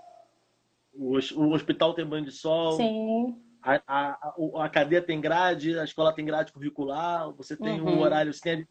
o, 0.93 1.17
o, 1.17 1.51
hospital 1.53 1.93
tem 1.93 2.05
banho 2.05 2.25
de 2.25 2.31
sol. 2.31 2.73
Sim. 2.77 3.41
A, 3.61 3.81
a, 3.87 4.35
a, 4.65 4.69
cadeia 4.69 5.01
tem 5.01 5.21
grade, 5.21 5.79
a 5.79 5.83
escola 5.85 6.13
tem 6.13 6.25
grade 6.25 6.51
curricular, 6.51 7.31
você 7.31 7.55
tem 7.55 7.79
uhum. 7.79 7.95
um 7.95 8.01
horário, 8.01 8.33
você 8.33 8.41
tem, 8.41 8.67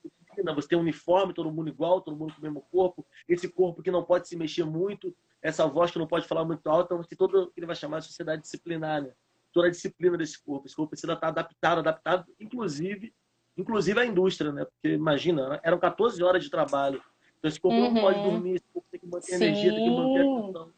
você 0.55 0.69
tem 0.69 0.79
um 0.79 0.83
uniforme, 0.83 1.33
todo 1.33 1.51
mundo 1.51 1.69
igual, 1.69 2.03
todo 2.03 2.17
mundo 2.17 2.35
com 2.35 2.41
o 2.41 2.43
mesmo 2.43 2.61
corpo, 2.71 3.07
esse 3.27 3.49
corpo 3.49 3.83
que 3.83 3.91
não 3.91 4.05
pode 4.05 4.29
se 4.29 4.37
mexer 4.37 4.65
muito, 4.65 5.17
essa 5.41 5.67
voz 5.67 5.91
que 5.91 5.99
não 5.99 6.07
pode 6.07 6.29
falar 6.29 6.45
muito 6.45 6.69
alto, 6.69 6.93
então 6.93 7.05
tem 7.05 7.17
todo 7.17 7.45
o 7.45 7.47
que 7.51 7.59
ele 7.59 7.67
vai 7.67 7.75
chamar 7.75 8.01
de 8.01 8.07
sociedade 8.07 8.43
disciplinar, 8.43 9.03
né? 9.03 9.13
toda 9.53 9.69
a 9.69 9.71
disciplina 9.71 10.17
desse 10.17 10.43
corpo. 10.43 10.67
Esse 10.67 10.75
corpo 10.75 10.91
precisa 10.91 11.13
estar 11.13 11.29
adaptado, 11.29 11.79
adaptado, 11.79 12.27
inclusive, 12.41 13.15
inclusive 13.57 14.01
à 14.01 14.07
indústria, 14.07 14.51
né? 14.51 14.65
Porque 14.65 14.95
imagina, 14.95 15.61
eram 15.63 15.79
14 15.79 16.23
horas 16.23 16.43
de 16.43 16.51
trabalho. 16.51 17.03
Então 17.39 17.49
esse 17.49 17.61
corpo 17.61 17.77
uhum. 17.77 17.93
não 17.93 18.01
pode 18.01 18.23
dormir, 18.23 18.55
esse 18.55 18.65
corpo 18.73 18.89
tem 18.91 19.01
que 19.01 19.07
manter 19.07 19.27
Sim. 19.27 19.45
energia, 19.45 19.73
tem 19.73 19.85
que 19.85 19.91
manter 19.91 20.21
a 20.21 20.39
atenção, 20.39 20.73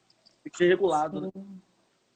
tem 0.44 0.52
que 0.52 0.58
ser 0.58 0.68
regulado, 0.68 1.18
Sim. 1.18 1.24
né? 1.24 1.44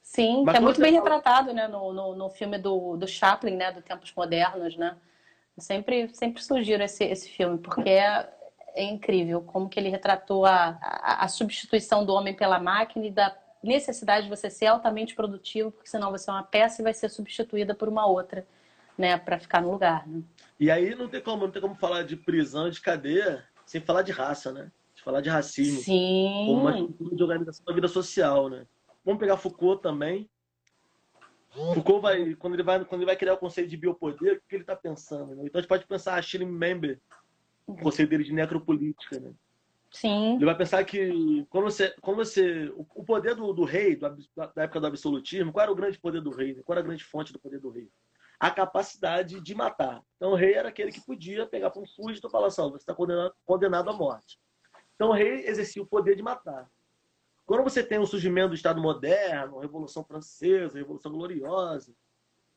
Sim, 0.03 0.43
Mas 0.45 0.55
é 0.55 0.61
muito 0.61 0.81
bem 0.81 0.95
fala... 0.95 1.05
retratado, 1.05 1.53
né, 1.53 1.69
no, 1.69 1.93
no, 1.93 2.17
no, 2.17 2.31
filme 2.31 2.57
do, 2.57 2.97
do 2.97 3.07
Chaplin, 3.07 3.57
né, 3.57 3.73
do 3.73 3.83
Tempos 3.83 4.13
Modernos, 4.17 4.75
né? 4.77 4.97
Eu 5.55 5.63
sempre, 5.63 6.09
sempre 6.15 6.43
sugiro 6.43 6.83
esse, 6.83 7.05
esse 7.05 7.29
filme, 7.29 7.59
porque 7.59 7.91
é, 7.91 8.27
é 8.75 8.85
incrível 8.85 9.43
como 9.43 9.69
que 9.69 9.79
ele 9.79 9.91
retratou 9.91 10.47
a, 10.47 10.79
a, 10.81 11.25
a 11.25 11.29
substituição 11.29 12.07
do 12.07 12.15
homem 12.15 12.35
pela 12.35 12.59
máquina 12.59 13.07
e 13.07 13.11
da 13.11 13.37
necessidade 13.63 14.25
de 14.25 14.31
você 14.31 14.49
ser 14.49 14.67
altamente 14.67 15.15
produtivo, 15.15 15.71
porque 15.71 15.91
senão 15.91 16.11
você 16.11 16.31
é 16.31 16.33
uma 16.33 16.43
peça 16.43 16.81
e 16.81 16.85
vai 16.85 16.95
ser 16.95 17.11
substituída 17.11 17.75
por 17.75 17.89
uma 17.89 18.07
outra, 18.07 18.47
né, 18.97 19.19
para 19.19 19.39
ficar 19.39 19.61
no 19.61 19.71
lugar, 19.71 20.07
né? 20.09 20.23
E 20.59 20.71
aí 20.71 20.95
não 20.95 21.09
tem 21.09 21.21
como, 21.21 21.45
não 21.45 21.53
tem 21.53 21.61
como 21.61 21.75
falar 21.75 22.03
de 22.03 22.17
prisão, 22.17 22.71
de 22.71 22.81
cadeia, 22.81 23.45
sem 23.67 23.81
falar 23.81 24.03
de 24.03 24.13
raça, 24.13 24.53
né? 24.53 24.71
De 24.99 25.05
falar 25.05 25.21
de 25.21 25.31
racismo. 25.31 25.81
Sim. 25.81 26.45
Como 26.49 26.63
uma 26.63 26.77
estrutura 26.77 27.15
de 27.15 27.23
organização 27.23 27.65
da 27.65 27.73
vida 27.73 27.87
social, 27.87 28.49
né? 28.49 28.67
Vamos 29.05 29.21
pegar 29.21 29.37
Foucault 29.37 29.81
também. 29.81 30.29
Foucault 31.73 32.03
vai, 32.03 32.35
quando 32.35 32.55
ele 32.55 32.65
vai, 32.65 32.85
quando 32.85 33.03
ele 33.03 33.07
vai 33.07 33.17
criar 33.17 33.35
o 33.35 33.39
conceito 33.39 33.71
de 33.71 33.77
biopoder, 33.77 34.39
o 34.39 34.49
que 34.49 34.57
ele 34.57 34.65
está 34.65 34.75
pensando? 34.75 35.37
Né? 35.37 35.45
Então 35.45 35.61
a 35.61 35.63
gente 35.63 35.69
pode 35.69 35.87
pensar 35.87 36.17
a 36.17 36.23
Shirley 36.23 36.51
Member, 36.51 37.01
o 37.65 37.77
conceito 37.77 38.11
dele 38.11 38.25
de 38.25 38.33
necropolítica, 38.33 39.21
né? 39.21 39.33
Sim. 39.89 40.35
Ele 40.35 40.45
vai 40.45 40.57
pensar 40.57 40.85
que 40.85 41.47
quando 41.49 41.65
você. 41.65 41.95
Quando 42.01 42.17
você 42.17 42.73
o 42.77 43.05
poder 43.05 43.37
do, 43.37 43.53
do 43.53 43.65
rei, 43.65 43.95
do, 43.95 44.17
da 44.37 44.65
época 44.65 44.81
do 44.81 44.87
absolutismo, 44.89 45.53
qual 45.53 45.63
era 45.63 45.73
o 45.73 45.77
grande 45.77 45.97
poder 45.97 46.21
do 46.21 46.31
rei? 46.31 46.55
Né? 46.55 46.63
Qual 46.65 46.75
era 46.75 46.85
a 46.85 46.87
grande 46.87 47.05
fonte 47.05 47.33
do 47.33 47.39
poder 47.39 47.61
do 47.61 47.71
rei? 47.71 47.89
A 48.39 48.51
capacidade 48.51 49.41
de 49.41 49.55
matar. 49.55 50.03
Então 50.17 50.33
o 50.33 50.35
rei 50.35 50.55
era 50.55 50.69
aquele 50.69 50.93
que 50.93 51.01
podia 51.01 51.47
pegar 51.47 51.71
para 51.71 51.81
um 51.81 51.87
súdito 51.87 52.27
e 52.27 52.31
falar 52.31 52.49
assim: 52.49 52.63
você 52.63 52.77
está 52.79 52.95
condenado, 52.95 53.33
condenado 53.47 53.89
à 53.89 53.93
morte. 53.93 54.39
Então 54.99 55.11
o 55.11 55.13
rei 55.13 55.47
exercia 55.47 55.81
o 55.81 55.87
poder 55.87 56.17
de 56.17 56.23
matar. 56.23 56.69
Quando 57.47 57.63
você 57.63 57.85
tem 57.85 58.01
o 58.01 58.07
surgimento 58.07 58.49
do 58.49 58.57
Estado 58.57 58.83
moderno, 58.83 59.61
Revolução 59.61 60.03
Francesa, 60.03 60.77
Revolução 60.77 61.13
Gloriosa 61.13 61.95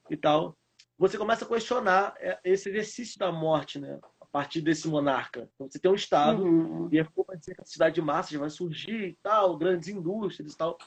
e 0.09 0.17
tal, 0.17 0.57
você 0.97 1.19
começa 1.19 1.45
a 1.45 1.47
questionar 1.47 2.15
é, 2.17 2.39
esse 2.43 2.67
exercício 2.69 3.19
da 3.19 3.31
morte, 3.31 3.79
né? 3.79 3.99
partir 4.31 4.61
desse 4.61 4.87
monarca. 4.87 5.49
Então, 5.53 5.69
você 5.69 5.77
tem 5.77 5.91
um 5.91 5.95
Estado, 5.95 6.43
uhum. 6.43 6.89
e 6.91 6.99
a 6.99 7.03
vai 7.03 7.37
que 7.37 7.61
a 7.61 7.65
cidade 7.65 7.95
de 7.95 8.01
massa 8.01 8.37
vai 8.39 8.49
surgir 8.49 9.09
e 9.09 9.17
tal, 9.21 9.57
grandes 9.57 9.89
indústrias 9.89 10.53
e 10.53 10.57
tal. 10.57 10.77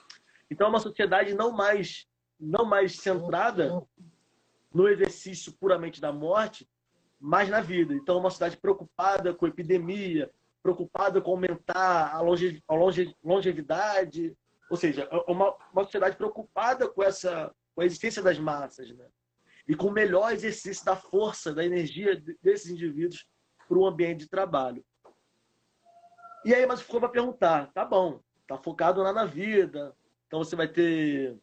Então, 0.50 0.66
é 0.66 0.70
uma 0.70 0.80
sociedade 0.80 1.34
não 1.34 1.52
mais, 1.52 2.08
não 2.40 2.64
mais 2.64 2.96
centrada 2.96 3.82
no 4.72 4.88
exercício 4.88 5.52
puramente 5.52 6.00
da 6.00 6.12
morte, 6.12 6.68
mas 7.20 7.48
na 7.48 7.60
vida. 7.60 7.94
Então, 7.94 8.16
é 8.16 8.20
uma 8.20 8.30
sociedade 8.30 8.56
preocupada 8.56 9.34
com 9.34 9.44
a 9.46 9.48
epidemia, 9.48 10.30
preocupada 10.64 11.20
com 11.20 11.32
aumentar 11.32 12.14
a 12.14 12.22
longe, 12.22 12.64
a 12.66 12.74
longe, 12.74 13.14
longevidade, 13.22 14.34
ou 14.70 14.78
seja, 14.78 15.06
é 15.10 15.30
uma, 15.30 15.54
uma 15.70 15.84
sociedade 15.84 16.16
preocupada 16.16 16.88
com 16.88 17.02
essa 17.02 17.54
com 17.74 17.82
a 17.82 17.84
existência 17.84 18.22
das 18.22 18.38
massas, 18.38 18.88
né? 18.96 19.06
E 19.68 19.74
com 19.74 19.88
o 19.88 19.92
melhor 19.92 20.32
exercício 20.32 20.84
da 20.84 20.96
força, 20.96 21.52
da 21.52 21.64
energia 21.64 22.22
desses 22.40 22.70
indivíduos 22.70 23.26
para 23.68 23.76
o 23.76 23.86
ambiente 23.86 24.20
de 24.20 24.28
trabalho. 24.28 24.84
E 26.44 26.54
aí, 26.54 26.64
mas 26.66 26.80
ficou 26.80 27.00
para 27.00 27.08
perguntar, 27.08 27.70
tá 27.72 27.84
bom, 27.84 28.20
tá 28.46 28.56
focado 28.56 29.02
lá 29.02 29.12
na 29.12 29.24
vida, 29.24 29.94
então 30.26 30.38
você 30.38 30.54
vai 30.54 30.68
ter 30.68 31.36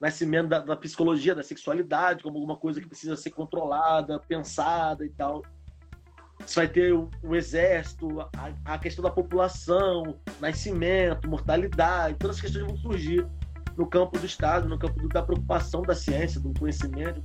nascimento 0.00 0.48
da, 0.48 0.60
da, 0.60 0.76
psicologia, 0.76 1.34
da 1.34 1.42
sexualidade, 1.42 2.22
como 2.22 2.36
alguma 2.36 2.56
coisa 2.56 2.80
que 2.80 2.88
precisa 2.88 3.16
ser 3.16 3.30
controlada, 3.30 4.18
pensada 4.20 5.04
e 5.04 5.10
tal. 5.10 5.42
Você 6.46 6.60
vai 6.60 6.68
ter 6.68 6.92
o, 6.92 7.10
o 7.22 7.34
exército, 7.34 8.20
a, 8.20 8.52
a, 8.64 8.78
questão 8.78 9.02
da 9.02 9.10
população, 9.10 10.18
nascimento, 10.40 11.28
mortalidade, 11.28 12.16
todas 12.18 12.36
as 12.36 12.42
questões 12.42 12.66
vão 12.66 12.76
surgir 12.76 13.26
no 13.76 13.86
campo 13.86 14.18
do 14.18 14.26
Estado, 14.26 14.68
no 14.68 14.78
campo 14.78 15.08
da 15.08 15.22
preocupação 15.22 15.82
da 15.82 15.94
ciência, 15.94 16.40
do 16.40 16.52
conhecimento. 16.58 17.22